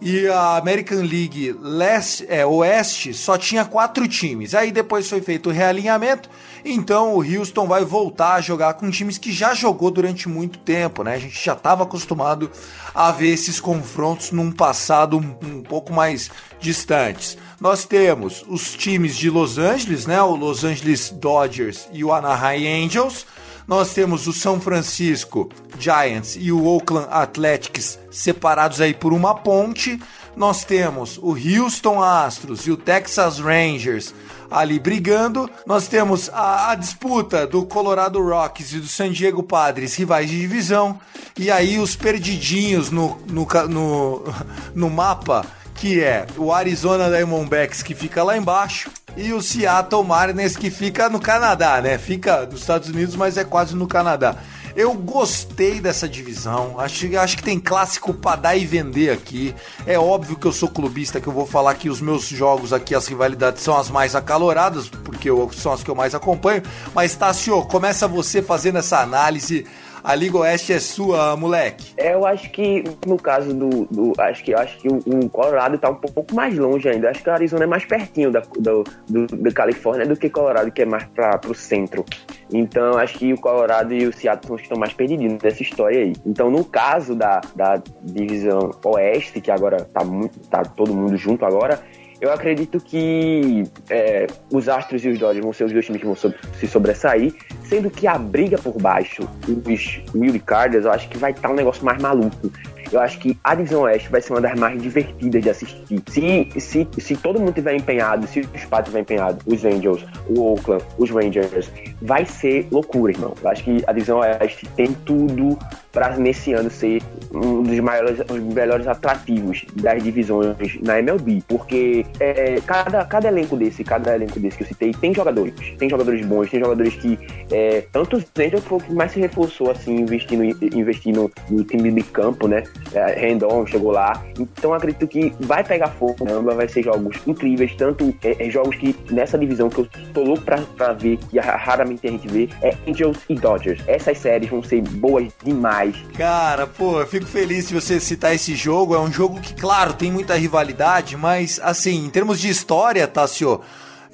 e 0.05 0.27
a 0.27 0.57
American 0.57 0.99
League 0.99 1.55
Leste, 1.61 2.25
é, 2.27 2.45
Oeste 2.45 3.13
só 3.13 3.37
tinha 3.37 3.63
quatro 3.63 4.05
times. 4.05 4.53
Aí 4.53 4.69
depois 4.69 5.09
foi 5.09 5.21
feito 5.21 5.49
o 5.49 5.53
realinhamento, 5.53 6.29
então 6.65 7.15
o 7.15 7.23
Houston 7.23 7.65
vai 7.65 7.85
voltar 7.85 8.33
a 8.33 8.41
jogar 8.41 8.73
com 8.73 8.91
times 8.91 9.17
que 9.17 9.31
já 9.31 9.53
jogou 9.53 9.89
durante 9.89 10.27
muito 10.27 10.59
tempo, 10.59 11.03
né? 11.03 11.15
A 11.15 11.19
gente 11.19 11.41
já 11.41 11.53
estava 11.53 11.83
acostumado 11.83 12.51
a 12.93 13.11
ver 13.13 13.29
esses 13.29 13.61
confrontos 13.61 14.31
num 14.31 14.51
passado 14.51 15.17
um, 15.17 15.35
um 15.41 15.63
pouco 15.63 15.93
mais 15.93 16.29
distantes. 16.59 17.37
Nós 17.57 17.85
temos 17.85 18.43
os 18.49 18.73
times 18.73 19.15
de 19.15 19.29
Los 19.29 19.57
Angeles, 19.57 20.05
né? 20.05 20.21
O 20.21 20.35
Los 20.35 20.65
Angeles 20.65 21.11
Dodgers 21.11 21.87
e 21.93 22.03
o 22.03 22.11
Anaheim 22.11 22.85
Angels 22.85 23.25
nós 23.67 23.93
temos 23.93 24.27
o 24.27 24.33
São 24.33 24.59
Francisco 24.59 25.49
Giants 25.79 26.37
e 26.39 26.51
o 26.51 26.65
Oakland 26.65 27.07
Athletics 27.09 27.99
separados 28.11 28.81
aí 28.81 28.93
por 28.93 29.13
uma 29.13 29.35
ponte. 29.35 29.99
Nós 30.35 30.63
temos 30.63 31.17
o 31.17 31.31
Houston 31.31 32.01
Astros 32.01 32.65
e 32.65 32.71
o 32.71 32.77
Texas 32.77 33.39
Rangers 33.39 34.13
ali 34.49 34.79
brigando. 34.79 35.49
Nós 35.65 35.87
temos 35.87 36.29
a, 36.29 36.71
a, 36.71 36.75
disputa 36.75 37.47
do 37.47 37.65
Colorado 37.65 38.21
Rockies 38.21 38.73
e 38.73 38.79
do 38.79 38.87
San 38.87 39.11
Diego 39.11 39.41
Padres, 39.41 39.95
rivais 39.95 40.29
de 40.29 40.39
divisão. 40.39 40.99
E 41.37 41.49
aí 41.49 41.79
os 41.79 41.95
perdidinhos 41.95 42.91
no, 42.91 43.17
no, 43.27 43.47
no, 43.69 44.23
no 44.75 44.89
mapa, 44.89 45.45
que 45.83 46.01
é 46.01 46.25
o 46.37 46.53
Arizona 46.53 47.09
Diamondbacks, 47.09 47.83
que 47.83 47.93
fica 47.93 48.23
lá 48.23 48.37
embaixo, 48.37 48.89
e 49.17 49.33
o 49.33 49.41
Seattle 49.41 50.01
Mariners 50.01 50.55
que 50.55 50.71
fica 50.71 51.09
no 51.09 51.19
Canadá, 51.19 51.81
né? 51.81 51.97
Fica 51.97 52.45
nos 52.45 52.61
Estados 52.61 52.87
Unidos, 52.87 53.17
mas 53.17 53.37
é 53.37 53.43
quase 53.43 53.75
no 53.75 53.85
Canadá. 53.85 54.37
Eu 54.77 54.93
gostei 54.93 55.81
dessa 55.81 56.07
divisão. 56.07 56.79
Acho, 56.79 57.17
acho 57.17 57.35
que 57.35 57.43
tem 57.43 57.59
clássico 57.59 58.13
para 58.13 58.37
dar 58.37 58.55
e 58.55 58.65
vender 58.65 59.11
aqui. 59.11 59.53
É 59.85 59.99
óbvio 59.99 60.37
que 60.37 60.47
eu 60.47 60.53
sou 60.53 60.69
clubista, 60.69 61.19
que 61.19 61.27
eu 61.27 61.33
vou 61.33 61.45
falar 61.45 61.75
que 61.75 61.89
os 61.89 61.99
meus 61.99 62.29
jogos 62.29 62.71
aqui, 62.71 62.95
as 62.95 63.05
rivalidades 63.05 63.61
são 63.61 63.77
as 63.77 63.89
mais 63.89 64.15
acaloradas, 64.15 64.87
porque 64.87 65.29
eu, 65.29 65.51
são 65.51 65.73
as 65.73 65.83
que 65.83 65.91
eu 65.91 65.95
mais 65.95 66.15
acompanho. 66.15 66.63
Mas, 66.95 67.13
Tassio, 67.13 67.61
começa 67.63 68.07
você 68.07 68.41
fazendo 68.41 68.77
essa 68.77 69.01
análise 69.01 69.65
a 70.03 70.15
Liga 70.15 70.37
Oeste 70.39 70.73
é 70.73 70.79
sua, 70.79 71.35
moleque? 71.37 71.93
É, 71.95 72.13
eu 72.13 72.25
acho 72.25 72.49
que 72.51 72.83
no 73.07 73.17
caso 73.17 73.53
do. 73.53 73.85
do 73.85 74.13
acho 74.19 74.43
que 74.43 74.53
acho 74.53 74.77
que 74.79 74.89
o, 74.89 74.97
o, 74.97 75.29
Colorado 75.29 75.77
tá 75.77 75.89
um 75.89 75.95
pouco 75.95 76.35
mais 76.35 76.57
longe 76.57 76.89
ainda. 76.89 77.09
Acho 77.09 77.23
que 77.23 77.29
o 77.29 77.33
Arizona 77.33 77.63
é 77.63 77.67
mais 77.67 77.85
pertinho 77.85 78.29
da, 78.31 78.41
do, 78.59 78.83
do, 79.07 79.27
da 79.27 79.51
Califórnia 79.51 80.05
do 80.05 80.17
que 80.17 80.29
Colorado, 80.29 80.71
que 80.71 80.81
é 80.81 80.85
mais 80.85 81.05
para 81.05 81.37
pro 81.37 81.55
centro. 81.55 82.03
Então, 82.51 82.97
acho 82.97 83.17
que 83.17 83.33
o 83.33 83.39
Colorado 83.39 83.93
e 83.93 84.05
o 84.05 84.13
Seattle 84.13 84.47
são 84.47 84.55
os 84.55 84.61
que 84.61 84.65
estão 84.65 84.77
mais 84.77 84.93
perdidos 84.93 85.41
nessa 85.41 85.63
história 85.63 86.01
aí. 86.01 86.13
Então, 86.25 86.51
no 86.51 86.65
caso 86.65 87.15
da, 87.15 87.39
da 87.55 87.81
divisão 88.01 88.71
Oeste, 88.83 89.39
que 89.39 89.49
agora 89.49 89.85
tá, 89.85 90.03
muito, 90.03 90.37
tá 90.49 90.63
todo 90.63 90.93
mundo 90.93 91.15
junto 91.15 91.45
agora, 91.45 91.81
eu 92.23 92.31
acredito 92.31 92.79
que 92.79 93.65
é, 93.89 94.27
os 94.49 94.69
Astros 94.69 95.03
e 95.03 95.09
os 95.09 95.19
Dodgers 95.19 95.43
vão 95.43 95.51
ser 95.51 95.65
os 95.65 95.73
dois 95.73 95.85
times 95.85 95.99
que 95.99 96.07
vão 96.07 96.15
so 96.15 96.33
se 96.57 96.65
sobressair, 96.67 97.33
sendo 97.65 97.89
que 97.89 98.07
a 98.07 98.17
briga 98.17 98.57
por 98.57 98.81
baixo, 98.81 99.27
os 99.45 100.01
Will 100.15 100.39
Carders, 100.39 100.85
eu 100.85 100.91
acho 100.91 101.09
que 101.09 101.17
vai 101.17 101.31
estar 101.31 101.49
tá 101.49 101.53
um 101.53 101.57
negócio 101.57 101.83
mais 101.83 102.01
maluco. 102.01 102.49
Eu 102.89 103.01
acho 103.01 103.19
que 103.19 103.37
a 103.43 103.55
divisão 103.55 103.81
Oeste 103.81 104.07
vai 104.07 104.21
ser 104.21 104.31
uma 104.31 104.39
das 104.39 104.57
mais 104.57 104.81
divertidas 104.81 105.43
de 105.43 105.49
assistir. 105.49 106.01
Se, 106.07 106.47
se, 106.61 106.87
se 106.97 107.17
todo 107.17 107.39
mundo 107.39 107.51
tiver 107.51 107.75
empenhado, 107.75 108.25
se 108.25 108.39
os 108.39 108.65
Padres 108.65 108.89
tiver 108.89 109.01
empenhado, 109.01 109.39
os 109.45 109.65
Angels, 109.65 110.05
o 110.29 110.39
Oakland, 110.39 110.85
os 110.97 111.09
Rangers, 111.09 111.69
vai 112.01 112.25
ser 112.25 112.67
loucura, 112.71 113.11
irmão. 113.11 113.33
Eu 113.41 113.49
acho 113.49 113.63
que 113.65 113.83
a 113.85 113.91
divisão 113.91 114.19
Oeste 114.19 114.65
tem 114.77 114.93
tudo 115.05 115.57
para 115.93 116.17
nesse 116.17 116.53
ano 116.53 116.69
ser 116.69 117.01
um 117.31 117.63
dos 117.63 117.79
maiores, 117.79 118.19
os 118.19 118.39
melhores 118.53 118.87
atrativos 118.87 119.63
das 119.75 120.03
divisões 120.03 120.57
na 120.81 120.99
MLB, 120.99 121.43
porque 121.47 122.05
é, 122.19 122.59
cada, 122.65 123.05
cada 123.05 123.27
elenco 123.27 123.55
desse, 123.55 123.83
cada 123.83 124.15
elenco 124.15 124.39
desse 124.39 124.57
que 124.57 124.63
eu 124.63 124.67
citei 124.67 124.91
tem 124.91 125.13
jogadores, 125.13 125.53
tem 125.77 125.89
jogadores 125.89 126.25
bons, 126.25 126.49
tem 126.49 126.59
jogadores 126.59 126.95
que 126.95 127.17
é, 127.51 127.85
tanto 127.91 128.17
o 128.17 128.41
Angels 128.41 128.63
foi 128.65 128.77
o 128.79 128.81
que 128.81 128.93
mais 128.93 129.11
se 129.11 129.19
reforçou 129.19 129.71
assim 129.71 129.97
investindo 129.97 130.43
investindo 130.43 131.31
no 131.49 131.63
time 131.63 131.91
de 131.91 132.03
campo, 132.03 132.47
né? 132.47 132.63
É, 132.93 133.13
Rendon 133.13 133.65
chegou 133.67 133.91
lá, 133.91 134.23
então 134.39 134.73
acredito 134.73 135.07
que 135.07 135.31
vai 135.41 135.63
pegar 135.63 135.87
fogo, 135.87 136.25
né? 136.25 136.33
vai 136.55 136.67
ser 136.67 136.83
jogos 136.83 137.17
incríveis, 137.27 137.75
tanto 137.75 138.13
é, 138.23 138.47
é, 138.47 138.49
jogos 138.49 138.75
que 138.75 138.95
nessa 139.11 139.37
divisão 139.37 139.69
que 139.69 139.81
eu 139.81 139.87
tô 140.13 140.23
louco 140.23 140.43
pra, 140.43 140.57
pra 140.75 140.93
ver 140.93 141.17
que 141.17 141.39
raramente 141.39 142.07
a 142.07 142.11
gente 142.11 142.27
vê 142.27 142.49
é 142.61 142.75
Angels 142.87 143.19
e 143.29 143.35
Dodgers. 143.35 143.81
Essas 143.87 144.17
séries 144.17 144.49
vão 144.49 144.63
ser 144.63 144.81
boas 144.81 145.31
demais. 145.43 145.82
Cara, 146.15 146.67
pô, 146.67 146.99
eu 146.99 147.07
fico 147.07 147.25
feliz 147.25 147.67
de 147.67 147.73
você 147.73 147.99
citar 147.99 148.33
esse 148.33 148.55
jogo. 148.55 148.95
É 148.95 148.99
um 148.99 149.11
jogo 149.11 149.39
que, 149.39 149.53
claro, 149.53 149.93
tem 149.93 150.11
muita 150.11 150.35
rivalidade, 150.35 151.17
mas, 151.17 151.59
assim, 151.63 152.05
em 152.05 152.09
termos 152.09 152.39
de 152.39 152.49
história, 152.49 153.07
Tassio, 153.07 153.61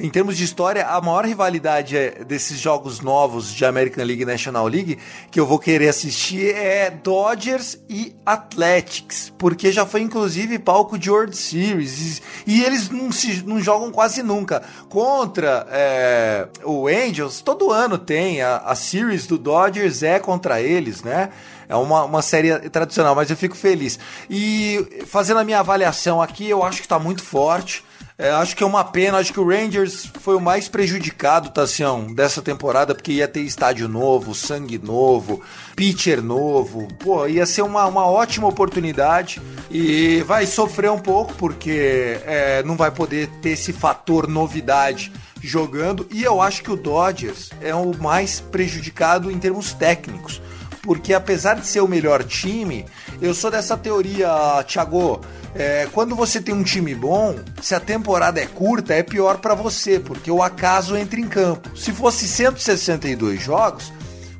em 0.01 0.09
termos 0.09 0.38
de 0.38 0.45
história, 0.45 0.88
a 0.88 1.01
maior 1.01 1.26
rivalidade 1.26 1.97
é 1.97 2.24
desses 2.24 2.57
jogos 2.57 3.01
novos 3.01 3.53
de 3.53 3.65
American 3.65 4.05
League 4.05 4.22
e 4.22 4.26
National 4.26 4.65
League 4.65 4.97
que 5.30 5.38
eu 5.38 5.45
vou 5.45 5.59
querer 5.59 5.89
assistir 5.89 6.55
é 6.55 6.89
Dodgers 6.89 7.78
e 7.89 8.15
Athletics, 8.26 9.34
porque 9.38 9.74
já 9.74 9.86
foi 9.86 9.99
inclusive 9.99 10.57
palco 10.57 10.97
de 10.97 11.11
World 11.11 11.36
Series 11.36 12.22
e 12.47 12.63
eles 12.63 12.89
não, 12.89 13.11
se, 13.11 13.43
não 13.45 13.59
jogam 13.59 13.91
quase 13.91 14.24
nunca. 14.24 14.63
Contra 14.88 15.67
é, 15.70 16.47
o 16.63 16.88
Angels, 16.88 17.41
todo 17.41 17.70
ano 17.70 17.97
tem, 17.97 18.41
a, 18.41 18.55
a 18.59 18.76
Series 18.76 19.28
do 19.28 19.38
Dodgers 19.38 20.01
é 20.01 20.17
contra 20.17 20.61
eles, 20.61 21.03
né? 21.03 21.30
É 21.70 21.76
uma, 21.76 22.03
uma 22.03 22.22
série 22.24 22.67
tradicional, 22.72 23.13
mas 23.13 23.30
eu 23.30 23.38
fico 23.38 23.55
feliz. 23.55 23.99
E 24.28 25.03
fazendo 25.05 25.39
a 25.39 25.43
minha 25.43 25.59
avaliação 25.59 26.20
aqui, 26.20 26.49
eu 26.49 26.63
acho 26.63 26.80
que 26.80 26.86
está 26.88 26.97
muito 26.97 27.22
forte. 27.24 27.84
É, 28.17 28.32
acho 28.32 28.53
que 28.53 28.63
é 28.63 28.65
uma 28.65 28.84
pena, 28.84 29.17
acho 29.17 29.32
que 29.32 29.39
o 29.39 29.47
Rangers 29.47 30.11
foi 30.20 30.36
o 30.36 30.41
mais 30.41 30.67
prejudicado, 30.67 31.51
Tassião, 31.51 32.13
dessa 32.13 32.41
temporada, 32.41 32.93
porque 32.93 33.13
ia 33.13 33.28
ter 33.30 33.41
estádio 33.41 33.88
novo, 33.88 34.36
sangue 34.36 34.78
novo, 34.78 35.41
pitcher 35.74 36.22
novo. 36.22 36.88
Pô, 36.99 37.26
ia 37.28 37.45
ser 37.45 37.61
uma, 37.61 37.86
uma 37.86 38.05
ótima 38.05 38.47
oportunidade 38.47 39.39
e 39.72 40.22
vai 40.24 40.45
sofrer 40.47 40.91
um 40.91 40.99
pouco, 40.99 41.34
porque 41.36 42.20
é, 42.26 42.61
não 42.63 42.76
vai 42.76 42.91
poder 42.91 43.30
ter 43.41 43.51
esse 43.51 43.72
fator 43.72 44.28
novidade 44.28 45.13
jogando. 45.41 46.05
E 46.11 46.22
eu 46.24 46.41
acho 46.41 46.61
que 46.61 46.72
o 46.72 46.76
Dodgers 46.76 47.51
é 47.61 47.74
o 47.74 47.95
mais 47.95 48.41
prejudicado 48.41 49.32
em 49.32 49.39
termos 49.39 49.72
técnicos. 49.72 50.41
Porque 50.90 51.14
apesar 51.14 51.54
de 51.54 51.68
ser 51.68 51.82
o 51.82 51.88
melhor 51.88 52.24
time, 52.24 52.84
eu 53.22 53.32
sou 53.32 53.52
dessa 53.52 53.78
teoria, 53.78 54.28
Thiago 54.68 55.22
é, 55.54 55.88
quando 55.92 56.16
você 56.16 56.42
tem 56.42 56.56
um 56.56 56.64
time 56.64 56.96
bom, 56.96 57.36
se 57.62 57.76
a 57.76 57.80
temporada 57.80 58.42
é 58.42 58.48
curta, 58.48 58.96
é 58.96 59.04
pior 59.04 59.38
para 59.38 59.54
você, 59.54 60.00
porque 60.00 60.32
o 60.32 60.42
acaso 60.42 60.98
entra 60.98 61.20
em 61.20 61.28
campo. 61.28 61.78
Se 61.78 61.92
fosse 61.92 62.28
162 62.28 63.40
jogos, 63.40 63.94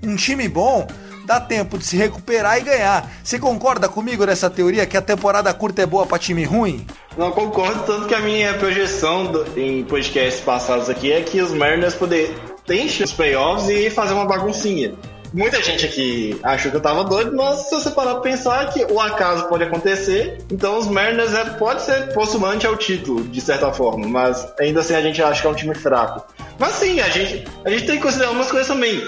um 0.04 0.16
time 0.16 0.50
bom 0.50 0.88
dá 1.24 1.40
tempo 1.40 1.78
de 1.78 1.86
se 1.86 1.96
recuperar 1.96 2.58
e 2.58 2.62
ganhar. 2.62 3.08
Você 3.24 3.38
concorda 3.38 3.88
comigo 3.88 4.26
nessa 4.26 4.50
teoria 4.50 4.88
que 4.88 4.98
a 4.98 5.04
temporada 5.04 5.54
curta 5.54 5.84
é 5.84 5.86
boa 5.86 6.08
para 6.08 6.18
time 6.18 6.46
ruim? 6.46 6.88
Não 7.16 7.30
concordo, 7.30 7.84
tanto 7.84 8.08
que 8.08 8.16
a 8.16 8.22
minha 8.22 8.56
projeção 8.56 9.32
do, 9.32 9.46
em 9.56 9.84
podcasts 9.84 10.42
passados 10.42 10.90
aqui 10.90 11.12
é 11.12 11.22
que 11.22 11.40
os 11.42 11.54
Mariners 11.54 11.94
poder 11.94 12.36
ter 12.66 12.86
os 13.04 13.12
playoffs 13.12 13.70
e 13.70 13.92
fazer 13.92 14.16
uma 14.16 14.26
baguncinha 14.26 14.96
muita 15.34 15.62
gente 15.62 15.86
aqui 15.86 16.40
achou 16.44 16.72
que 16.72 16.78
eu 16.78 16.82
tava 16.82 17.04
doido, 17.04 17.36
mas 17.36 17.70
se 17.70 17.76
você 17.76 17.92
parar 17.92 18.14
pra 18.14 18.22
pensar 18.22 18.72
que 18.72 18.86
o 18.86 19.00
acaso 19.00 19.48
pode 19.48 19.64
acontecer, 19.64 20.38
então 20.52 20.78
os 20.78 20.88
Mariners 20.88 21.34
é, 21.34 21.46
pode 21.52 21.82
ser 21.82 22.14
postulante 22.14 22.66
ao 22.66 22.76
título, 22.76 23.24
de 23.24 23.42
certa 23.42 23.72
forma, 23.72 24.08
mas 24.08 24.48
ainda 24.60 24.82
assim 24.82 24.96
a 24.96 25.02
gente 25.02 25.22
acha 25.22 25.42
que 25.42 25.48
é 25.48 25.50
um 25.50 25.56
time 25.56 25.76
fraco. 25.76 26.26
Mas 26.58 26.74
sim, 26.74 27.00
a 27.00 27.10
gente, 27.10 27.46
a 27.64 27.70
gente 27.70 27.86
tem 27.86 27.98
que 27.98 28.04
considerar 28.04 28.32
umas 28.32 28.50
coisas 28.50 28.68
também. 28.68 29.02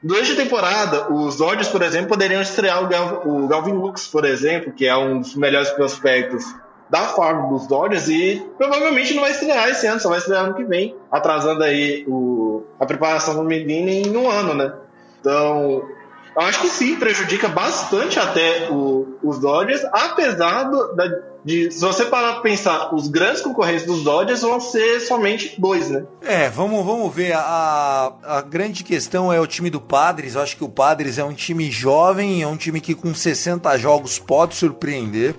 Durante 0.00 0.32
a 0.32 0.36
temporada, 0.36 1.12
os 1.12 1.36
Dodgers, 1.36 1.68
por 1.68 1.82
exemplo, 1.82 2.08
poderiam 2.08 2.40
estrear 2.40 2.84
o, 2.84 2.88
Gal, 2.88 3.22
o 3.26 3.48
Galvin 3.48 3.72
Lux, 3.72 4.06
por 4.06 4.24
exemplo, 4.24 4.72
que 4.72 4.86
é 4.86 4.96
um 4.96 5.20
dos 5.20 5.34
melhores 5.34 5.70
prospectos 5.70 6.44
da 6.88 7.00
farm 7.00 7.48
dos 7.50 7.66
Dodgers 7.66 8.08
e 8.08 8.46
provavelmente 8.56 9.12
não 9.14 9.22
vai 9.22 9.32
estrear 9.32 9.68
esse 9.68 9.86
ano, 9.86 10.00
só 10.00 10.08
vai 10.08 10.18
estrear 10.18 10.44
ano 10.44 10.54
que 10.54 10.64
vem, 10.64 10.94
atrasando 11.10 11.64
aí 11.64 12.04
o, 12.06 12.62
a 12.78 12.86
preparação 12.86 13.34
do 13.34 13.42
Medina 13.42 13.90
em 13.90 14.16
um 14.16 14.30
ano, 14.30 14.54
né? 14.54 14.72
Então, 15.20 15.82
acho 16.36 16.60
que 16.60 16.68
sim, 16.68 16.96
prejudica 16.96 17.48
bastante 17.48 18.18
até 18.18 18.70
o, 18.70 19.18
os 19.22 19.38
Dodgers, 19.38 19.84
apesar 19.92 20.64
do, 20.64 20.94
da, 20.94 21.06
de, 21.44 21.70
se 21.70 21.80
você 21.80 22.04
parar 22.04 22.34
para 22.34 22.42
pensar, 22.42 22.94
os 22.94 23.08
grandes 23.08 23.40
concorrentes 23.40 23.86
dos 23.86 24.02
Dodgers 24.02 24.42
vão 24.42 24.60
ser 24.60 25.00
somente 25.00 25.58
dois, 25.58 25.88
né? 25.88 26.04
É, 26.22 26.48
vamos, 26.48 26.84
vamos 26.84 27.14
ver. 27.14 27.32
A, 27.34 28.12
a 28.22 28.40
grande 28.42 28.84
questão 28.84 29.32
é 29.32 29.40
o 29.40 29.46
time 29.46 29.70
do 29.70 29.80
Padres. 29.80 30.34
Eu 30.34 30.42
acho 30.42 30.56
que 30.56 30.64
o 30.64 30.68
Padres 30.68 31.16
é 31.16 31.24
um 31.24 31.32
time 31.32 31.70
jovem, 31.70 32.42
é 32.42 32.46
um 32.46 32.56
time 32.56 32.80
que 32.80 32.94
com 32.94 33.14
60 33.14 33.76
jogos 33.78 34.18
pode 34.18 34.56
surpreender. 34.56 35.34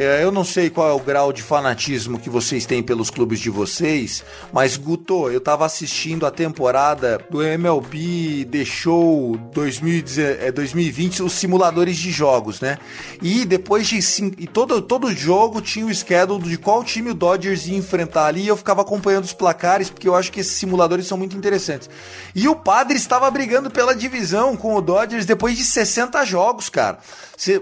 É, 0.00 0.22
eu 0.22 0.30
não 0.30 0.44
sei 0.44 0.70
qual 0.70 0.88
é 0.88 0.92
o 0.92 1.00
grau 1.00 1.32
de 1.32 1.42
fanatismo 1.42 2.20
que 2.20 2.30
vocês 2.30 2.64
têm 2.64 2.84
pelos 2.84 3.10
clubes 3.10 3.40
de 3.40 3.50
vocês, 3.50 4.24
mas 4.52 4.76
Guto, 4.76 5.28
eu 5.28 5.40
tava 5.40 5.66
assistindo 5.66 6.24
a 6.24 6.30
temporada 6.30 7.18
do 7.28 7.42
MLB 7.42 8.44
The 8.48 8.64
Show 8.64 9.36
2020, 9.52 11.24
os 11.24 11.32
simuladores 11.32 11.96
de 11.96 12.12
jogos, 12.12 12.60
né? 12.60 12.78
E 13.20 13.44
depois 13.44 13.88
de 13.88 13.98
e 14.38 14.46
todo, 14.46 14.80
todo 14.80 15.12
jogo 15.12 15.60
tinha 15.60 15.84
o 15.84 15.92
schedule 15.92 16.48
de 16.48 16.58
qual 16.58 16.84
time 16.84 17.10
o 17.10 17.14
Dodgers 17.14 17.66
ia 17.66 17.76
enfrentar 17.76 18.26
ali, 18.26 18.42
e 18.42 18.46
eu 18.46 18.56
ficava 18.56 18.82
acompanhando 18.82 19.24
os 19.24 19.32
placares, 19.32 19.90
porque 19.90 20.06
eu 20.06 20.14
acho 20.14 20.30
que 20.30 20.38
esses 20.38 20.52
simuladores 20.52 21.08
são 21.08 21.18
muito 21.18 21.36
interessantes. 21.36 21.90
E 22.36 22.46
o 22.46 22.54
Padre 22.54 22.96
estava 22.96 23.28
brigando 23.32 23.68
pela 23.68 23.96
divisão 23.96 24.56
com 24.56 24.76
o 24.76 24.80
Dodgers 24.80 25.26
depois 25.26 25.56
de 25.56 25.64
60 25.64 26.24
jogos, 26.24 26.68
cara. 26.68 27.00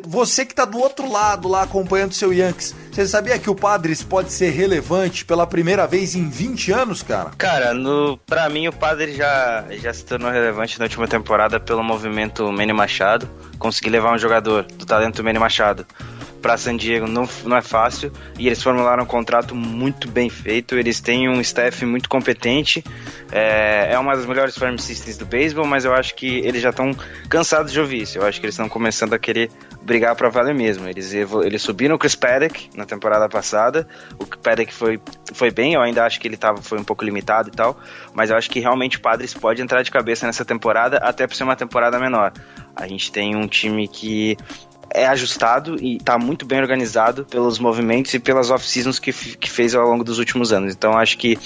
Você 0.06 0.46
que 0.46 0.54
tá 0.54 0.64
do 0.64 0.78
outro 0.78 1.10
lado 1.10 1.48
lá 1.48 1.62
acompanhando 1.62 2.14
seu 2.14 2.25
Yankees, 2.32 2.74
você 2.90 3.06
sabia 3.06 3.38
que 3.38 3.50
o 3.50 3.54
Padres 3.54 4.02
pode 4.02 4.32
ser 4.32 4.50
relevante 4.50 5.24
pela 5.24 5.46
primeira 5.46 5.86
vez 5.86 6.14
em 6.14 6.28
20 6.28 6.72
anos, 6.72 7.02
cara? 7.02 7.30
Cara, 7.36 7.74
no, 7.74 8.18
pra 8.26 8.48
mim 8.48 8.68
o 8.68 8.72
Padres 8.72 9.16
já, 9.16 9.64
já 9.70 9.92
se 9.92 10.04
tornou 10.04 10.30
relevante 10.30 10.78
na 10.78 10.84
última 10.84 11.06
temporada 11.06 11.60
pelo 11.60 11.82
movimento 11.82 12.50
Manny 12.52 12.72
Machado. 12.72 13.28
Conseguir 13.58 13.90
levar 13.90 14.14
um 14.14 14.18
jogador 14.18 14.64
do 14.64 14.84
talento 14.84 15.22
Manny 15.22 15.38
Machado 15.38 15.86
para 16.46 16.56
San 16.56 16.76
Diego 16.76 17.08
não, 17.08 17.28
não 17.44 17.56
é 17.56 17.60
fácil 17.60 18.12
e 18.38 18.46
eles 18.46 18.62
formularam 18.62 19.02
um 19.02 19.06
contrato 19.06 19.52
muito 19.52 20.08
bem 20.08 20.30
feito. 20.30 20.78
Eles 20.78 21.00
têm 21.00 21.28
um 21.28 21.40
staff 21.40 21.84
muito 21.84 22.08
competente. 22.08 22.84
É, 23.32 23.88
é 23.90 23.98
uma 23.98 24.14
das 24.14 24.24
melhores 24.26 24.56
farm 24.56 24.76
systems 24.76 25.18
do 25.18 25.26
beisebol, 25.26 25.66
mas 25.66 25.84
eu 25.84 25.92
acho 25.92 26.14
que 26.14 26.38
eles 26.38 26.62
já 26.62 26.70
estão 26.70 26.94
cansados 27.28 27.72
de 27.72 27.80
ouvir 27.80 28.02
isso. 28.02 28.18
Eu 28.18 28.24
acho 28.24 28.38
que 28.38 28.46
eles 28.46 28.54
estão 28.54 28.68
começando 28.68 29.12
a 29.12 29.18
querer 29.18 29.50
brigar 29.82 30.14
para 30.14 30.28
valer 30.28 30.54
mesmo. 30.54 30.86
Eles, 30.86 31.12
eles 31.12 31.62
subiram 31.62 31.96
o 31.96 31.98
Chris 31.98 32.14
Paddock 32.14 32.70
na 32.76 32.84
temporada 32.84 33.28
passada. 33.28 33.88
O 34.16 34.24
Paddock 34.24 34.72
foi, 34.72 35.00
foi 35.34 35.50
bem, 35.50 35.74
eu 35.74 35.82
ainda 35.82 36.04
acho 36.04 36.20
que 36.20 36.28
ele 36.28 36.36
tava, 36.36 36.62
foi 36.62 36.78
um 36.78 36.84
pouco 36.84 37.04
limitado 37.04 37.48
e 37.48 37.52
tal, 37.52 37.76
mas 38.14 38.30
eu 38.30 38.36
acho 38.36 38.48
que 38.48 38.60
realmente 38.60 38.98
o 38.98 39.00
Padres 39.00 39.34
pode 39.34 39.60
entrar 39.60 39.82
de 39.82 39.90
cabeça 39.90 40.26
nessa 40.26 40.44
temporada, 40.44 40.98
até 40.98 41.26
por 41.26 41.34
ser 41.34 41.42
uma 41.42 41.56
temporada 41.56 41.98
menor. 41.98 42.32
A 42.76 42.86
gente 42.86 43.10
tem 43.10 43.34
um 43.34 43.48
time 43.48 43.88
que 43.88 44.36
é 44.90 45.06
ajustado 45.06 45.76
e 45.80 45.96
está 45.96 46.18
muito 46.18 46.46
bem 46.46 46.60
organizado 46.60 47.24
pelos 47.24 47.58
movimentos 47.58 48.12
e 48.14 48.18
pelas 48.18 48.50
off-seasons 48.50 48.98
que, 48.98 49.12
que 49.12 49.50
fez 49.50 49.74
ao 49.74 49.86
longo 49.86 50.02
dos 50.02 50.18
últimos 50.18 50.52
anos. 50.52 50.72
Então 50.72 50.96
acho 50.96 51.18
que 51.18 51.38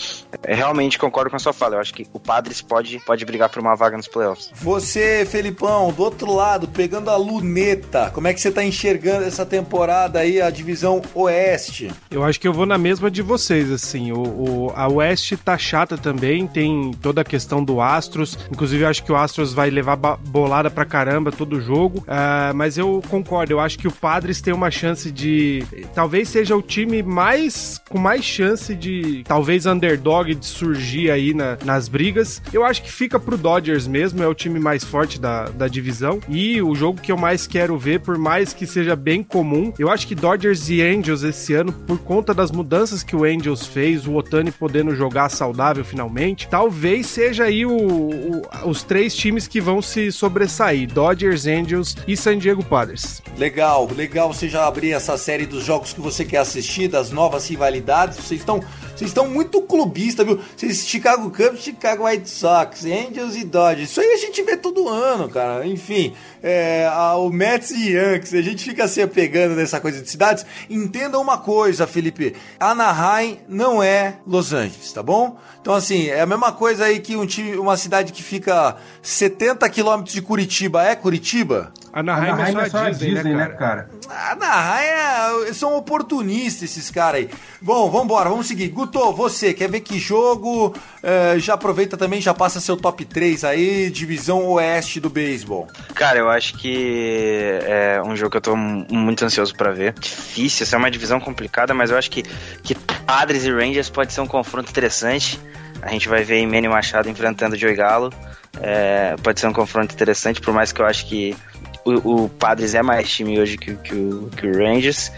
é, 0.43 0.55
realmente 0.55 0.99
concordo 0.99 1.31
com 1.31 1.37
a 1.37 1.39
sua 1.39 1.53
fala. 1.53 1.77
Eu 1.77 1.81
acho 1.81 1.93
que 1.93 2.07
o 2.13 2.21
Padres 2.21 2.61
pode, 2.61 3.01
pode 3.01 3.25
brigar 3.25 3.49
por 3.49 3.61
uma 3.61 3.75
vaga 3.75 3.97
nos 3.97 4.07
playoffs. 4.07 4.51
Você, 4.55 5.27
Felipão, 5.27 5.93
do 5.93 6.03
outro 6.03 6.33
lado, 6.33 6.69
pegando 6.69 7.11
a 7.11 7.17
luneta, 7.17 8.11
como 8.15 8.29
é 8.29 8.35
que 8.35 8.41
você 8.41 8.49
está 8.49 8.63
enxergando 8.63 9.25
essa 9.25 9.45
temporada 9.45 10.21
aí, 10.21 10.41
a 10.41 10.51
divisão 10.51 11.03
Oeste? 11.15 11.91
Eu 12.11 12.23
acho 12.23 12.39
que 12.39 12.47
eu 12.47 12.53
vou 12.53 12.67
na 12.67 12.79
mesma 12.79 13.11
de 13.11 13.23
vocês, 13.23 13.71
assim. 13.71 14.13
O, 14.13 14.21
o 14.21 14.73
a 14.77 14.89
Oeste 14.89 15.37
tá 15.37 15.59
chata 15.59 15.99
também, 15.99 16.47
tem 16.47 16.93
toda 17.03 17.23
a 17.23 17.25
questão 17.25 17.65
do 17.65 17.81
Astros. 17.81 18.39
Inclusive, 18.51 18.85
eu 18.85 18.89
acho 18.89 19.03
que 19.03 19.11
o 19.11 19.17
Astros 19.17 19.53
vai 19.53 19.71
levar 19.71 19.97
bolada 19.97 20.71
pra 20.71 20.85
caramba 20.85 21.33
todo 21.33 21.57
o 21.57 21.61
jogo. 21.61 21.99
Uh, 22.01 22.55
mas 22.55 22.79
eu 22.79 23.03
concordo 23.09 23.30
concordo. 23.31 23.53
Eu 23.53 23.61
acho 23.61 23.79
que 23.79 23.87
o 23.87 23.93
Padres 23.93 24.41
tem 24.41 24.53
uma 24.53 24.71
chance 24.71 25.11
de. 25.11 25.63
Talvez 25.95 26.29
seja 26.29 26.57
o 26.57 26.63
time 26.63 27.03
mais. 27.03 27.81
com 27.89 27.99
mais 27.99 28.25
chance 28.25 28.75
de. 28.75 29.23
Talvez 29.25 29.67
underdog 29.67 30.35
de 30.35 30.45
surgir 30.47 31.11
aí 31.11 31.33
na- 31.33 31.57
nas 31.65 31.89
brigas. 31.89 32.43
Eu 32.53 32.65
acho 32.65 32.83
que 32.83 32.91
fica 32.93 33.19
pro 33.21 33.37
Dodgers 33.39 33.87
mesmo, 33.87 34.23
é 34.23 34.27
o 34.27 34.35
time 34.35 34.59
mais 34.59 34.83
forte 34.85 35.21
da, 35.21 35.45
da 35.45 35.69
divisão. 35.69 36.21
E 36.29 36.61
o 36.61 36.75
jogo 36.75 37.01
que 37.01 37.13
eu 37.13 37.17
mais 37.17 37.47
quero 37.47 37.79
ver, 37.79 38.01
por 38.01 38.19
mais 38.19 38.53
que 38.53 38.67
seja 38.67 38.97
bem 38.97 39.23
comum, 39.23 39.73
eu 39.79 39.89
acho 39.91 40.07
que 40.07 40.15
Dodgers 40.15 40.69
e 40.69 40.83
Angels 40.83 41.23
esse 41.23 41.55
ano, 41.55 41.73
por 41.73 41.99
conta 41.99 42.35
das 42.35 42.51
mudanças 42.51 43.03
que 43.03 43.15
o 43.15 43.25
Angels 43.25 43.67
fez, 43.67 44.07
o 44.07 44.15
Otani 44.15 44.51
podendo 44.51 44.95
jogar 44.95 45.29
saudável 45.29 45.85
finalmente, 45.85 46.49
talvez 46.49 47.07
seja 47.07 47.45
aí 47.45 47.65
o, 47.65 47.77
o- 47.77 48.43
os 48.67 48.83
três 48.83 49.15
times 49.15 49.47
que 49.47 49.61
vão 49.61 49.81
se 49.81 50.11
sobressair: 50.11 50.89
Dodgers, 50.93 51.47
Angels 51.47 51.97
e 52.09 52.17
San 52.17 52.39
Diego 52.39 52.65
Padres. 52.65 53.20
Legal, 53.37 53.89
legal 53.95 54.33
você 54.33 54.49
já 54.49 54.67
abrir 54.67 54.93
essa 54.93 55.17
série 55.17 55.47
dos 55.47 55.65
jogos 55.65 55.93
que 55.93 56.01
você 56.01 56.25
quer 56.25 56.39
assistir, 56.39 56.89
das 56.89 57.11
novas 57.11 57.49
rivalidades. 57.49 58.19
Vocês 58.19 58.41
estão, 58.41 58.61
vocês 58.95 59.11
estão 59.11 59.29
muito 59.29 59.63
clubista, 59.63 60.25
viu? 60.25 60.41
Vocês 60.57 60.87
Chicago 60.87 61.31
Cubs, 61.31 61.63
Chicago 61.63 62.05
White 62.05 62.29
Sox, 62.29 62.85
Angels 62.85 63.37
e 63.37 63.45
Dodgers. 63.45 63.91
Isso 63.91 64.01
aí 64.01 64.13
a 64.13 64.17
gente 64.17 64.43
vê 64.43 64.57
todo 64.57 64.89
ano, 64.89 65.29
cara. 65.29 65.67
Enfim, 65.67 66.15
é, 66.43 66.87
a- 66.93 67.17
o 67.17 67.31
Mets 67.31 67.71
e 67.71 67.93
Yankees, 67.93 68.35
a 68.35 68.43
gente 68.43 68.65
fica 68.65 68.87
se 68.89 69.01
apegando 69.03 69.55
nessa 69.55 69.81
coisa 69.81 70.01
de 70.03 70.09
cidades. 70.11 70.45
Entenda 70.69 71.19
uma 71.19 71.39
coisa, 71.39 71.87
Felipe. 71.87 72.35
Anaheim 72.59 73.39
não 73.49 73.83
é 73.83 74.17
Los 74.27 74.53
Angeles, 74.53 74.93
tá 74.93 75.03
bom? 75.03 75.37
Então, 75.61 75.75
assim, 75.75 76.09
é 76.09 76.21
a 76.23 76.27
mesma 76.27 76.53
coisa 76.53 76.85
aí 76.87 77.01
que 77.01 77.15
um 77.17 77.27
time, 77.27 77.57
uma 77.59 77.77
cidade 77.77 78.13
que 78.13 78.23
fica 78.23 78.77
70 79.03 79.69
quilômetros 79.69 80.15
de 80.15 80.23
Curitiba. 80.23 80.83
É 80.85 80.97
Curitiba? 80.97 81.73
Anaheim, 81.93 82.31
Anaheim 82.31 82.57
é 82.57 82.71
só 82.71 82.79
a 82.79 82.91
Disney, 82.91 83.35
né, 83.35 83.47
cara? 83.47 83.57
cara? 83.57 83.91
Anaheim 84.31 85.49
é, 85.49 85.53
são 85.53 85.77
oportunistas 85.77 86.63
esses 86.71 86.91
caras 86.91 87.21
aí. 87.23 87.31
Bom, 87.61 87.91
vambora, 87.91 88.31
vamos 88.31 88.47
seguir. 88.47 88.69
Guto, 88.69 89.13
você 89.13 89.53
quer 89.53 89.69
ver 89.69 89.81
que 89.81 89.99
jogo? 89.99 90.73
É, 91.03 91.39
já 91.39 91.55
aproveita 91.55 91.97
também, 91.97 92.21
já 92.21 92.33
passa 92.33 92.61
seu 92.61 92.77
top 92.77 93.05
3 93.05 93.45
aí, 93.45 93.91
divisão 93.91 94.47
oeste 94.47 94.99
do 95.01 95.11
beisebol. 95.11 95.67
Cara, 95.95 96.19
eu 96.21 96.30
acho 96.31 96.55
que 96.57 97.59
é 97.63 98.01
um 98.05 98.17
jogo 98.17 98.31
que 98.31 98.37
eu 98.37 98.41
tô 98.41 98.57
mu- 98.57 98.87
muito 98.91 99.25
ansioso 99.25 99.55
pra 99.55 99.71
ver. 99.73 99.93
Difícil, 99.95 100.65
essa 100.65 100.77
é 100.77 100.79
uma 100.79 100.91
divisão 100.91 101.21
complicada, 101.21 101.75
mas 101.75 101.91
eu 101.91 101.99
acho 101.99 102.11
que, 102.11 102.23
que 102.63 102.75
Padres 102.75 103.45
e 103.45 103.53
Rangers 103.53 103.91
pode 103.91 104.13
ser 104.13 104.21
um 104.21 104.27
confronto 104.27 104.71
interessante. 104.71 105.39
A 105.83 105.89
gente 105.89 106.09
vai 106.09 106.23
ver 106.25 106.45
Manny 106.47 106.69
Machado 106.69 107.09
enfrentando 107.09 107.55
o 107.55 107.59
Joey 107.59 107.75
Galo. 107.75 108.13
É, 108.61 109.15
pode 109.23 109.41
ser 109.41 109.47
um 109.47 109.53
confronto 109.53 109.95
interessante, 109.95 110.41
por 110.41 110.53
mais 110.53 110.73
que 110.73 110.81
eu 110.83 110.87
acho 110.87 111.07
que 111.07 111.37
o, 111.85 112.25
o 112.25 112.29
Padres 112.29 112.75
é 112.75 112.83
mais 112.83 113.09
time 113.09 113.39
hoje 113.41 113.57
que, 113.57 113.73
o- 113.73 113.77
que, 113.79 113.95
o, 113.95 114.31
que 114.37 114.47
o 114.47 114.53
Rangers. 114.59 115.11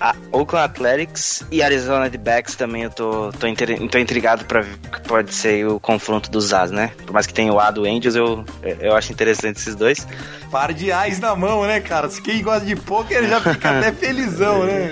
A 0.00 0.14
Oakland 0.32 0.64
Athletics 0.64 1.44
e 1.50 1.62
Arizona 1.62 2.08
D-Backs 2.08 2.54
também 2.56 2.82
eu 2.84 2.90
tô, 2.90 3.30
tô, 3.32 3.46
tô 3.90 3.98
intrigado 3.98 4.44
pra 4.46 4.60
ver 4.62 4.74
o 4.74 4.90
que 4.90 5.00
pode 5.02 5.34
ser 5.34 5.66
o 5.66 5.78
confronto 5.78 6.30
dos 6.30 6.52
As, 6.54 6.70
né? 6.70 6.90
Por 7.06 7.12
mais 7.12 7.26
que 7.26 7.34
tenha 7.34 7.52
o 7.52 7.60
A 7.60 7.70
do 7.70 7.84
Angels, 7.84 8.14
eu, 8.14 8.44
eu 8.80 8.96
acho 8.96 9.12
interessante 9.12 9.56
esses 9.58 9.74
dois. 9.74 10.06
Par 10.50 10.72
de 10.72 10.90
ais 10.90 11.20
na 11.20 11.34
mão, 11.36 11.64
né, 11.66 11.80
cara? 11.80 12.08
Quem 12.08 12.42
gosta 12.42 12.64
de 12.66 12.74
poker 12.76 13.24
já 13.28 13.40
fica 13.40 13.70
até 13.78 13.92
felizão, 13.92 14.64
né? 14.64 14.90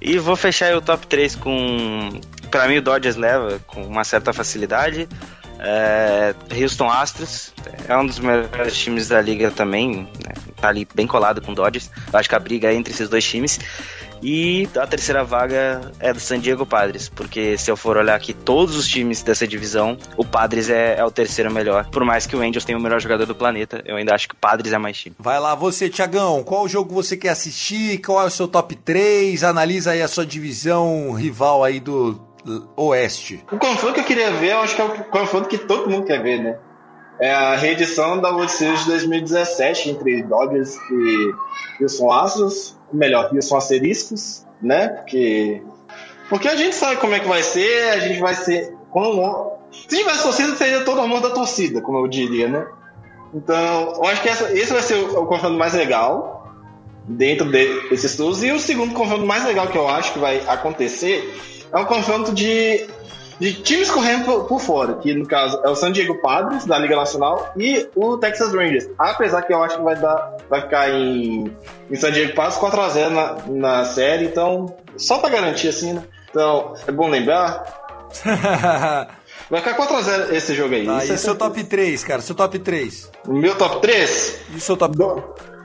E 0.00 0.18
vou 0.18 0.36
fechar 0.36 0.74
o 0.76 0.80
top 0.80 1.06
3 1.06 1.34
com. 1.36 2.20
Pra 2.50 2.68
mim, 2.68 2.76
o 2.78 2.82
Dodgers 2.82 3.16
leva 3.16 3.60
com 3.66 3.82
uma 3.82 4.04
certa 4.04 4.32
facilidade. 4.32 5.08
É, 5.58 6.34
Houston 6.60 6.88
Astros 6.88 7.52
é 7.88 7.96
um 7.96 8.06
dos 8.06 8.18
melhores 8.18 8.76
times 8.76 9.08
da 9.08 9.20
liga 9.20 9.50
também. 9.50 10.08
né? 10.24 10.34
Tá 10.56 10.68
ali 10.68 10.86
bem 10.94 11.06
colado 11.06 11.40
com 11.40 11.52
o 11.52 11.54
Dodgers. 11.54 11.90
Acho 12.12 12.28
que 12.28 12.34
a 12.34 12.38
briga 12.38 12.70
é 12.70 12.74
entre 12.74 12.92
esses 12.92 13.08
dois 13.08 13.24
times. 13.24 13.58
E 14.22 14.68
a 14.76 14.86
terceira 14.86 15.22
vaga 15.22 15.92
é 16.00 16.12
do 16.12 16.18
San 16.18 16.40
Diego 16.40 16.66
Padres, 16.66 17.08
porque 17.08 17.56
se 17.56 17.70
eu 17.70 17.76
for 17.76 17.96
olhar 17.96 18.16
aqui 18.16 18.32
todos 18.32 18.74
os 18.74 18.88
times 18.88 19.22
dessa 19.22 19.46
divisão, 19.46 19.96
o 20.16 20.24
Padres 20.24 20.68
é, 20.68 20.96
é 20.98 21.04
o 21.04 21.10
terceiro 21.10 21.52
melhor. 21.52 21.88
Por 21.90 22.04
mais 22.04 22.26
que 22.26 22.34
o 22.34 22.40
Angels 22.40 22.64
tenha 22.64 22.76
o 22.76 22.80
melhor 22.80 23.00
jogador 23.00 23.26
do 23.26 23.34
planeta, 23.34 23.82
eu 23.84 23.96
ainda 23.96 24.14
acho 24.14 24.28
que 24.28 24.34
o 24.34 24.38
Padres 24.38 24.72
é 24.72 24.78
mais 24.78 24.98
time. 24.98 25.14
Vai 25.18 25.38
lá, 25.38 25.54
você, 25.54 25.88
Tiagão, 25.88 26.42
qual 26.42 26.68
jogo 26.68 26.92
você 26.92 27.16
quer 27.16 27.30
assistir? 27.30 27.98
Qual 27.98 28.20
é 28.20 28.26
o 28.26 28.30
seu 28.30 28.48
top 28.48 28.74
3? 28.74 29.44
Analisa 29.44 29.92
aí 29.92 30.02
a 30.02 30.08
sua 30.08 30.26
divisão 30.26 31.12
rival 31.12 31.62
aí 31.62 31.78
do 31.78 32.27
oeste. 32.76 33.44
O 33.52 33.58
confronto 33.58 33.94
que 33.94 34.00
eu 34.00 34.04
queria 34.04 34.30
ver, 34.32 34.52
eu 34.52 34.58
acho 34.60 34.74
que 34.74 34.80
é 34.82 34.84
o 34.84 35.04
confronto 35.04 35.48
que 35.48 35.58
todo 35.58 35.88
mundo 35.90 36.06
quer 36.06 36.22
ver, 36.22 36.42
né? 36.42 36.58
É 37.20 37.32
a 37.32 37.56
reedição 37.56 38.20
da 38.20 38.30
World 38.30 38.50
Series 38.52 38.80
de 38.80 38.86
2017 38.90 39.90
entre 39.90 40.22
Dodgers 40.22 40.76
e 40.90 41.34
Houston 41.82 42.12
Astros, 42.12 42.76
melhor, 42.92 43.30
Houston 43.34 43.56
Asteriscos, 43.56 44.46
né? 44.62 44.88
Porque 44.88 45.62
porque 46.28 46.46
a 46.46 46.54
gente 46.56 46.74
sabe 46.76 46.96
como 47.00 47.14
é 47.14 47.20
que 47.20 47.26
vai 47.28 47.42
ser, 47.42 47.90
a 47.90 47.98
gente 48.00 48.20
vai 48.20 48.34
ser 48.34 48.74
como 48.90 49.56
se 49.72 49.88
tivesse 49.88 50.22
torcida 50.22 50.54
seria 50.54 50.84
todo 50.84 51.06
mundo 51.08 51.28
da 51.28 51.34
torcida, 51.34 51.80
como 51.80 51.98
eu 51.98 52.06
diria, 52.08 52.48
né? 52.48 52.66
Então, 53.34 53.94
eu 53.96 54.04
acho 54.06 54.22
que 54.22 54.28
essa, 54.28 54.52
esse 54.56 54.72
vai 54.72 54.82
ser 54.82 54.94
o, 54.94 55.22
o 55.22 55.26
confronto 55.26 55.58
mais 55.58 55.74
legal 55.74 56.46
dentro 57.04 57.50
de- 57.50 57.88
desses 57.90 58.16
tours. 58.16 58.42
E 58.42 58.50
o 58.52 58.58
segundo 58.58 58.94
confronto 58.94 59.26
mais 59.26 59.44
legal 59.44 59.66
que 59.66 59.76
eu 59.76 59.88
acho 59.88 60.12
que 60.12 60.18
vai 60.18 60.40
acontecer 60.46 61.34
é 61.72 61.78
um 61.78 61.84
confronto 61.84 62.32
de, 62.32 62.86
de 63.38 63.54
times 63.54 63.90
correndo 63.90 64.24
por, 64.24 64.44
por 64.44 64.60
fora, 64.60 64.94
que 64.94 65.14
no 65.14 65.26
caso 65.26 65.60
é 65.64 65.68
o 65.68 65.74
San 65.74 65.92
Diego 65.92 66.20
Padres, 66.20 66.64
da 66.64 66.78
Liga 66.78 66.96
Nacional, 66.96 67.52
e 67.56 67.88
o 67.94 68.16
Texas 68.16 68.52
Rangers. 68.52 68.88
Apesar 68.98 69.42
que 69.42 69.52
eu 69.52 69.62
acho 69.62 69.76
que 69.76 69.82
vai, 69.82 69.96
dar, 69.96 70.36
vai 70.48 70.62
ficar 70.62 70.90
em, 70.90 71.52
em 71.90 71.96
San 71.96 72.12
Diego 72.12 72.34
Padres 72.34 72.58
4x0 72.58 73.08
na, 73.08 73.36
na 73.46 73.84
série, 73.84 74.26
então, 74.26 74.76
só 74.96 75.18
pra 75.18 75.30
garantir 75.30 75.68
assim, 75.68 75.92
né? 75.92 76.02
Então, 76.30 76.74
é 76.86 76.92
bom 76.92 77.08
lembrar. 77.08 77.64
Vai 79.50 79.62
ficar 79.62 79.76
4x0 79.78 80.32
esse 80.32 80.54
jogo 80.54 80.74
aí. 80.74 80.84
Tá, 80.84 81.02
Isso 81.04 81.12
é 81.12 81.14
e 81.14 81.18
seu 81.18 81.34
top 81.34 81.64
3, 81.64 82.04
cara? 82.04 82.20
Seu 82.20 82.34
top 82.34 82.58
3. 82.58 83.10
o 83.26 83.32
meu 83.32 83.56
top 83.56 83.80
3? 83.80 84.40
E 84.54 84.60
seu 84.60 84.76
top 84.76 84.94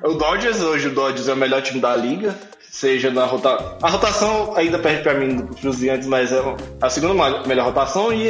O 0.03 0.13
Dodgers, 0.13 0.61
hoje 0.61 0.87
o 0.87 0.93
Dodgers 0.93 1.27
é 1.27 1.33
o 1.33 1.35
melhor 1.37 1.61
time 1.61 1.81
da 1.81 1.93
liga. 1.95 2.33
Seja 2.73 3.11
na 3.11 3.25
rotação. 3.25 3.77
A 3.83 3.87
rotação 3.87 4.53
ainda 4.57 4.79
perde 4.79 5.03
pra 5.03 5.13
mim 5.13 5.45
pros 5.61 5.77
Giants, 5.77 6.07
mas 6.07 6.31
é 6.31 6.41
a 6.81 6.89
segunda 6.89 7.13
melhor 7.45 7.67
rotação 7.67 8.11
e, 8.11 8.29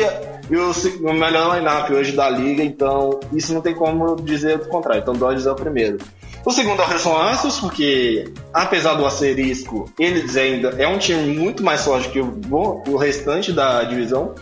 e 0.49 0.55
o, 0.57 0.71
o 1.01 1.13
melhor 1.13 1.55
lineup 1.55 1.89
hoje 1.89 2.11
da 2.11 2.29
liga, 2.29 2.61
então 2.61 3.21
isso 3.31 3.53
não 3.53 3.61
tem 3.61 3.73
como 3.73 4.17
dizer 4.17 4.57
o 4.57 4.67
contrário. 4.67 5.01
Então 5.01 5.13
Dodgers 5.13 5.45
é 5.45 5.51
o 5.53 5.55
primeiro. 5.55 5.97
O 6.45 6.51
segundo 6.51 6.81
é 6.81 6.85
o 6.85 6.91
Houston 6.91 7.15
Astros, 7.15 7.61
porque 7.61 8.33
apesar 8.53 8.95
do 8.95 9.05
asterisco, 9.05 9.89
eles 9.97 10.35
ainda 10.35 10.75
é 10.77 10.89
um 10.89 10.97
time 10.97 11.33
muito 11.33 11.63
mais 11.63 11.85
forte 11.85 12.09
que 12.09 12.19
o, 12.19 12.83
o 12.85 12.97
restante 12.97 13.53
da 13.53 13.83
divisão. 13.83 14.35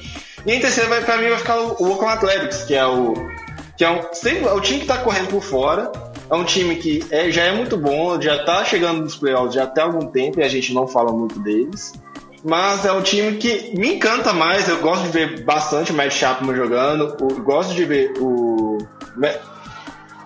E 0.47 0.51
em 0.51 0.59
terceiro, 0.59 0.89
vai, 0.89 1.05
pra 1.05 1.17
mim, 1.17 1.29
vai 1.29 1.37
ficar 1.37 1.59
o, 1.59 1.75
o 1.79 1.91
Oakland 1.91 2.13
Athletics, 2.13 2.63
que 2.63 2.73
é 2.73 2.87
o 2.87 3.13
que 3.77 3.85
é, 3.85 3.89
um, 3.89 4.01
sempre, 4.13 4.47
é 4.47 4.51
o 4.51 4.61
time 4.61 4.79
que 4.79 4.87
tá 4.87 4.97
correndo 4.97 5.27
por 5.27 5.43
fora. 5.43 5.91
É 6.32 6.36
um 6.36 6.45
time 6.45 6.75
que 6.77 7.03
é- 7.11 7.29
já 7.29 7.43
é 7.43 7.51
muito 7.51 7.75
bom, 7.75 8.19
já 8.21 8.43
tá 8.45 8.63
chegando 8.63 9.01
nos 9.01 9.17
playoffs 9.17 9.53
já 9.53 9.67
tem 9.67 9.84
algum 9.84 10.05
tempo 10.07 10.39
e 10.39 10.43
a 10.43 10.47
gente 10.47 10.73
não 10.73 10.88
fala 10.88 11.11
muito 11.11 11.38
deles. 11.39 11.93
Mas 12.43 12.86
é 12.86 12.91
um 12.91 13.01
time 13.01 13.38
que 13.38 13.77
me 13.77 13.95
encanta 13.95 14.34
mais, 14.34 14.67
eu 14.67 14.79
gosto 14.79 15.03
de 15.03 15.09
ver 15.09 15.43
bastante 15.43 15.91
o 15.91 15.95
Matt 15.95 16.11
Chapman 16.13 16.55
jogando, 16.55 17.15
eu 17.19 17.43
gosto 17.43 17.73
de 17.75 17.86
ver 17.86 18.13
o. 18.19 18.77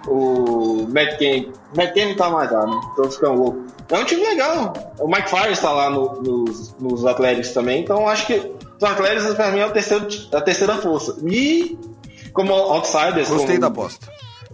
O 0.08 0.88
Matt 0.94 1.18
Kenny. 1.18 1.52
Matt 1.76 1.94
Kenny 1.94 2.16
tá 2.16 2.30
mais 2.30 2.52
lá, 2.52 2.66
né? 2.68 2.80
Tô 2.96 3.10
ficando 3.10 3.42
louco. 3.42 3.66
É 3.90 3.98
um 3.98 4.04
time 4.06 4.22
legal. 4.24 4.74
O 5.00 5.08
Mike 5.08 5.30
Fires 5.30 5.60
tá 5.60 5.72
lá 5.72 5.90
no- 5.90 6.22
nos, 6.22 6.76
nos 6.80 7.06
Atléticos 7.06 7.52
também, 7.52 7.82
então 7.82 8.08
acho 8.08 8.28
que 8.28 8.34
os 8.78 8.84
Atléticos 8.84 9.34
pra 9.34 9.50
mim 9.52 9.60
é 9.60 9.66
o 9.66 9.72
terceiro, 9.72 10.08
a 10.32 10.42
terceira 10.42 10.76
força. 10.78 11.18
E 11.28 11.78
como 12.34 12.54
outsiders. 12.54 13.30
Gostei 13.30 13.48
como, 13.58 13.60
da 13.62 13.68
aposta. 13.68 14.08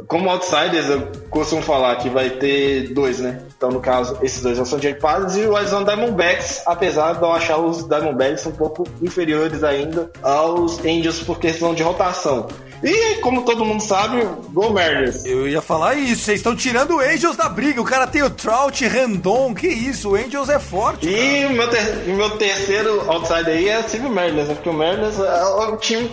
Como 0.08 0.30
outsiders, 0.30 0.89
eu 0.89 1.08
costumo 1.30 1.62
falar 1.62 1.96
que 1.98 2.10
vai 2.10 2.30
ter 2.30 2.94
dois, 2.94 3.20
né? 3.20 3.42
Então, 3.56 3.70
no 3.70 3.80
caso, 3.80 4.18
esses 4.22 4.42
dois 4.42 4.56
são 4.56 4.64
o 4.64 4.68
San 4.68 4.80
Diego 4.80 5.00
Padres 5.00 5.36
e 5.36 5.42
o 5.46 5.56
Arizona 5.56 5.86
Diamondbacks, 5.86 6.64
apesar 6.66 7.14
de 7.14 7.22
eu 7.22 7.32
achar 7.32 7.58
os 7.58 7.88
Diamondbacks 7.88 8.46
um 8.46 8.52
pouco 8.52 8.84
inferiores 9.02 9.64
ainda 9.64 10.10
aos 10.24 10.80
Angels 10.80 11.20
por 11.20 11.39
questão 11.39 11.74
de 11.74 11.84
rotação. 11.84 12.48
E, 12.84 13.18
como 13.18 13.44
todo 13.44 13.64
mundo 13.64 13.84
sabe, 13.84 14.28
Go 14.50 14.72
Mariners. 14.72 15.24
Eu 15.24 15.48
ia 15.48 15.62
falar 15.62 15.94
isso, 15.94 16.24
vocês 16.24 16.39
estão 16.39 16.56
tirando 16.56 16.96
o 16.96 17.00
Angels 17.00 17.38
da 17.38 17.48
briga. 17.48 17.80
O 17.80 17.86
cara 17.86 18.08
tem 18.08 18.24
o 18.24 18.30
Trout, 18.30 18.88
Randon, 18.88 19.54
que 19.54 19.68
isso, 19.68 20.10
o 20.10 20.16
Angels 20.16 20.50
é 20.50 20.58
forte. 20.58 21.08
E 21.08 21.46
o 21.46 21.52
meu, 21.52 21.70
ter- 21.70 22.08
meu 22.08 22.32
terceiro 22.32 23.04
outsider 23.12 23.50
aí 23.50 23.70
é 23.70 23.86
o 24.04 24.10
Mariners, 24.10 24.48
né? 24.48 24.56
Porque 24.56 24.70
o 24.70 24.74
Mariners 24.74 25.20
é 25.20 25.44
o 25.44 25.78
time... 25.78 26.12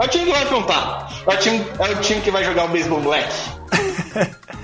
É 0.00 0.04
o 0.06 0.08
time 0.08 0.24
que 0.24 0.32
vai 0.32 0.42
aprontar. 0.42 1.12
É 1.26 1.34
o 1.34 1.36
time, 1.36 1.66
é 1.78 1.92
o 1.92 2.00
time 2.00 2.20
que 2.22 2.30
vai 2.30 2.42
jogar 2.42 2.64
o 2.64 2.68
beisebol 2.68 3.00
black. 3.00 3.28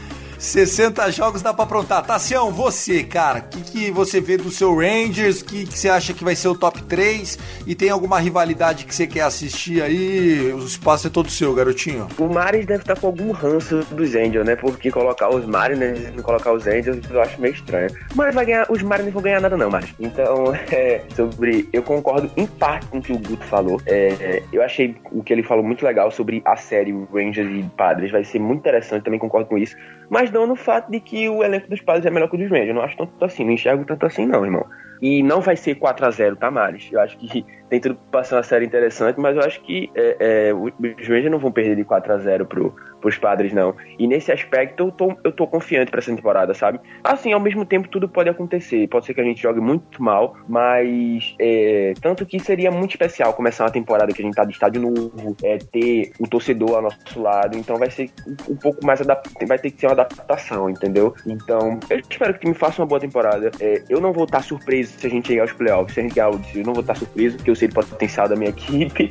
60 0.47 1.11
jogos 1.11 1.43
dá 1.43 1.53
pra 1.53 1.65
aprontar. 1.65 2.07
Tassião, 2.07 2.53
você, 2.53 3.03
cara, 3.03 3.41
o 3.41 3.49
que, 3.49 3.61
que 3.63 3.91
você 3.91 4.21
vê 4.21 4.37
do 4.37 4.49
seu 4.49 4.77
Rangers? 4.77 5.41
O 5.41 5.45
que, 5.45 5.67
que 5.67 5.77
você 5.77 5.89
acha 5.89 6.15
que 6.15 6.23
vai 6.23 6.37
ser 6.37 6.47
o 6.47 6.55
top 6.55 6.83
3? 6.85 7.37
E 7.67 7.75
tem 7.75 7.91
alguma 7.91 8.21
rivalidade 8.21 8.85
que 8.85 8.95
você 8.95 9.09
quer 9.09 9.23
assistir 9.23 9.83
aí? 9.83 10.53
O 10.53 10.59
espaço 10.59 11.09
é 11.09 11.11
todo 11.11 11.29
seu, 11.31 11.53
garotinho. 11.53 12.07
O 12.17 12.29
Maris 12.29 12.65
deve 12.65 12.83
estar 12.83 12.97
com 12.97 13.09
algum 13.09 13.33
ranço 13.33 13.81
dos 13.91 14.15
Angels, 14.15 14.47
né? 14.47 14.55
Porque 14.55 14.89
colocar 14.89 15.29
os 15.35 15.45
Mariners 15.45 15.99
e 15.99 16.11
não 16.13 16.23
colocar 16.23 16.53
os 16.53 16.65
Angels 16.67 17.01
eu 17.11 17.21
acho 17.21 17.41
meio 17.41 17.55
estranho. 17.55 17.91
Mas 18.15 18.33
vai 18.33 18.47
ganhar, 18.47 18.71
os 18.71 18.83
Mariners 18.83 19.15
vão 19.15 19.23
ganhar 19.23 19.41
nada, 19.41 19.57
não, 19.57 19.69
Maris. 19.69 19.93
Então, 19.99 20.55
é, 20.71 21.03
sobre. 21.17 21.69
Eu 21.73 21.83
concordo 21.83 22.31
em 22.37 22.47
parte 22.47 22.87
com 22.87 22.99
o 22.99 23.03
que 23.03 23.13
o 23.13 23.19
Guto 23.19 23.45
falou. 23.47 23.81
É, 23.85 24.43
eu 24.53 24.63
achei 24.63 24.95
o 25.11 25.25
que 25.25 25.33
ele 25.33 25.43
falou 25.43 25.65
muito 25.65 25.85
legal 25.85 26.09
sobre 26.13 26.41
a 26.45 26.55
série 26.55 26.93
Rangers 27.13 27.51
e 27.51 27.69
Padres. 27.77 28.13
Vai 28.13 28.23
ser 28.23 28.39
muito 28.39 28.61
interessante, 28.61 29.03
também 29.03 29.19
concordo 29.19 29.49
com 29.49 29.59
isso. 29.59 29.75
Mas 30.09 30.31
não 30.37 30.47
no 30.47 30.57
fato 30.57 30.91
de 30.91 31.01
que 31.01 31.29
o 31.29 31.43
elenco 31.43 31.69
dos 31.69 31.81
Padres 31.81 32.05
é 32.07 32.11
melhor 32.11 32.29
que 32.29 32.37
o 32.37 32.39
dos 32.39 32.51
Rangers. 32.51 32.69
Eu 32.69 32.75
não 32.75 32.83
acho 32.83 32.97
tanto 32.97 33.25
assim, 33.25 33.45
não 33.45 33.53
enxergo 33.53 33.85
tanto 33.85 34.05
assim, 34.05 34.27
não, 34.27 34.45
irmão. 34.45 34.67
E 35.01 35.23
não 35.23 35.41
vai 35.41 35.57
ser 35.57 35.77
4 35.77 36.07
a 36.07 36.11
0 36.11 36.37
tá, 36.37 36.51
Maris? 36.51 36.89
Eu 36.91 37.01
acho 37.01 37.17
que 37.19 37.45
tem 37.69 37.81
tudo 37.81 37.99
pra 38.11 38.25
ser 38.25 38.37
uma 38.37 38.43
série 38.43 38.65
interessante, 38.65 39.19
mas 39.19 39.37
eu 39.37 39.43
acho 39.43 39.61
que 39.63 39.91
é, 39.95 40.17
é, 40.49 40.55
os 40.55 41.09
Rangers 41.09 41.31
não 41.31 41.39
vão 41.39 41.51
perder 41.51 41.77
de 41.77 41.85
4 41.85 42.13
a 42.13 42.19
0 42.19 42.47
pro, 42.47 42.75
pros 43.01 43.19
padres, 43.19 43.53
não. 43.53 43.75
E 43.99 44.07
nesse 44.07 44.33
aspecto 44.33 44.85
eu 44.85 44.93
tô, 44.93 45.17
eu 45.25 45.33
tô 45.33 45.47
confiante 45.47 45.91
pra 45.91 45.99
essa 45.99 46.15
temporada, 46.15 46.55
sabe? 46.55 46.81
Assim, 47.03 47.33
ao 47.33 47.41
mesmo 47.41 47.65
tempo 47.65 47.89
tudo 47.89 48.09
pode 48.09 48.29
acontecer. 48.29 48.89
Pode 48.89 49.07
ser 49.07 49.15
que 49.15 49.21
a 49.21 49.25
gente 49.25 49.43
jogue 49.43 49.61
muito 49.61 50.03
mal, 50.03 50.37
mas 50.49 51.35
é, 51.41 51.95
tanto 52.01 52.25
que 52.25 52.39
seria 52.39 52.71
muito 52.71 52.93
especial 52.93 53.33
começar 53.35 53.65
uma 53.65 53.71
temporada 53.71 54.13
que 54.13 54.23
a 54.23 54.25
gente 54.25 54.35
tá 54.35 54.45
de 54.45 54.53
estádio 54.53 54.83
novo, 54.83 55.37
é, 55.43 55.59
ter 55.59 56.13
o 56.21 56.29
torcedor 56.29 56.77
ao 56.77 56.83
nosso 56.83 57.21
lado. 57.21 57.57
Então 57.57 57.77
vai 57.77 57.91
ser 57.91 58.11
um, 58.49 58.57
pouco 58.57 58.85
mais 58.85 59.01
vai 59.47 59.59
ter 59.59 59.71
que 59.71 59.81
ser 59.81 59.87
uma 59.87 59.93
adaptação, 59.93 60.71
entendeu? 60.71 61.15
Então, 61.27 61.79
eu 61.91 61.99
espero 61.99 62.33
que 62.35 62.39
o 62.39 62.41
time 62.41 62.55
faça 62.55 62.81
uma 62.81 62.87
boa 62.87 63.01
temporada. 63.01 63.51
É, 63.61 63.83
eu 63.89 64.01
não 64.01 64.13
vou 64.13 64.25
estar 64.25 64.43
surpreso 64.43 64.86
se 64.87 65.07
a 65.07 65.11
gente 65.11 65.29
chegar 65.29 65.43
aos 65.43 65.53
playoffs, 65.53 65.95
se 65.95 66.01
a 66.01 66.03
gente 66.03 66.15
ganhar 66.15 66.31
eu 66.55 66.65
não 66.65 66.73
vou 66.73 66.81
estar 66.81 66.97
surpreso, 66.97 67.37
porque 67.37 67.51
eu 67.51 67.57
sei 67.57 67.69
do 67.69 67.75
potencial 67.75 68.29
da 68.29 68.37
minha 68.37 68.51
equipe. 68.51 69.09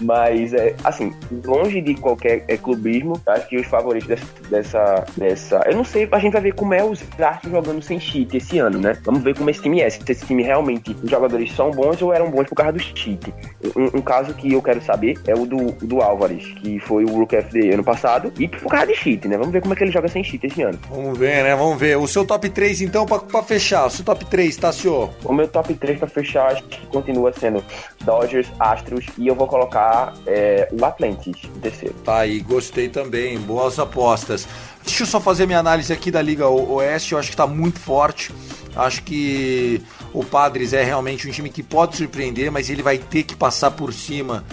Mas, 0.00 0.52
é, 0.52 0.74
assim, 0.84 1.12
longe 1.44 1.80
de 1.80 1.94
qualquer 1.94 2.44
é, 2.48 2.56
clubismo, 2.56 3.20
acho 3.26 3.48
que 3.48 3.56
os 3.56 3.66
favoritos 3.66 4.08
dessa, 4.08 4.26
dessa, 4.50 5.04
dessa. 5.16 5.62
Eu 5.66 5.76
não 5.76 5.84
sei, 5.84 6.08
a 6.10 6.18
gente 6.18 6.32
vai 6.32 6.42
ver 6.42 6.54
como 6.54 6.74
é 6.74 6.84
os 6.84 7.02
Astros 7.18 7.52
jogando 7.52 7.82
sem 7.82 7.98
cheat 7.98 8.36
esse 8.36 8.58
ano, 8.58 8.78
né? 8.78 8.96
Vamos 9.04 9.22
ver 9.22 9.36
como 9.36 9.48
esse 9.50 9.60
time 9.60 9.80
é. 9.80 9.88
Se 9.88 10.00
esse 10.08 10.26
time 10.26 10.42
realmente, 10.42 10.96
os 11.02 11.10
jogadores 11.10 11.52
são 11.52 11.70
bons 11.70 12.00
ou 12.02 12.12
eram 12.12 12.30
bons 12.30 12.46
por 12.46 12.54
causa 12.54 12.72
do 12.72 12.80
cheat. 12.80 13.32
Um, 13.74 13.98
um 13.98 14.02
caso 14.02 14.34
que 14.34 14.52
eu 14.52 14.62
quero 14.62 14.82
saber 14.82 15.18
é 15.26 15.34
o 15.34 15.46
do, 15.46 15.72
do 15.86 16.00
Álvares, 16.00 16.44
que 16.60 16.78
foi 16.80 17.04
o 17.04 17.08
Rook 17.08 17.34
FD 17.34 17.72
ano 17.72 17.84
passado, 17.84 18.32
e 18.38 18.48
por 18.48 18.68
causa 18.68 18.86
de 18.86 18.94
cheat, 18.94 19.26
né? 19.26 19.36
Vamos 19.36 19.52
ver 19.52 19.62
como 19.62 19.72
é 19.72 19.76
que 19.76 19.84
ele 19.84 19.92
joga 19.92 20.08
sem 20.08 20.22
cheat 20.22 20.46
esse 20.46 20.62
ano. 20.62 20.78
Vamos 20.90 21.18
ver, 21.18 21.42
né? 21.42 21.54
Vamos 21.56 21.78
ver. 21.78 21.96
O 21.96 22.06
seu 22.06 22.24
top 22.24 22.48
3, 22.48 22.82
então, 22.82 23.06
pra, 23.06 23.18
pra 23.18 23.42
fechar. 23.42 23.86
O 23.86 23.90
seu 23.90 24.04
top 24.04 24.24
3, 24.26 24.56
tá, 24.56 24.72
senhor? 24.72 25.10
O 25.24 25.32
meu 25.32 25.48
top 25.48 25.74
3 25.74 25.98
pra 25.98 26.08
fechar, 26.08 26.52
acho 26.52 26.62
que 26.64 26.86
continua 26.86 27.32
sendo 27.32 27.64
Dodgers, 28.04 28.50
Astros, 28.58 29.06
e 29.18 29.26
eu 29.26 29.34
vou 29.34 29.46
colocar 29.46 29.85
é, 30.26 30.68
o 30.72 30.84
Atlantis 30.84 31.36
em 31.44 31.60
terceiro. 31.60 31.94
Tá 32.04 32.18
aí, 32.18 32.40
gostei 32.40 32.88
também. 32.88 33.38
Boas 33.38 33.78
apostas. 33.78 34.46
Deixa 34.84 35.02
eu 35.02 35.06
só 35.06 35.20
fazer 35.20 35.46
minha 35.46 35.58
análise 35.58 35.92
aqui 35.92 36.10
da 36.10 36.22
Liga 36.22 36.48
Oeste. 36.48 37.12
Eu 37.12 37.18
acho 37.18 37.30
que 37.30 37.36
tá 37.36 37.46
muito 37.46 37.78
forte. 37.78 38.32
Acho 38.74 39.02
que 39.02 39.82
o 40.12 40.24
Padres 40.24 40.72
é 40.72 40.84
realmente 40.84 41.26
um 41.26 41.30
time 41.30 41.50
que 41.50 41.62
pode 41.62 41.96
surpreender, 41.96 42.52
mas 42.52 42.70
ele 42.70 42.82
vai 42.82 42.98
ter 42.98 43.22
que 43.22 43.34
passar 43.34 43.70
por 43.70 43.92
cima 43.92 44.44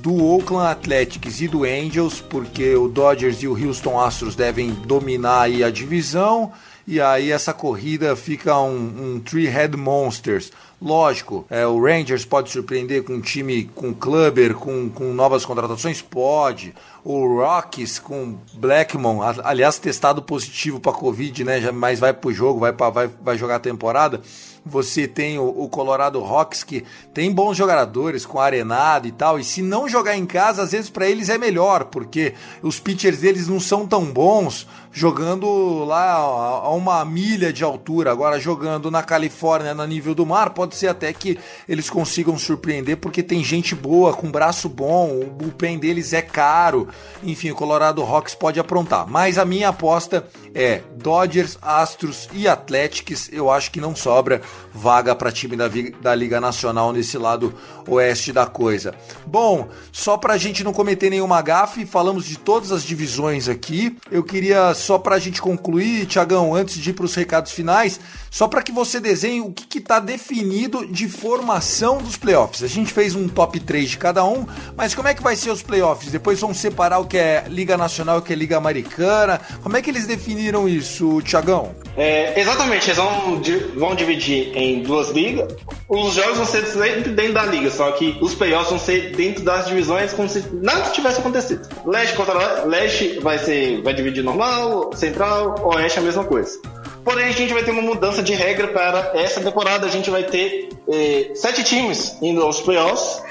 do 0.00 0.24
Oakland 0.24 0.70
Athletics 0.70 1.40
e 1.40 1.48
do 1.48 1.64
Angels, 1.64 2.20
porque 2.20 2.74
o 2.74 2.88
Dodgers 2.88 3.42
e 3.42 3.48
o 3.48 3.52
Houston 3.52 3.98
Astros 3.98 4.34
devem 4.34 4.70
dominar 4.70 5.42
aí 5.42 5.64
a 5.64 5.70
divisão. 5.70 6.52
E 6.86 7.00
aí 7.00 7.30
essa 7.30 7.52
corrida 7.52 8.16
fica 8.16 8.58
um, 8.58 9.14
um 9.14 9.20
Three-Head 9.20 9.76
Monsters. 9.76 10.50
Lógico, 10.82 11.44
é, 11.50 11.66
o 11.66 11.78
Rangers 11.78 12.24
pode 12.24 12.50
surpreender 12.50 13.04
com 13.04 13.12
um 13.12 13.20
time 13.20 13.64
com 13.74 13.92
Clubber, 13.92 14.54
com, 14.54 14.88
com 14.88 15.12
novas 15.12 15.44
contratações? 15.44 16.00
Pode. 16.00 16.74
O 17.04 17.36
Rockies 17.36 17.98
com 17.98 18.38
Blackmon, 18.54 19.20
aliás, 19.44 19.78
testado 19.78 20.22
positivo 20.22 20.80
para 20.80 20.92
Covid, 20.92 21.44
né? 21.44 21.70
Mas 21.70 22.00
vai 22.00 22.14
pro 22.14 22.32
jogo, 22.32 22.60
vai, 22.60 22.72
pra, 22.72 22.88
vai, 22.88 23.10
vai 23.22 23.36
jogar 23.36 23.56
a 23.56 23.60
temporada. 23.60 24.22
Você 24.64 25.06
tem 25.06 25.38
o, 25.38 25.48
o, 25.48 25.68
Colorado 25.68 26.20
Rocks, 26.20 26.62
que 26.62 26.84
tem 27.12 27.32
bons 27.32 27.56
jogadores 27.56 28.24
com 28.24 28.38
arenado 28.38 29.06
e 29.06 29.12
tal. 29.12 29.38
E 29.38 29.44
se 29.44 29.62
não 29.62 29.88
jogar 29.88 30.16
em 30.16 30.26
casa, 30.26 30.62
às 30.62 30.72
vezes 30.72 30.90
para 30.90 31.08
eles 31.08 31.28
é 31.28 31.36
melhor, 31.36 31.86
porque 31.86 32.34
os 32.62 32.78
pitchers 32.78 33.20
deles 33.20 33.48
não 33.48 33.60
são 33.60 33.86
tão 33.86 34.04
bons 34.04 34.66
jogando 34.92 35.84
lá 35.84 36.14
a 36.14 36.70
uma 36.70 37.04
milha 37.04 37.52
de 37.52 37.62
altura. 37.62 38.10
Agora, 38.10 38.40
jogando 38.40 38.90
na 38.90 39.02
Califórnia, 39.02 39.74
no 39.74 39.86
nível 39.86 40.14
do 40.14 40.26
mar, 40.26 40.50
pode 40.50 40.74
ser 40.74 40.88
até 40.88 41.12
que 41.12 41.38
eles 41.68 41.88
consigam 41.88 42.36
surpreender, 42.38 42.96
porque 42.96 43.22
tem 43.22 43.42
gente 43.44 43.74
boa, 43.74 44.12
com 44.12 44.30
braço 44.30 44.68
bom, 44.68 45.20
o 45.20 45.26
bullpen 45.26 45.78
deles 45.78 46.12
é 46.12 46.22
caro. 46.22 46.88
Enfim, 47.22 47.50
o 47.50 47.54
Colorado 47.54 48.02
Rocks 48.02 48.34
pode 48.34 48.58
aprontar. 48.58 49.06
Mas 49.06 49.38
a 49.38 49.44
minha 49.44 49.68
aposta 49.68 50.26
é 50.54 50.82
Dodgers, 50.96 51.58
Astros 51.62 52.28
e 52.32 52.48
Athletics. 52.48 53.30
Eu 53.32 53.50
acho 53.50 53.70
que 53.70 53.80
não 53.80 53.94
sobra 53.94 54.42
vaga 54.72 55.14
para 55.14 55.30
time 55.30 55.56
da, 55.56 55.68
da 56.00 56.14
Liga 56.14 56.40
Nacional 56.40 56.92
nesse 56.92 57.16
lado 57.16 57.54
oeste 57.86 58.32
da 58.32 58.46
coisa. 58.46 58.94
Bom, 59.26 59.68
só 59.92 60.16
para 60.16 60.34
a 60.34 60.38
gente 60.38 60.64
não 60.64 60.72
cometer 60.72 61.10
nenhuma 61.10 61.40
gafe, 61.42 61.86
falamos 61.86 62.24
de 62.24 62.38
todas 62.38 62.72
as 62.72 62.82
divisões 62.82 63.48
aqui. 63.48 63.96
Eu 64.10 64.22
queria 64.22 64.74
só 64.80 64.98
para 64.98 65.16
a 65.16 65.18
gente 65.18 65.40
concluir, 65.40 66.06
Tiagão, 66.06 66.54
antes 66.54 66.76
de 66.76 66.90
ir 66.90 66.92
para 66.92 67.04
os 67.04 67.14
recados 67.14 67.52
finais, 67.52 68.00
só 68.30 68.48
para 68.48 68.62
que 68.62 68.72
você 68.72 68.98
desenhe 68.98 69.40
o 69.40 69.52
que 69.52 69.78
está 69.78 69.98
definido 69.98 70.86
de 70.86 71.08
formação 71.08 71.98
dos 71.98 72.16
playoffs. 72.16 72.62
A 72.62 72.68
gente 72.68 72.92
fez 72.92 73.14
um 73.14 73.28
top 73.28 73.60
3 73.60 73.90
de 73.90 73.98
cada 73.98 74.24
um, 74.24 74.46
mas 74.76 74.94
como 74.94 75.08
é 75.08 75.14
que 75.14 75.22
vai 75.22 75.36
ser 75.36 75.50
os 75.50 75.62
playoffs? 75.62 76.10
Depois 76.10 76.40
vão 76.40 76.54
separar 76.54 76.98
o 76.98 77.06
que 77.06 77.18
é 77.18 77.44
Liga 77.48 77.76
Nacional 77.76 78.16
e 78.16 78.18
o 78.20 78.22
que 78.22 78.32
é 78.32 78.36
Liga 78.36 78.56
Americana. 78.56 79.40
Como 79.62 79.76
é 79.76 79.82
que 79.82 79.90
eles 79.90 80.06
definiram 80.06 80.68
isso, 80.68 81.20
Tiagão? 81.22 81.74
É, 81.96 82.38
exatamente, 82.40 82.86
eles 82.86 82.96
vão, 82.96 83.42
vão 83.76 83.94
dividir 83.94 84.56
em 84.56 84.82
duas 84.82 85.10
ligas. 85.10 85.54
Os 85.88 86.14
jogos 86.14 86.36
vão 86.36 86.46
ser 86.46 86.64
sempre 86.66 87.10
dentro 87.10 87.34
da 87.34 87.44
liga, 87.44 87.70
só 87.70 87.90
que 87.92 88.16
os 88.20 88.34
playoffs 88.34 88.70
vão 88.70 88.78
ser 88.78 89.16
dentro 89.16 89.42
das 89.44 89.66
divisões 89.66 90.12
como 90.12 90.28
se 90.28 90.44
nada 90.52 90.90
tivesse 90.90 91.18
acontecido. 91.18 91.68
Leste 91.84 92.14
contra 92.14 92.64
leste 92.64 93.18
vai 93.20 93.38
ser 93.38 93.82
vai 93.82 93.92
dividir 93.92 94.22
normal, 94.22 94.69
central, 94.94 95.56
oeste 95.64 95.98
a 95.98 96.02
mesma 96.02 96.24
coisa. 96.24 96.60
Porém, 97.04 97.26
a 97.26 97.32
gente 97.32 97.52
vai 97.52 97.62
ter 97.62 97.70
uma 97.70 97.82
mudança 97.82 98.22
de 98.22 98.34
regra 98.34 98.68
para 98.68 99.12
essa 99.14 99.40
temporada. 99.40 99.86
A 99.86 99.90
gente 99.90 100.10
vai 100.10 100.22
ter 100.24 100.68
eh, 100.88 101.30
sete 101.34 101.64
times 101.64 102.16
indo 102.20 102.42
aos 102.42 102.60
playoffs. 102.60 103.22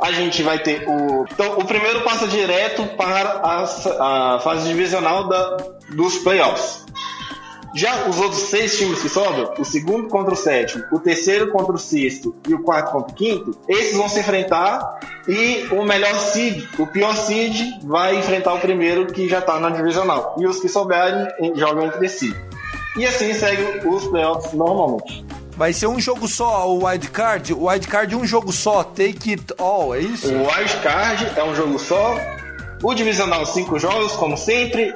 A 0.00 0.12
gente 0.12 0.42
vai 0.42 0.58
ter 0.60 0.88
o. 0.88 1.26
Então, 1.30 1.58
o 1.58 1.64
primeiro 1.64 2.02
passa 2.02 2.26
direto 2.26 2.84
para 2.96 3.40
a, 3.42 4.34
a 4.34 4.40
fase 4.40 4.68
divisional 4.68 5.28
da, 5.28 5.56
dos 5.90 6.18
playoffs. 6.18 6.86
Já 7.74 8.08
os 8.08 8.18
outros 8.18 8.42
seis 8.42 8.76
times 8.78 9.00
que 9.00 9.08
sobram, 9.08 9.52
o 9.58 9.64
segundo 9.64 10.08
contra 10.08 10.32
o 10.32 10.36
sétimo, 10.36 10.84
o 10.90 10.98
terceiro 10.98 11.50
contra 11.52 11.74
o 11.74 11.78
sexto 11.78 12.34
e 12.48 12.54
o 12.54 12.62
quarto 12.62 12.92
contra 12.92 13.12
o 13.12 13.14
quinto, 13.14 13.58
esses 13.68 13.96
vão 13.96 14.08
se 14.08 14.20
enfrentar 14.20 14.98
e 15.28 15.66
o 15.70 15.84
melhor 15.84 16.14
seed, 16.14 16.66
o 16.78 16.86
pior 16.86 17.14
seed, 17.14 17.80
vai 17.84 18.16
enfrentar 18.16 18.54
o 18.54 18.60
primeiro 18.60 19.06
que 19.06 19.28
já 19.28 19.40
está 19.40 19.60
na 19.60 19.70
divisional. 19.70 20.34
E 20.38 20.46
os 20.46 20.58
que 20.60 20.68
souberem 20.68 21.28
jogam 21.54 21.86
entre 21.86 22.08
si. 22.08 22.34
E 22.96 23.06
assim 23.06 23.32
segue 23.34 23.86
os 23.86 24.06
playoffs 24.06 24.52
normalmente. 24.52 25.24
Vai 25.56 25.72
ser 25.72 25.88
um 25.88 26.00
jogo 26.00 26.28
só, 26.28 26.68
o 26.70 26.84
Wild 26.86 27.10
Card? 27.10 27.52
O 27.52 27.66
Wild 27.66 27.88
Card 27.88 28.14
é 28.14 28.16
um 28.16 28.24
jogo 28.24 28.52
só, 28.52 28.84
take 28.84 29.30
it 29.30 29.44
all, 29.58 29.94
é 29.94 30.00
isso? 30.00 30.28
O 30.32 30.46
Wild 30.46 30.76
Card 30.82 31.32
é 31.36 31.44
um 31.44 31.54
jogo 31.54 31.78
só. 31.78 32.16
O 32.82 32.94
Divisional, 32.94 33.44
cinco 33.44 33.76
jogos, 33.76 34.12
como 34.12 34.36
sempre. 34.36 34.94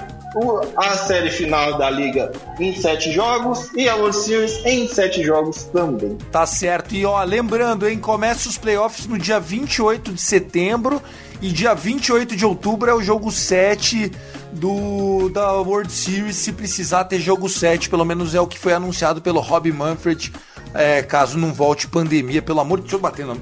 A 0.76 0.96
série 0.96 1.30
final 1.30 1.76
da 1.76 1.90
liga 1.90 2.32
em 2.58 2.74
sete 2.74 3.12
jogos 3.12 3.70
e 3.74 3.88
a 3.88 3.96
World 3.96 4.16
Series 4.16 4.64
em 4.64 4.88
sete 4.88 5.22
jogos 5.22 5.64
também. 5.64 6.16
Tá 6.30 6.46
certo. 6.46 6.94
E 6.94 7.04
ó, 7.04 7.22
lembrando, 7.22 7.86
hein, 7.86 7.98
começa 7.98 8.48
os 8.48 8.56
playoffs 8.56 9.06
no 9.06 9.18
dia 9.18 9.38
28 9.38 10.12
de 10.12 10.20
setembro 10.20 11.02
e 11.40 11.48
dia 11.48 11.74
28 11.74 12.34
de 12.36 12.46
outubro 12.46 12.90
é 12.90 12.94
o 12.94 13.02
jogo 13.02 13.30
7 13.30 14.10
do 14.52 15.28
da 15.30 15.52
World 15.54 15.90
Series, 15.90 16.36
se 16.36 16.52
precisar 16.52 17.04
ter 17.04 17.18
jogo 17.18 17.48
7, 17.48 17.90
pelo 17.90 18.04
menos 18.04 18.34
é 18.34 18.40
o 18.40 18.46
que 18.46 18.58
foi 18.58 18.72
anunciado 18.72 19.20
pelo 19.20 19.40
Rob 19.40 19.70
Manfred, 19.72 20.32
é, 20.74 21.02
caso 21.02 21.38
não 21.38 21.52
volte 21.52 21.88
pandemia, 21.88 22.42
pelo 22.42 22.60
amor 22.60 22.80
de 22.80 22.88
Deus, 22.88 23.00
batendo 23.00 23.40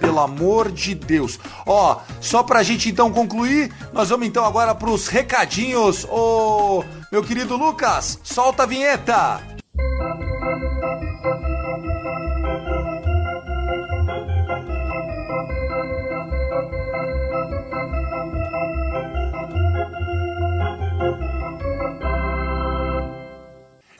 pelo 0.00 0.20
amor 0.20 0.70
de 0.70 0.94
Deus. 0.94 1.38
Ó, 1.66 2.00
só 2.20 2.42
pra 2.42 2.62
gente 2.62 2.88
então 2.88 3.12
concluir, 3.12 3.70
nós 3.92 4.08
vamos 4.08 4.26
então 4.26 4.44
agora 4.44 4.74
pros 4.74 5.06
recadinhos. 5.06 6.06
Ô, 6.10 6.82
meu 7.12 7.22
querido 7.22 7.56
Lucas, 7.56 8.18
solta 8.22 8.62
a 8.62 8.66
vinheta. 8.66 9.40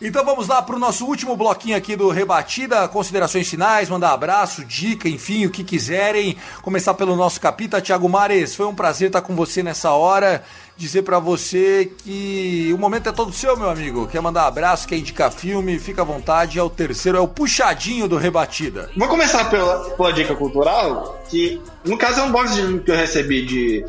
Então 0.01 0.25
vamos 0.25 0.47
lá 0.47 0.63
para 0.63 0.77
o 0.77 0.79
nosso 0.79 1.05
último 1.05 1.37
bloquinho 1.37 1.77
aqui 1.77 1.97
do 1.97 2.09
Rebatida, 2.09 2.87
considerações 2.87 3.49
finais, 3.49 3.89
mandar 3.89 4.13
abraço, 4.13 4.65
dica, 4.65 5.09
enfim, 5.09 5.45
o 5.45 5.51
que 5.51 5.65
quiserem. 5.65 6.37
Começar 6.63 6.95
pelo 6.95 7.17
nosso 7.17 7.41
capita, 7.41 7.81
Thiago 7.81 8.09
Mares, 8.09 8.55
foi 8.55 8.67
um 8.67 8.75
prazer 8.77 9.09
estar 9.09 9.23
com 9.23 9.35
você 9.35 9.61
nessa 9.61 9.91
hora. 9.91 10.45
Dizer 10.77 11.03
para 11.03 11.19
você 11.19 11.91
que 12.05 12.71
o 12.73 12.79
momento 12.79 13.09
é 13.09 13.13
todo 13.13 13.33
seu, 13.33 13.57
meu 13.57 13.69
amigo. 13.69 14.07
Quer 14.07 14.23
mandar 14.23 14.47
abraço, 14.47 14.87
quer 14.87 14.97
indicar 14.97 15.33
filme, 15.33 15.77
fica 15.81 16.03
à 16.03 16.05
vontade. 16.05 16.61
É 16.61 16.63
o 16.63 16.71
terceiro, 16.71 17.19
é 17.19 17.21
o 17.21 17.27
puxadinho 17.27 18.07
do 18.07 18.17
Rebatida. 18.17 18.89
Vou 18.97 19.09
começar 19.09 19.51
pela, 19.51 19.91
pela 19.91 20.13
dica 20.13 20.37
cultural, 20.37 21.21
que 21.29 21.61
no 21.85 21.99
caso 21.99 22.21
é 22.21 22.23
um 22.23 22.31
box 22.31 22.55
de 22.55 22.63
livro 22.63 22.85
que 22.85 22.93
eu 22.93 22.97
recebi 22.97 23.45
de, 23.45 23.85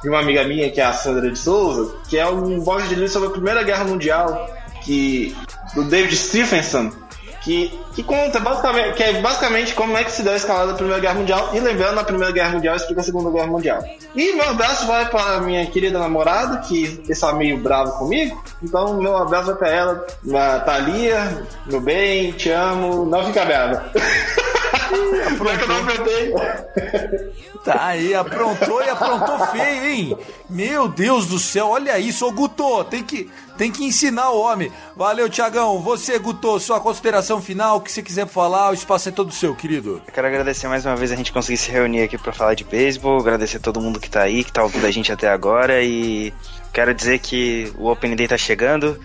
de 0.00 0.08
uma 0.08 0.20
amiga 0.20 0.44
minha, 0.44 0.70
que 0.70 0.80
é 0.80 0.84
a 0.84 0.92
Sandra 0.92 1.28
de 1.28 1.36
Souza, 1.36 1.92
que 2.08 2.16
é 2.16 2.24
um 2.28 2.60
box 2.60 2.88
de 2.88 2.94
livro 2.94 3.10
sobre 3.10 3.28
a 3.28 3.32
Primeira 3.32 3.64
Guerra 3.64 3.82
Mundial, 3.82 4.48
que 4.82 5.36
do 5.74 5.84
David 5.84 6.16
Stephenson, 6.16 6.90
que, 7.42 7.72
que 7.94 8.02
conta 8.02 8.38
basicamente, 8.38 8.94
que 8.94 9.02
é 9.02 9.20
basicamente 9.20 9.74
como 9.74 9.96
é 9.96 10.04
que 10.04 10.12
se 10.12 10.22
deu 10.22 10.32
a 10.32 10.36
escalada 10.36 10.72
da 10.72 10.74
Primeira 10.74 11.00
Guerra 11.00 11.14
Mundial. 11.14 11.50
E 11.54 11.60
lembrando, 11.60 11.98
a 11.98 12.04
Primeira 12.04 12.32
Guerra 12.32 12.50
Mundial 12.50 12.76
explica 12.76 13.00
a 13.00 13.04
Segunda 13.04 13.30
Guerra 13.30 13.46
Mundial. 13.46 13.82
E 14.14 14.32
meu 14.34 14.48
abraço 14.48 14.86
vai 14.86 15.08
para 15.08 15.40
minha 15.40 15.64
querida 15.66 15.98
namorada, 15.98 16.58
que 16.58 17.02
está 17.08 17.32
meio 17.32 17.58
brava 17.58 17.92
comigo. 17.92 18.42
Então, 18.62 19.00
meu 19.00 19.16
abraço 19.16 19.46
vai 19.46 19.56
para 19.56 19.68
ela, 19.70 20.06
Thalia, 20.64 21.46
meu 21.66 21.80
bem, 21.80 22.32
te 22.32 22.50
amo, 22.50 23.06
não 23.06 23.24
fica 23.24 23.44
brava. 23.44 23.90
É 24.92 25.56
que 25.56 25.62
eu 25.62 25.68
não 25.68 25.76
aprontei? 25.76 26.34
Tá 27.64 27.88
aí, 27.88 28.14
aprontou 28.14 28.82
e 28.82 28.88
aprontou 28.88 29.46
feio, 29.48 29.84
hein? 29.84 30.16
Meu 30.48 30.88
Deus 30.88 31.26
do 31.26 31.38
céu, 31.38 31.68
olha 31.68 31.98
isso, 31.98 32.26
ô 32.26 32.32
Guto, 32.32 32.84
tem 32.84 33.02
que, 33.02 33.30
tem 33.58 33.70
que 33.70 33.84
ensinar 33.84 34.30
o 34.30 34.40
homem. 34.40 34.72
Valeu, 34.96 35.28
Tiagão. 35.28 35.78
Você, 35.80 36.18
Guto, 36.18 36.58
sua 36.58 36.80
consideração 36.80 37.42
final, 37.42 37.76
o 37.76 37.80
que 37.82 37.92
você 37.92 38.02
quiser 38.02 38.26
falar, 38.26 38.70
o 38.70 38.74
espaço 38.74 39.10
é 39.10 39.12
todo 39.12 39.30
seu, 39.30 39.54
querido. 39.54 40.00
Eu 40.06 40.12
quero 40.12 40.26
agradecer 40.26 40.68
mais 40.68 40.86
uma 40.86 40.96
vez 40.96 41.12
a 41.12 41.16
gente 41.16 41.32
conseguir 41.34 41.58
se 41.58 41.70
reunir 41.70 42.02
aqui 42.02 42.16
para 42.16 42.32
falar 42.32 42.54
de 42.54 42.64
beisebol, 42.64 43.20
agradecer 43.20 43.58
a 43.58 43.60
todo 43.60 43.78
mundo 43.78 44.00
que 44.00 44.08
tá 44.08 44.22
aí, 44.22 44.42
que 44.42 44.52
tá 44.52 44.62
ouvindo 44.62 44.86
a 44.86 44.90
gente 44.90 45.12
até 45.12 45.28
agora 45.28 45.82
e 45.82 46.32
quero 46.72 46.94
dizer 46.94 47.18
que 47.18 47.70
o 47.76 47.90
Open 47.90 48.16
Day 48.16 48.26
tá 48.26 48.38
chegando. 48.38 48.98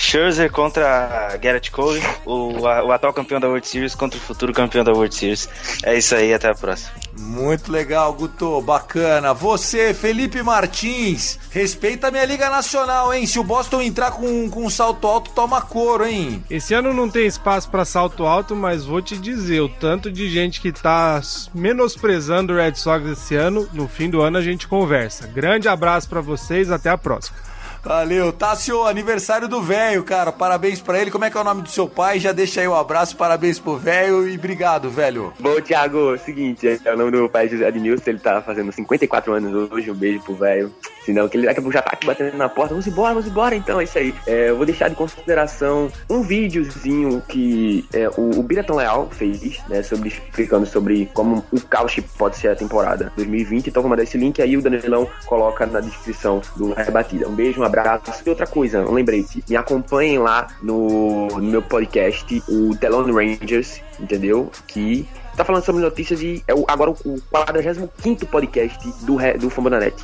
Scherzer 0.00 0.50
contra 0.50 1.36
Garrett 1.36 1.70
Cole, 1.70 2.02
o, 2.24 2.58
o 2.58 2.90
atual 2.90 3.12
campeão 3.12 3.38
da 3.38 3.46
World 3.46 3.68
Series 3.68 3.94
contra 3.94 4.18
o 4.18 4.22
futuro 4.22 4.50
campeão 4.50 4.82
da 4.82 4.92
World 4.92 5.14
Series. 5.14 5.46
É 5.82 5.96
isso 5.96 6.14
aí, 6.14 6.32
até 6.32 6.48
a 6.48 6.54
próxima. 6.54 6.92
Muito 7.18 7.70
legal, 7.70 8.10
Guto, 8.14 8.62
bacana. 8.62 9.34
Você, 9.34 9.92
Felipe 9.92 10.42
Martins, 10.42 11.38
respeita 11.50 12.08
a 12.08 12.10
minha 12.10 12.24
Liga 12.24 12.48
Nacional, 12.48 13.12
hein? 13.12 13.26
Se 13.26 13.38
o 13.38 13.44
Boston 13.44 13.82
entrar 13.82 14.12
com, 14.12 14.48
com 14.48 14.64
um 14.64 14.70
salto 14.70 15.06
alto, 15.06 15.32
toma 15.32 15.60
couro, 15.60 16.06
hein? 16.06 16.42
Esse 16.48 16.72
ano 16.72 16.94
não 16.94 17.10
tem 17.10 17.26
espaço 17.26 17.68
para 17.68 17.84
salto 17.84 18.24
alto, 18.24 18.56
mas 18.56 18.86
vou 18.86 19.02
te 19.02 19.18
dizer, 19.18 19.60
o 19.60 19.68
tanto 19.68 20.10
de 20.10 20.30
gente 20.30 20.62
que 20.62 20.72
tá 20.72 21.20
menosprezando 21.54 22.54
o 22.54 22.56
Red 22.56 22.74
Sox 22.76 23.06
esse 23.06 23.36
ano, 23.36 23.68
no 23.74 23.86
fim 23.86 24.08
do 24.08 24.22
ano 24.22 24.38
a 24.38 24.42
gente 24.42 24.66
conversa. 24.66 25.26
Grande 25.26 25.68
abraço 25.68 26.08
para 26.08 26.22
vocês, 26.22 26.70
até 26.70 26.88
a 26.88 26.96
próxima. 26.96 27.49
Valeu, 27.82 28.30
Tássio, 28.30 28.84
aniversário 28.84 29.48
do 29.48 29.62
velho, 29.62 30.04
cara. 30.04 30.30
Parabéns 30.30 30.80
pra 30.80 31.00
ele. 31.00 31.10
Como 31.10 31.24
é 31.24 31.30
que 31.30 31.36
é 31.36 31.40
o 31.40 31.44
nome 31.44 31.62
do 31.62 31.70
seu 31.70 31.88
pai? 31.88 32.20
Já 32.20 32.30
deixa 32.30 32.60
aí 32.60 32.68
um 32.68 32.74
abraço, 32.74 33.16
parabéns 33.16 33.58
pro 33.58 33.76
velho 33.76 34.28
e 34.28 34.36
obrigado, 34.36 34.90
velho. 34.90 35.32
Bom, 35.40 35.60
Thiago, 35.60 36.14
é 36.14 36.18
seguinte, 36.18 36.66
é 36.84 36.94
o 36.94 36.96
nome 36.96 37.10
do 37.10 37.16
meu 37.16 37.28
pai 37.28 37.48
José 37.48 37.66
Adnilson, 37.66 38.10
ele 38.10 38.18
tá 38.18 38.42
fazendo 38.42 38.70
54 38.70 39.32
anos 39.32 39.72
hoje, 39.72 39.90
um 39.90 39.94
beijo 39.94 40.20
pro 40.20 40.34
velho. 40.34 40.72
Senão 41.04 41.28
que 41.28 41.36
ele 41.36 41.46
daqui 41.46 41.60
a 41.60 41.62
pouco 41.62 41.72
já 41.72 41.82
tá 41.82 41.92
aqui 41.92 42.06
batendo 42.06 42.36
na 42.36 42.48
porta. 42.48 42.74
Vamos 42.74 42.86
embora, 42.86 43.14
vamos 43.14 43.28
embora 43.28 43.54
então, 43.56 43.80
é 43.80 43.84
isso 43.84 43.98
aí. 43.98 44.14
É, 44.26 44.50
eu 44.50 44.56
vou 44.56 44.66
deixar 44.66 44.88
de 44.88 44.94
consideração 44.94 45.90
um 46.08 46.22
videozinho 46.22 47.22
que 47.26 47.86
é, 47.92 48.08
o, 48.10 48.38
o 48.38 48.42
Biraton 48.42 48.76
Leal 48.76 49.08
fez, 49.10 49.58
né, 49.68 49.82
sobre, 49.82 50.10
explicando 50.10 50.66
sobre 50.66 51.10
como 51.14 51.44
o 51.50 51.60
caos 51.60 51.98
pode 52.18 52.36
ser 52.36 52.48
a 52.48 52.56
temporada 52.56 53.10
2020. 53.16 53.68
Então 53.68 53.82
vou 53.82 53.90
mandar 53.90 54.02
esse 54.02 54.18
link 54.18 54.40
aí, 54.42 54.56
o 54.56 54.62
Danilão 54.62 55.08
coloca 55.26 55.64
na 55.66 55.80
descrição 55.80 56.42
do 56.56 56.74
Rebatida. 56.74 57.26
Um 57.26 57.34
beijo, 57.34 57.60
um 57.60 57.64
abraço. 57.78 58.22
E 58.24 58.30
outra 58.30 58.46
coisa, 58.46 58.84
lembrete, 58.88 59.42
me 59.48 59.56
acompanhem 59.56 60.18
lá 60.18 60.48
no, 60.62 61.28
no 61.28 61.42
meu 61.42 61.62
podcast, 61.62 62.42
o 62.48 62.76
The 62.76 62.88
Lone 62.88 63.12
Rangers, 63.12 63.80
entendeu? 63.98 64.50
Que 64.66 65.08
tá 65.36 65.44
falando 65.44 65.64
sobre 65.64 65.80
notícias 65.82 66.20
e 66.20 66.42
é 66.46 66.54
o, 66.54 66.64
agora 66.68 66.90
o 66.90 67.20
45 67.30 68.26
podcast 68.26 68.92
do, 69.04 69.16
do 69.38 69.50
Fambonanet. 69.50 69.94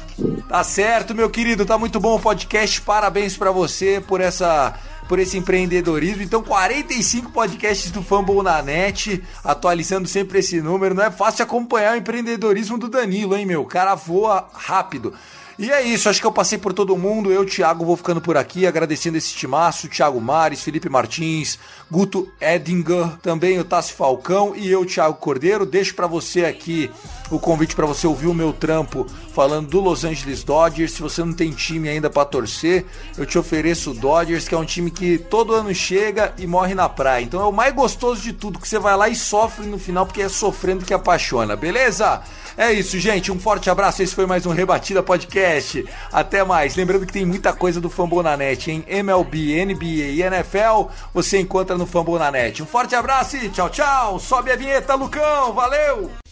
Tá 0.48 0.64
certo, 0.64 1.14
meu 1.14 1.28
querido, 1.28 1.66
tá 1.66 1.76
muito 1.76 2.00
bom 2.00 2.16
o 2.16 2.20
podcast. 2.20 2.80
Parabéns 2.80 3.36
para 3.36 3.50
você 3.50 4.02
por 4.06 4.20
essa 4.20 4.74
por 5.08 5.18
esse 5.18 5.38
empreendedorismo. 5.38 6.22
Então, 6.22 6.42
45 6.42 7.30
podcasts 7.30 7.90
do 7.90 8.02
Fumble 8.02 8.42
na 8.42 8.62
net, 8.62 9.22
atualizando 9.44 10.08
sempre 10.08 10.40
esse 10.40 10.60
número. 10.60 10.94
Não 10.94 11.04
é 11.04 11.10
fácil 11.10 11.44
acompanhar 11.44 11.94
o 11.94 11.98
empreendedorismo 11.98 12.78
do 12.78 12.88
Danilo, 12.88 13.36
hein, 13.36 13.46
meu? 13.46 13.62
O 13.62 13.66
cara 13.66 13.94
voa 13.94 14.48
rápido. 14.52 15.14
E 15.58 15.70
é 15.72 15.82
isso, 15.82 16.10
acho 16.10 16.20
que 16.20 16.26
eu 16.26 16.32
passei 16.32 16.58
por 16.58 16.74
todo 16.74 16.98
mundo. 16.98 17.32
Eu, 17.32 17.46
Thiago, 17.46 17.84
vou 17.84 17.96
ficando 17.96 18.20
por 18.20 18.36
aqui, 18.36 18.66
agradecendo 18.66 19.16
esse 19.16 19.32
timaço, 19.34 19.88
Thiago 19.88 20.20
Mares, 20.20 20.60
Felipe 20.60 20.90
Martins, 20.90 21.58
Guto 21.90 22.30
Edinger, 22.38 23.16
também 23.22 23.58
o 23.58 23.64
Tassi 23.64 23.94
Falcão 23.94 24.54
e 24.54 24.70
eu, 24.70 24.84
Thiago 24.84 25.14
Cordeiro. 25.14 25.64
Deixo 25.64 25.94
para 25.94 26.06
você 26.06 26.44
aqui 26.44 26.90
o 27.30 27.38
convite 27.38 27.74
para 27.74 27.86
você 27.86 28.06
ouvir 28.06 28.26
o 28.26 28.34
meu 28.34 28.52
trampo 28.52 29.06
falando 29.34 29.68
do 29.68 29.80
Los 29.80 30.04
Angeles 30.04 30.44
Dodgers. 30.44 30.92
Se 30.92 31.00
você 31.00 31.24
não 31.24 31.32
tem 31.32 31.50
time 31.52 31.88
ainda 31.88 32.10
para 32.10 32.26
torcer, 32.26 32.84
eu 33.16 33.24
te 33.24 33.38
ofereço 33.38 33.92
o 33.92 33.94
Dodgers, 33.94 34.46
que 34.46 34.54
é 34.54 34.58
um 34.58 34.64
time 34.64 34.90
que 34.90 35.16
todo 35.16 35.54
ano 35.54 35.74
chega 35.74 36.34
e 36.36 36.46
morre 36.46 36.74
na 36.74 36.86
praia. 36.86 37.24
Então 37.24 37.40
é 37.40 37.46
o 37.46 37.52
mais 37.52 37.74
gostoso 37.74 38.20
de 38.20 38.34
tudo, 38.34 38.58
que 38.58 38.68
você 38.68 38.78
vai 38.78 38.94
lá 38.94 39.08
e 39.08 39.16
sofre 39.16 39.64
no 39.64 39.78
final, 39.78 40.04
porque 40.04 40.20
é 40.20 40.28
sofrendo 40.28 40.84
que 40.84 40.92
apaixona, 40.92 41.56
beleza? 41.56 42.22
É 42.56 42.72
isso, 42.72 42.98
gente. 42.98 43.30
Um 43.30 43.38
forte 43.38 43.68
abraço. 43.68 44.02
Esse 44.02 44.14
foi 44.14 44.24
mais 44.24 44.46
um 44.46 44.50
Rebatida 44.50 45.02
Podcast. 45.02 45.84
Até 46.10 46.42
mais. 46.42 46.74
Lembrando 46.74 47.04
que 47.04 47.12
tem 47.12 47.26
muita 47.26 47.52
coisa 47.52 47.80
do 47.80 47.90
Fambonanet, 47.90 48.70
hein? 48.70 48.84
MLB, 48.88 49.64
NBA 49.66 49.84
e 49.84 50.22
NFL 50.22 50.90
você 51.12 51.38
encontra 51.38 51.76
no 51.76 51.86
Fambonanet. 51.86 52.62
Um 52.62 52.66
forte 52.66 52.94
abraço 52.94 53.36
e 53.36 53.50
tchau, 53.50 53.68
tchau. 53.68 54.18
Sobe 54.18 54.50
a 54.50 54.56
vinheta, 54.56 54.94
Lucão. 54.94 55.52
Valeu! 55.52 56.25